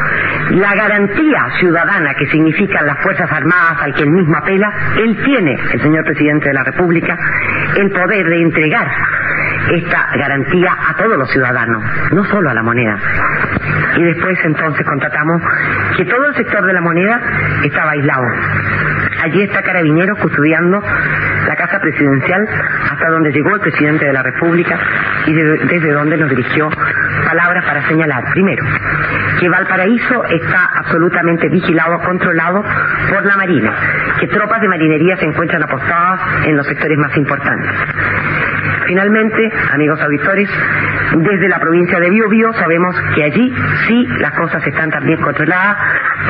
la 0.51 0.75
garantía 0.75 1.47
ciudadana 1.59 2.15
que 2.15 2.27
significan 2.27 2.87
las 2.87 2.99
Fuerzas 3.03 3.31
Armadas 3.31 3.79
al 3.83 3.95
que 3.95 4.03
él 4.03 4.11
mismo 4.11 4.37
apela, 4.37 4.73
él 4.99 5.17
tiene, 5.25 5.57
el 5.73 5.81
señor 5.81 6.05
presidente 6.05 6.49
de 6.49 6.55
la 6.55 6.65
República, 6.65 7.17
el 7.77 7.91
poder 7.91 8.27
de 8.27 8.43
entregar 8.43 8.87
esta 9.73 10.09
garantía 10.17 10.77
a 10.89 10.95
todos 10.95 11.17
los 11.17 11.31
ciudadanos, 11.31 11.83
no 12.13 12.25
solo 12.25 12.51
a 12.51 12.55
la 12.55 12.63
moneda. 12.63 12.99
Y 13.97 14.03
después 14.03 14.39
entonces 14.45 14.85
constatamos 14.87 15.43
que 15.97 16.05
todo 16.05 16.27
el 16.27 16.35
sector 16.35 16.65
de 16.67 16.73
la 16.73 16.81
moneda 16.81 17.21
estaba 17.65 17.93
aislado. 17.93 18.27
Allí 19.23 19.43
está 19.43 19.63
Carabineros 19.63 20.19
custodiando 20.19 20.81
la 21.47 21.57
casa 21.57 21.79
presidencial 21.81 22.47
hasta 22.91 23.09
donde 23.09 23.33
llegó 23.33 23.55
el 23.55 23.61
presidente 23.61 24.05
de 24.07 24.13
la 24.13 24.23
República 24.23 24.79
y 25.27 25.33
de- 25.33 25.59
desde 25.67 25.93
donde 25.93 26.17
nos 26.17 26.29
dirigió 26.31 26.69
palabras 27.27 27.65
para 27.65 27.87
señalar, 27.89 28.25
primero, 28.33 28.65
que 29.41 29.49
Valparaíso 29.49 30.25
está 30.27 30.71
absolutamente 30.77 31.49
vigilado, 31.49 31.99
controlado 32.01 32.63
por 33.11 33.25
la 33.25 33.37
Marina, 33.37 33.73
que 34.21 34.27
tropas 34.29 34.61
de 34.61 34.69
marinería 34.69 35.17
se 35.17 35.25
encuentran 35.27 35.63
apostadas 35.63 36.21
en 36.47 36.57
los 36.57 36.67
sectores 36.67 36.99
más 36.99 37.17
importantes. 37.17 37.71
Finalmente, 38.87 39.51
amigos 39.73 40.01
auditores, 40.01 40.49
desde 41.17 41.49
la 41.49 41.59
provincia 41.59 41.99
de 41.99 42.11
Biobío 42.11 42.53
sabemos 42.55 42.95
que 43.15 43.25
allí 43.25 43.55
sí 43.87 44.07
las 44.21 44.33
cosas 44.33 44.65
están 44.67 44.91
también 44.91 45.21
controladas 45.21 45.77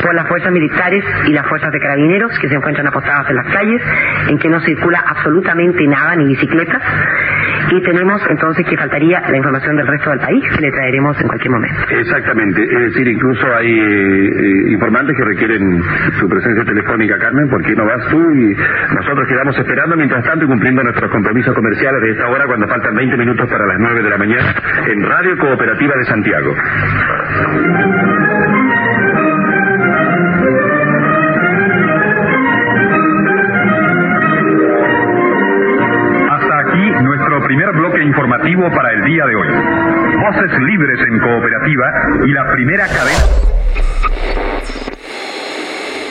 por 0.02 0.14
las 0.14 0.26
fuerzas 0.26 0.52
militares 0.52 1.04
y 1.26 1.32
las 1.32 1.46
fuerzas 1.46 1.70
de 1.72 1.78
carabineros 1.80 2.38
que 2.38 2.48
se 2.48 2.54
encuentran 2.54 2.75
apostadas 2.84 3.30
en 3.30 3.36
las 3.36 3.46
calles, 3.46 3.82
en 4.28 4.38
que 4.38 4.48
no 4.48 4.60
circula 4.60 5.04
absolutamente 5.06 5.86
nada, 5.86 6.16
ni 6.16 6.26
bicicletas. 6.26 6.82
Y 7.70 7.82
tenemos 7.82 8.20
entonces 8.28 8.66
que 8.66 8.76
faltaría 8.76 9.22
la 9.28 9.36
información 9.36 9.76
del 9.76 9.86
resto 9.86 10.10
del 10.10 10.20
país, 10.20 10.44
que 10.54 10.60
le 10.60 10.70
traeremos 10.70 11.20
en 11.20 11.26
cualquier 11.28 11.50
momento. 11.50 11.76
Exactamente, 11.90 12.62
es 12.62 12.80
decir, 12.92 13.08
incluso 13.08 13.46
hay 13.54 13.70
eh, 13.70 14.26
eh, 14.26 14.72
informantes 14.72 15.16
que 15.16 15.24
requieren 15.24 15.82
su 16.18 16.28
presencia 16.28 16.64
telefónica, 16.64 17.18
Carmen, 17.18 17.48
¿por 17.48 17.62
qué 17.62 17.74
no 17.74 17.84
vas 17.84 18.06
tú? 18.08 18.30
Y 18.32 18.56
nosotros 18.94 19.26
quedamos 19.28 19.58
esperando 19.58 19.96
mientras 19.96 20.24
tanto 20.24 20.44
y 20.44 20.48
cumpliendo 20.48 20.82
nuestros 20.82 21.10
compromisos 21.10 21.54
comerciales 21.54 22.02
de 22.02 22.10
esta 22.10 22.28
hora 22.28 22.46
cuando 22.46 22.68
faltan 22.68 22.94
20 22.94 23.16
minutos 23.16 23.48
para 23.48 23.66
las 23.66 23.78
9 23.78 24.02
de 24.02 24.10
la 24.10 24.18
mañana 24.18 24.54
en 24.86 25.02
Radio 25.02 25.36
Cooperativa 25.38 25.94
de 25.96 26.04
Santiago. 26.04 26.54
Informativo 38.46 38.70
para 38.70 38.92
el 38.92 39.04
día 39.04 39.26
de 39.26 39.34
hoy. 39.34 39.48
Voces 40.20 40.58
libres 40.60 41.00
en 41.00 41.18
cooperativa 41.18 41.86
y 42.26 42.32
la 42.32 42.52
primera 42.52 42.86
cadena. 42.86 43.55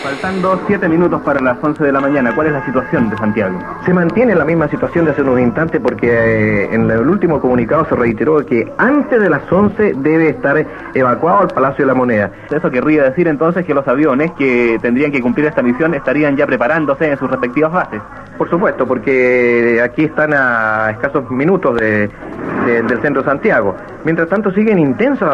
Faltando 0.05 0.61
siete 0.67 0.87
minutos 0.87 1.19
para 1.23 1.39
las 1.41 1.57
11 1.63 1.83
de 1.83 1.91
la 1.91 1.99
mañana, 1.99 2.31
¿cuál 2.35 2.45
es 2.45 2.53
la 2.53 2.63
situación 2.63 3.09
de 3.09 3.17
Santiago? 3.17 3.57
Se 3.85 3.91
mantiene 3.91 4.35
la 4.35 4.45
misma 4.45 4.67
situación 4.67 5.05
de 5.05 5.11
hace 5.11 5.23
unos 5.23 5.39
instantes 5.39 5.81
porque 5.81 6.07
eh, 6.07 6.69
en 6.75 6.91
el 6.91 7.09
último 7.09 7.41
comunicado 7.41 7.85
se 7.85 7.95
reiteró 7.95 8.45
que 8.45 8.71
antes 8.77 9.19
de 9.19 9.29
las 9.31 9.51
11 9.51 9.93
debe 9.97 10.29
estar 10.29 10.63
evacuado 10.93 11.39
al 11.39 11.47
Palacio 11.47 11.85
de 11.85 11.87
la 11.87 11.95
Moneda. 11.95 12.29
Eso 12.51 12.69
querría 12.69 13.01
decir 13.01 13.27
entonces 13.27 13.65
que 13.65 13.73
los 13.73 13.87
aviones 13.87 14.29
que 14.37 14.77
tendrían 14.79 15.11
que 15.11 15.21
cumplir 15.21 15.47
esta 15.47 15.63
misión 15.63 15.95
estarían 15.95 16.37
ya 16.37 16.45
preparándose 16.45 17.09
en 17.09 17.17
sus 17.17 17.27
respectivas 17.31 17.71
bases. 17.71 17.99
Por 18.37 18.47
supuesto, 18.47 18.85
porque 18.85 19.81
aquí 19.83 20.03
están 20.03 20.33
a 20.33 20.89
escasos 20.91 21.31
minutos 21.31 21.79
de- 21.79 22.09
de- 22.65 22.81
del 22.83 23.01
centro 23.01 23.23
de 23.23 23.29
Santiago. 23.29 23.75
Mientras 24.03 24.27
tanto 24.29 24.51
siguen 24.51 24.77
intensas 24.77 25.29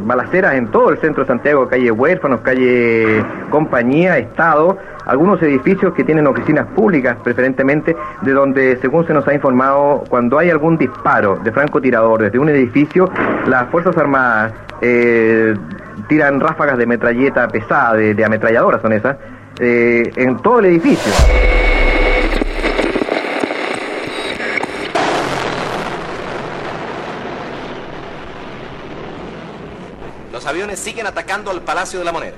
balaceras 0.00 0.54
en 0.54 0.66
todo 0.68 0.90
el 0.90 0.98
centro 0.98 1.22
de 1.22 1.28
Santiago, 1.28 1.68
calle 1.68 1.92
Huérfanos, 1.92 2.40
calle 2.40 3.22
Compañía, 3.50 4.15
Estado, 4.18 4.78
algunos 5.06 5.42
edificios 5.42 5.94
que 5.94 6.04
tienen 6.04 6.26
oficinas 6.26 6.66
públicas 6.68 7.16
preferentemente, 7.22 7.96
de 8.22 8.32
donde, 8.32 8.76
según 8.80 9.06
se 9.06 9.14
nos 9.14 9.26
ha 9.28 9.34
informado, 9.34 10.04
cuando 10.08 10.38
hay 10.38 10.50
algún 10.50 10.76
disparo 10.76 11.36
de 11.36 11.52
francotirador 11.52 12.22
desde 12.22 12.38
un 12.38 12.48
edificio, 12.48 13.08
las 13.46 13.68
Fuerzas 13.70 13.96
Armadas 13.96 14.52
eh, 14.80 15.54
tiran 16.08 16.40
ráfagas 16.40 16.76
de 16.78 16.86
metralleta 16.86 17.48
pesada, 17.48 17.94
de, 17.94 18.24
ametralladoras 18.24 18.82
son 18.82 18.92
esas, 18.92 19.16
eh, 19.58 20.10
en 20.16 20.36
todo 20.38 20.58
el 20.58 20.66
edificio. 20.66 21.12
Los 30.32 30.46
aviones 30.46 30.78
siguen 30.78 31.06
atacando 31.06 31.50
al 31.50 31.62
Palacio 31.62 31.98
de 31.98 32.04
la 32.04 32.12
Moneda. 32.12 32.34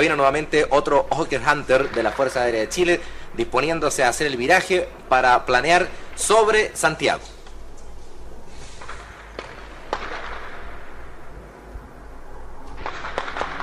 Viene 0.00 0.16
nuevamente 0.16 0.66
otro 0.70 1.06
Hawker 1.10 1.42
Hunter 1.46 1.90
de 1.90 2.02
la 2.02 2.10
Fuerza 2.10 2.42
Aérea 2.42 2.62
de 2.62 2.70
Chile 2.70 3.00
disponiéndose 3.34 4.02
a 4.02 4.08
hacer 4.08 4.26
el 4.28 4.38
viraje 4.38 4.88
para 5.10 5.44
planear 5.44 5.88
sobre 6.14 6.74
Santiago. 6.74 7.20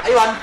Ahí 0.03 0.13
van. 0.13 0.37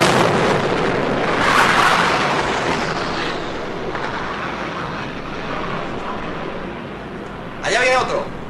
Allá 7.62 7.80
viene 7.80 7.96
otro. 7.96 8.44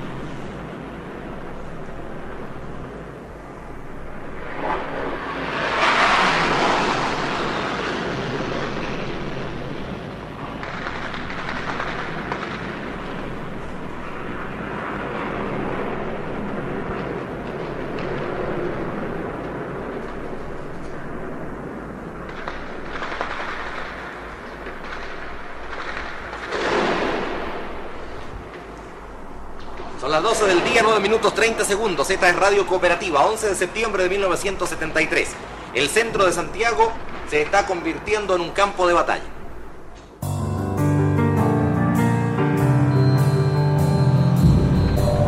Son 30.05 30.11
las 30.13 30.23
12 30.23 30.47
del 30.49 30.65
día, 30.65 30.83
9 30.85 31.01
minutos 31.15 31.35
30 31.35 31.65
segundos. 31.65 32.11
Esta 32.11 32.29
es 32.29 32.35
Radio 32.35 32.67
Cooperativa, 32.67 33.25
11 33.25 33.51
de 33.51 33.55
septiembre 33.55 34.03
de 34.03 34.09
1973. 34.09 35.29
El 35.73 35.89
centro 35.89 36.27
de 36.27 36.33
Santiago 36.33 36.91
se 37.31 37.41
está 37.41 37.67
convirtiendo 37.67 38.35
en 38.35 38.41
un 38.41 38.51
campo 38.51 38.85
de 38.89 38.95
batalla. 38.95 39.23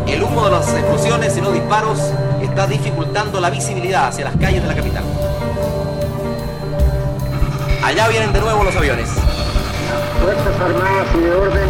El 0.08 0.24
humo 0.24 0.44
de 0.46 0.50
las 0.50 0.68
explosiones 0.74 1.36
y 1.36 1.40
los 1.40 1.52
disparos 1.52 2.00
está 2.42 2.66
dificultando 2.66 3.40
la 3.40 3.50
visibilidad 3.50 4.08
hacia 4.08 4.24
las 4.24 4.36
calles 4.38 4.62
de 4.62 4.68
la 4.68 4.74
capital. 4.74 5.04
Allá 7.84 8.08
vienen 8.08 8.32
de 8.32 8.40
nuevo 8.40 8.64
los 8.64 8.74
aviones. 8.74 9.08
Fuerzas 10.20 10.60
Armadas 10.60 11.06
y 11.14 11.20
de 11.20 11.32
Orden 11.32 11.68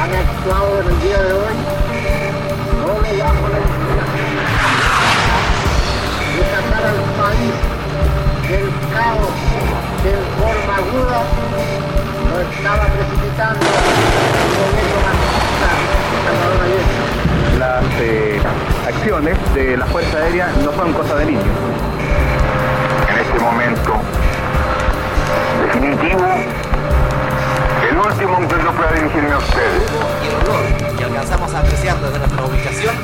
han 0.00 0.14
actuado 0.14 0.80
en 0.82 0.86
el 0.86 1.00
día 1.00 1.20
de 1.20 1.32
hoy 1.32 1.85
bajo 3.02 3.48
la 3.48 3.58
sacar 6.50 6.84
al 6.84 7.00
país 7.20 7.54
del 8.48 8.68
caos 8.94 9.34
que 10.02 10.10
en 10.10 10.24
forma 10.38 10.74
aguda 10.76 11.18
lo 12.30 12.36
estaba 12.40 12.84
precipitando 12.86 13.60
el 13.60 13.72
gobierno 14.62 14.98
machista 15.06 15.70
de 16.12 16.18
Salvador 16.24 16.60
Allende. 16.64 16.96
Las 17.58 17.84
eh, 18.00 18.40
acciones 18.88 19.36
de 19.54 19.76
la 19.76 19.86
Fuerza 19.86 20.18
Aérea 20.18 20.48
no 20.64 20.72
son 20.72 20.92
cosa 20.92 21.16
de 21.16 21.26
niños. 21.26 21.44
este 23.20 23.38
momento 23.40 23.92
definitivo, 25.62 26.26
el 27.90 27.96
último 27.98 28.38
en 28.38 28.48
que 28.48 28.54
yo 28.62 28.72
pueda 28.72 28.92
dirigirme 28.92 29.32
a 29.32 29.38
ustedes. 29.38 29.82
Y 30.22 30.26
el 30.28 30.34
olor 30.34 30.96
que 30.96 31.04
alcanzamos 31.04 31.54
a 31.54 31.58
apreciar 31.60 32.00
desde 32.00 32.18
nuestra 32.18 32.44
ubicación, 32.44 32.94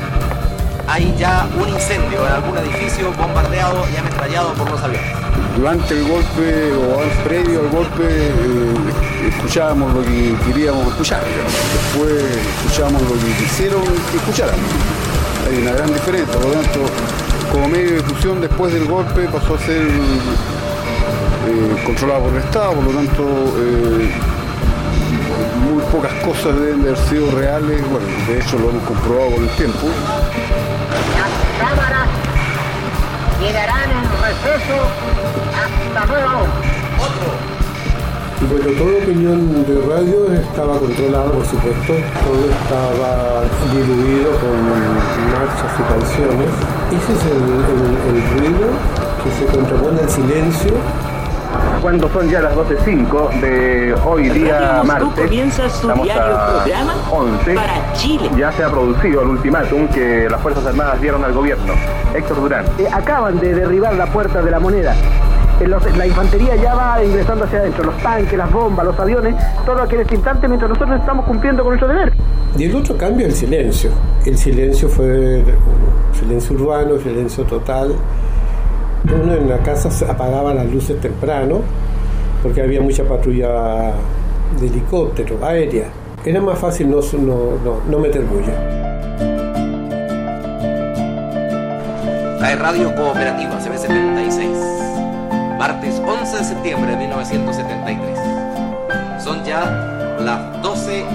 hay 0.87 1.15
ya 1.17 1.47
un 1.59 1.69
incendio 1.69 2.25
en 2.27 2.33
algún 2.33 2.57
edificio 2.57 3.11
bombardeado 3.13 3.85
y 3.93 3.97
ametrallado 3.97 4.53
por 4.53 4.69
los 4.71 4.81
aviones. 4.81 5.11
Durante 5.57 5.93
el 5.93 6.07
golpe 6.07 6.73
o 6.73 6.99
al- 7.01 7.23
previo 7.23 7.59
al 7.61 7.69
golpe 7.69 8.03
eh, 8.07 8.73
escuchábamos 9.29 9.93
lo 9.93 10.01
que 10.01 10.35
queríamos 10.47 10.87
escuchar. 10.87 11.21
Después 11.23 12.23
escuchamos 12.57 13.01
lo 13.03 13.13
que 13.13 13.33
quisieron 13.43 13.81
que 14.11 14.17
escucháramos. 14.17 14.59
Hay 15.49 15.61
una 15.61 15.71
gran 15.73 15.93
diferencia. 15.93 16.33
Por 16.39 16.45
lo 16.47 16.53
tanto, 16.53 16.79
como 17.51 17.67
medio 17.69 17.91
de 17.91 17.95
difusión 17.97 18.41
después 18.41 18.73
del 18.73 18.85
golpe 18.85 19.27
pasó 19.31 19.55
a 19.55 19.59
ser 19.59 19.81
eh, 21.47 21.83
controlado 21.85 22.21
por 22.23 22.31
el 22.33 22.39
Estado, 22.39 22.71
por 22.73 22.83
lo 22.85 22.91
tanto 22.91 23.23
eh, 23.59 24.11
pocas 25.93 26.13
cosas 26.25 26.59
deben 26.59 26.81
de 26.83 26.89
haber 26.89 26.97
sido 27.07 27.29
reales. 27.37 27.81
Bueno, 27.89 28.07
de 28.27 28.39
hecho 28.39 28.57
lo 28.57 28.69
hemos 28.71 28.83
comprobado 28.83 29.31
con 29.35 29.43
el 29.43 29.49
tiempo. 29.51 29.85
Las 31.13 31.31
cámaras 31.61 32.07
quedarán 33.39 33.89
en 33.91 34.05
receso 34.25 34.77
hasta 35.53 36.01
orden. 36.13 36.49
Y 38.41 38.45
bueno, 38.45 38.65
toda 38.77 38.97
opinión 39.03 39.39
de 39.65 39.75
radio 39.87 40.33
estaba 40.33 40.77
controlada, 40.79 41.31
por 41.31 41.45
supuesto, 41.45 41.93
todo 42.25 42.43
estaba 42.49 43.43
diluido 43.71 44.31
con 44.41 44.55
marchas 45.31 45.71
y 45.79 45.83
canciones. 45.93 46.49
Ese 46.91 47.11
es 47.13 47.23
el, 47.29 47.39
el- 47.71 47.99
el 48.09 48.19
ruido 48.33 48.67
que 49.23 49.29
se 49.39 49.45
contrapone 49.55 50.01
al 50.01 50.09
silencio. 50.09 50.73
Cuando 51.83 52.07
son 52.09 52.29
ya 52.29 52.39
las 52.41 52.55
12.05 52.55 53.41
de 53.41 53.93
hoy 54.05 54.29
día 54.29 54.81
martes, 54.85 55.29
estamos 55.29 56.07
a 56.09 56.63
11, 57.11 57.55
ya 58.37 58.51
se 58.53 58.63
ha 58.63 58.69
producido 58.69 59.21
el 59.21 59.27
ultimátum 59.27 59.87
que 59.89 60.27
las 60.31 60.41
Fuerzas 60.41 60.65
Armadas 60.65 61.01
dieron 61.01 61.25
al 61.25 61.33
gobierno. 61.33 61.73
Héctor 62.15 62.37
Durán. 62.39 62.65
Eh, 62.79 62.87
acaban 62.91 63.37
de 63.39 63.53
derribar 63.53 63.93
la 63.95 64.05
puerta 64.07 64.41
de 64.41 64.49
la 64.49 64.59
moneda. 64.61 64.95
Los- 65.59 65.97
la 65.97 66.07
infantería 66.07 66.55
ya 66.55 66.73
va 66.73 67.03
ingresando 67.03 67.43
hacia 67.45 67.59
adentro, 67.59 67.83
los 67.83 67.97
tanques, 67.97 68.37
las 68.37 68.51
bombas, 68.51 68.85
los 68.85 68.97
aviones, 68.99 69.35
todo 69.65 69.81
aquel 69.81 69.99
este 70.01 70.15
instante 70.15 70.47
mientras 70.47 70.69
nosotros 70.69 70.97
estamos 70.99 71.25
cumpliendo 71.25 71.63
con 71.63 71.71
nuestro 71.71 71.89
deber. 71.89 72.13
Y 72.57 72.63
el 72.63 72.75
otro 72.77 72.95
cambio, 72.97 73.25
el 73.27 73.33
silencio. 73.33 73.91
El 74.25 74.37
silencio 74.37 74.87
fue 74.87 75.43
silencio 76.17 76.55
urbano, 76.55 76.97
silencio 76.99 77.43
total. 77.43 77.93
Uno 79.05 79.33
en 79.33 79.49
la 79.49 79.57
casa 79.59 79.91
se 79.91 80.05
apagaba 80.05 80.53
las 80.53 80.65
luces 80.67 80.99
temprano 81.01 81.61
porque 82.41 82.61
había 82.61 82.81
mucha 82.81 83.03
patrulla 83.03 83.93
de 84.59 84.67
helicóptero, 84.67 85.45
aérea. 85.45 85.87
Era 86.25 86.39
más 86.41 86.57
fácil 86.57 86.89
no, 86.89 87.01
no, 87.19 87.57
no, 87.63 87.81
no 87.89 87.99
meter 87.99 88.21
bulla. 88.23 88.53
La 92.39 92.55
Radio 92.55 92.95
Cooperativa 92.95 93.59
CB76. 93.59 95.57
Martes 95.57 96.01
11 96.05 96.37
de 96.37 96.43
septiembre 96.43 96.91
de 96.91 96.97
1973. 96.97 98.19
Son 99.23 99.43
ya 99.43 100.15
las 100.19 100.61
12 100.61 101.05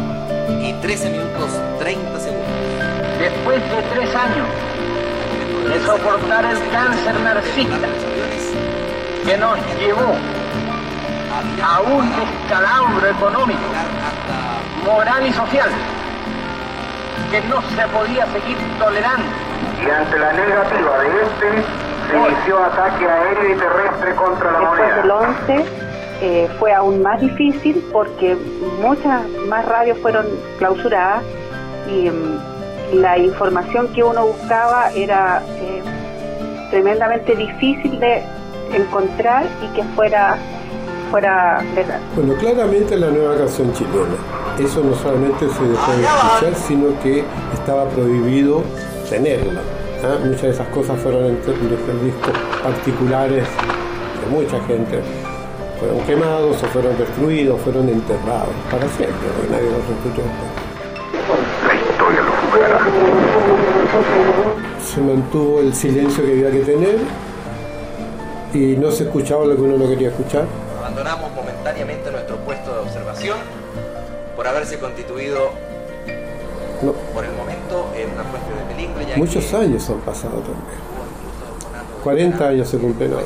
y 0.63 0.73
13 0.81 1.11
minutos 1.11 1.51
30 1.79 2.21
segundos. 2.21 2.47
Después 3.19 3.61
de 3.63 3.83
tres 3.95 4.15
años 4.15 4.47
de 5.69 5.81
soportar 5.81 6.45
el 6.47 6.71
cáncer 6.71 7.21
narcisista 7.21 7.89
que 9.25 9.37
nos 9.37 9.59
llevó 9.79 10.15
a 11.63 11.81
un 11.81 12.11
descalabro 12.17 13.07
económico, 13.07 13.61
moral 14.85 15.27
y 15.27 15.33
social 15.33 15.71
que 17.31 17.41
no 17.43 17.61
se 17.63 17.89
podía 17.89 18.27
seguir 18.33 18.57
tolerando. 18.79 19.27
Y 19.85 19.91
ante 19.91 20.19
la 20.19 20.33
negativa 20.33 20.99
de 20.99 21.23
este, 21.23 21.65
se 22.11 22.17
inició 22.17 22.65
ataque 22.65 23.07
aéreo 23.07 23.55
y 23.55 23.59
terrestre 23.59 24.15
contra 24.15 24.53
la 24.53 24.59
Después 24.61 24.97
del 24.97 25.07
moneda. 25.07 25.29
11 25.49 25.65
eh, 26.21 26.49
fue 26.59 26.73
aún 26.73 27.03
más 27.03 27.21
difícil 27.21 27.85
porque 27.93 28.37
muchas 28.81 29.29
más 29.49 29.65
radios 29.67 29.99
fueron 29.99 30.27
clausuradas 30.59 31.23
y 31.87 32.11
mm, 32.11 32.58
la 32.93 33.19
información 33.19 33.89
que 33.89 34.03
uno 34.03 34.27
buscaba 34.27 34.91
era 34.93 35.43
eh, 35.61 35.83
tremendamente 36.71 37.35
difícil 37.35 37.99
de 38.01 38.23
encontrar 38.73 39.47
y 39.63 39.77
que 39.77 39.83
fuera 39.95 40.39
fuera 41.11 41.65
verdad. 41.75 42.01
Bueno, 42.15 42.35
claramente 42.35 42.97
la 42.97 43.09
nueva 43.09 43.37
canción 43.37 43.73
chilena. 43.73 44.17
Eso 44.59 44.83
no 44.83 44.95
solamente 44.95 45.49
se 45.49 45.65
dejó 45.65 45.93
de 45.93 46.03
escuchar, 46.03 46.55
sino 46.55 47.01
que 47.03 47.25
estaba 47.55 47.89
prohibido 47.89 48.63
tenerla. 49.09 49.61
¿ah? 50.05 50.19
Muchas 50.25 50.43
de 50.43 50.51
esas 50.51 50.69
cosas 50.69 51.01
fueron 51.01 51.25
en 51.25 51.37
discos 51.37 52.35
particulares 52.63 53.45
de 53.45 54.31
mucha 54.31 54.61
gente. 54.67 55.01
Fueron 55.79 56.01
quemados 56.07 56.63
o 56.63 56.67
fueron 56.67 56.99
destruidos, 56.99 57.61
fueron 57.63 57.89
enterrados 57.89 58.55
para 58.71 58.89
siempre, 58.89 59.29
porque 59.37 59.53
nadie 59.53 59.71
los 59.71 59.79
escuchó. 59.79 60.68
Se 64.85 65.01
mantuvo 65.01 65.61
el 65.61 65.75
silencio 65.75 66.25
que 66.25 66.33
había 66.33 66.51
que 66.51 66.61
tener 66.61 66.99
y 68.55 68.77
no 68.77 68.91
se 68.91 69.05
escuchaba 69.05 69.45
lo 69.45 69.55
que 69.57 69.63
uno 69.63 69.77
no 69.77 69.89
quería 69.89 70.09
escuchar. 70.09 70.45
Abandonamos 70.79 71.31
momentáneamente 71.35 72.11
nuestro 72.11 72.37
puesto 72.39 72.73
de 72.73 72.79
observación 72.81 73.39
por 74.37 74.47
haberse 74.47 74.79
constituido 74.79 75.51
No. 76.83 76.93
por 77.13 77.25
el 77.25 77.33
momento 77.33 77.91
en 77.97 78.11
una 78.13 78.25
fuente 78.25 78.51
de 78.55 78.75
peligro. 78.75 79.01
Ya 79.09 79.17
Muchos 79.17 79.45
que 79.45 79.57
años 79.57 79.89
han 79.91 79.99
pasado 80.01 80.37
también. 80.39 80.89
40 82.03 82.49
años 82.49 82.69
se 82.69 82.79
cumplen 82.79 83.13
ahora. 83.13 83.25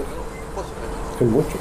Es 1.21 1.27
mucho. 1.29 1.57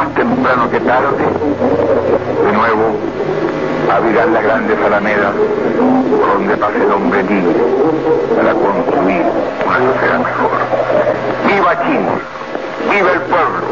Más 0.00 0.14
temprano 0.14 0.70
que 0.70 0.80
tarde, 0.80 1.24
de 2.46 2.52
nuevo, 2.52 2.96
abrirán 3.92 4.32
las 4.32 4.42
grandes 4.42 4.78
alamedas 4.82 5.34
por 6.18 6.38
donde 6.38 6.56
pase 6.56 6.76
el 6.82 6.90
hombre 6.90 7.22
libre 7.24 7.60
para 8.34 8.54
construir 8.54 9.24
una 9.66 9.78
sociedad 9.92 10.18
mejor. 10.20 10.50
¡Viva 11.46 11.82
Chile! 11.84 12.12
¡Viva 12.90 13.12
el 13.12 13.20
pueblo! 13.20 13.66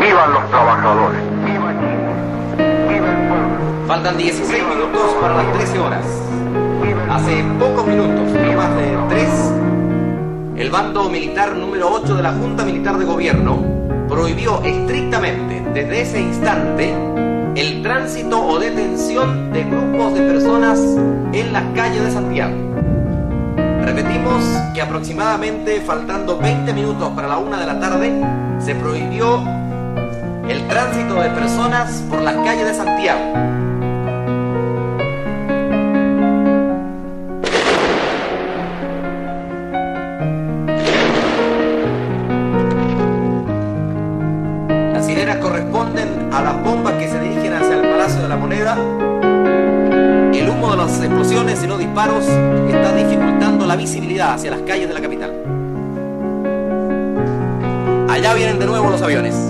¡Vivan 0.00 0.32
los 0.34 0.50
trabajadores! 0.50 1.20
Faltan 3.88 4.18
16 4.18 4.64
minutos 4.68 5.16
para 5.20 5.34
las 5.34 5.52
13 5.52 5.78
horas. 5.80 6.06
Hace 7.10 7.44
pocos 7.58 7.86
minutos, 7.88 8.30
no 8.30 8.52
más 8.52 8.76
de 8.76 8.98
3, 9.08 9.28
el 10.58 10.70
bando 10.70 11.10
militar 11.10 11.56
número 11.56 11.90
8 11.94 12.14
de 12.14 12.22
la 12.22 12.30
Junta 12.34 12.64
Militar 12.64 12.98
de 12.98 13.04
Gobierno 13.04 13.69
prohibió 14.10 14.60
estrictamente 14.64 15.62
desde 15.72 16.00
ese 16.02 16.20
instante 16.20 16.92
el 17.54 17.80
tránsito 17.82 18.44
o 18.44 18.58
detención 18.58 19.52
de 19.52 19.62
grupos 19.64 20.14
de 20.14 20.22
personas 20.22 20.80
en 21.32 21.52
las 21.52 21.62
calles 21.74 22.02
de 22.02 22.10
Santiago. 22.10 22.54
Repetimos 23.84 24.44
que 24.74 24.82
aproximadamente 24.82 25.80
faltando 25.80 26.38
20 26.38 26.72
minutos 26.72 27.10
para 27.10 27.28
la 27.28 27.38
una 27.38 27.60
de 27.60 27.66
la 27.66 27.78
tarde 27.78 28.12
se 28.58 28.74
prohibió 28.74 29.44
el 30.48 30.66
tránsito 30.66 31.14
de 31.14 31.30
personas 31.30 32.02
por 32.10 32.20
las 32.20 32.34
calles 32.34 32.66
de 32.66 32.74
Santiago. 32.74 33.69
Disparos 52.00 52.24
está 52.72 52.94
dificultando 52.94 53.66
la 53.66 53.76
visibilidad 53.76 54.32
hacia 54.32 54.50
las 54.52 54.62
calles 54.62 54.88
de 54.88 54.94
la 54.94 55.02
capital. 55.02 55.34
Allá 58.08 58.32
vienen 58.32 58.58
de 58.58 58.64
nuevo 58.64 58.88
los 58.88 59.02
aviones. 59.02 59.49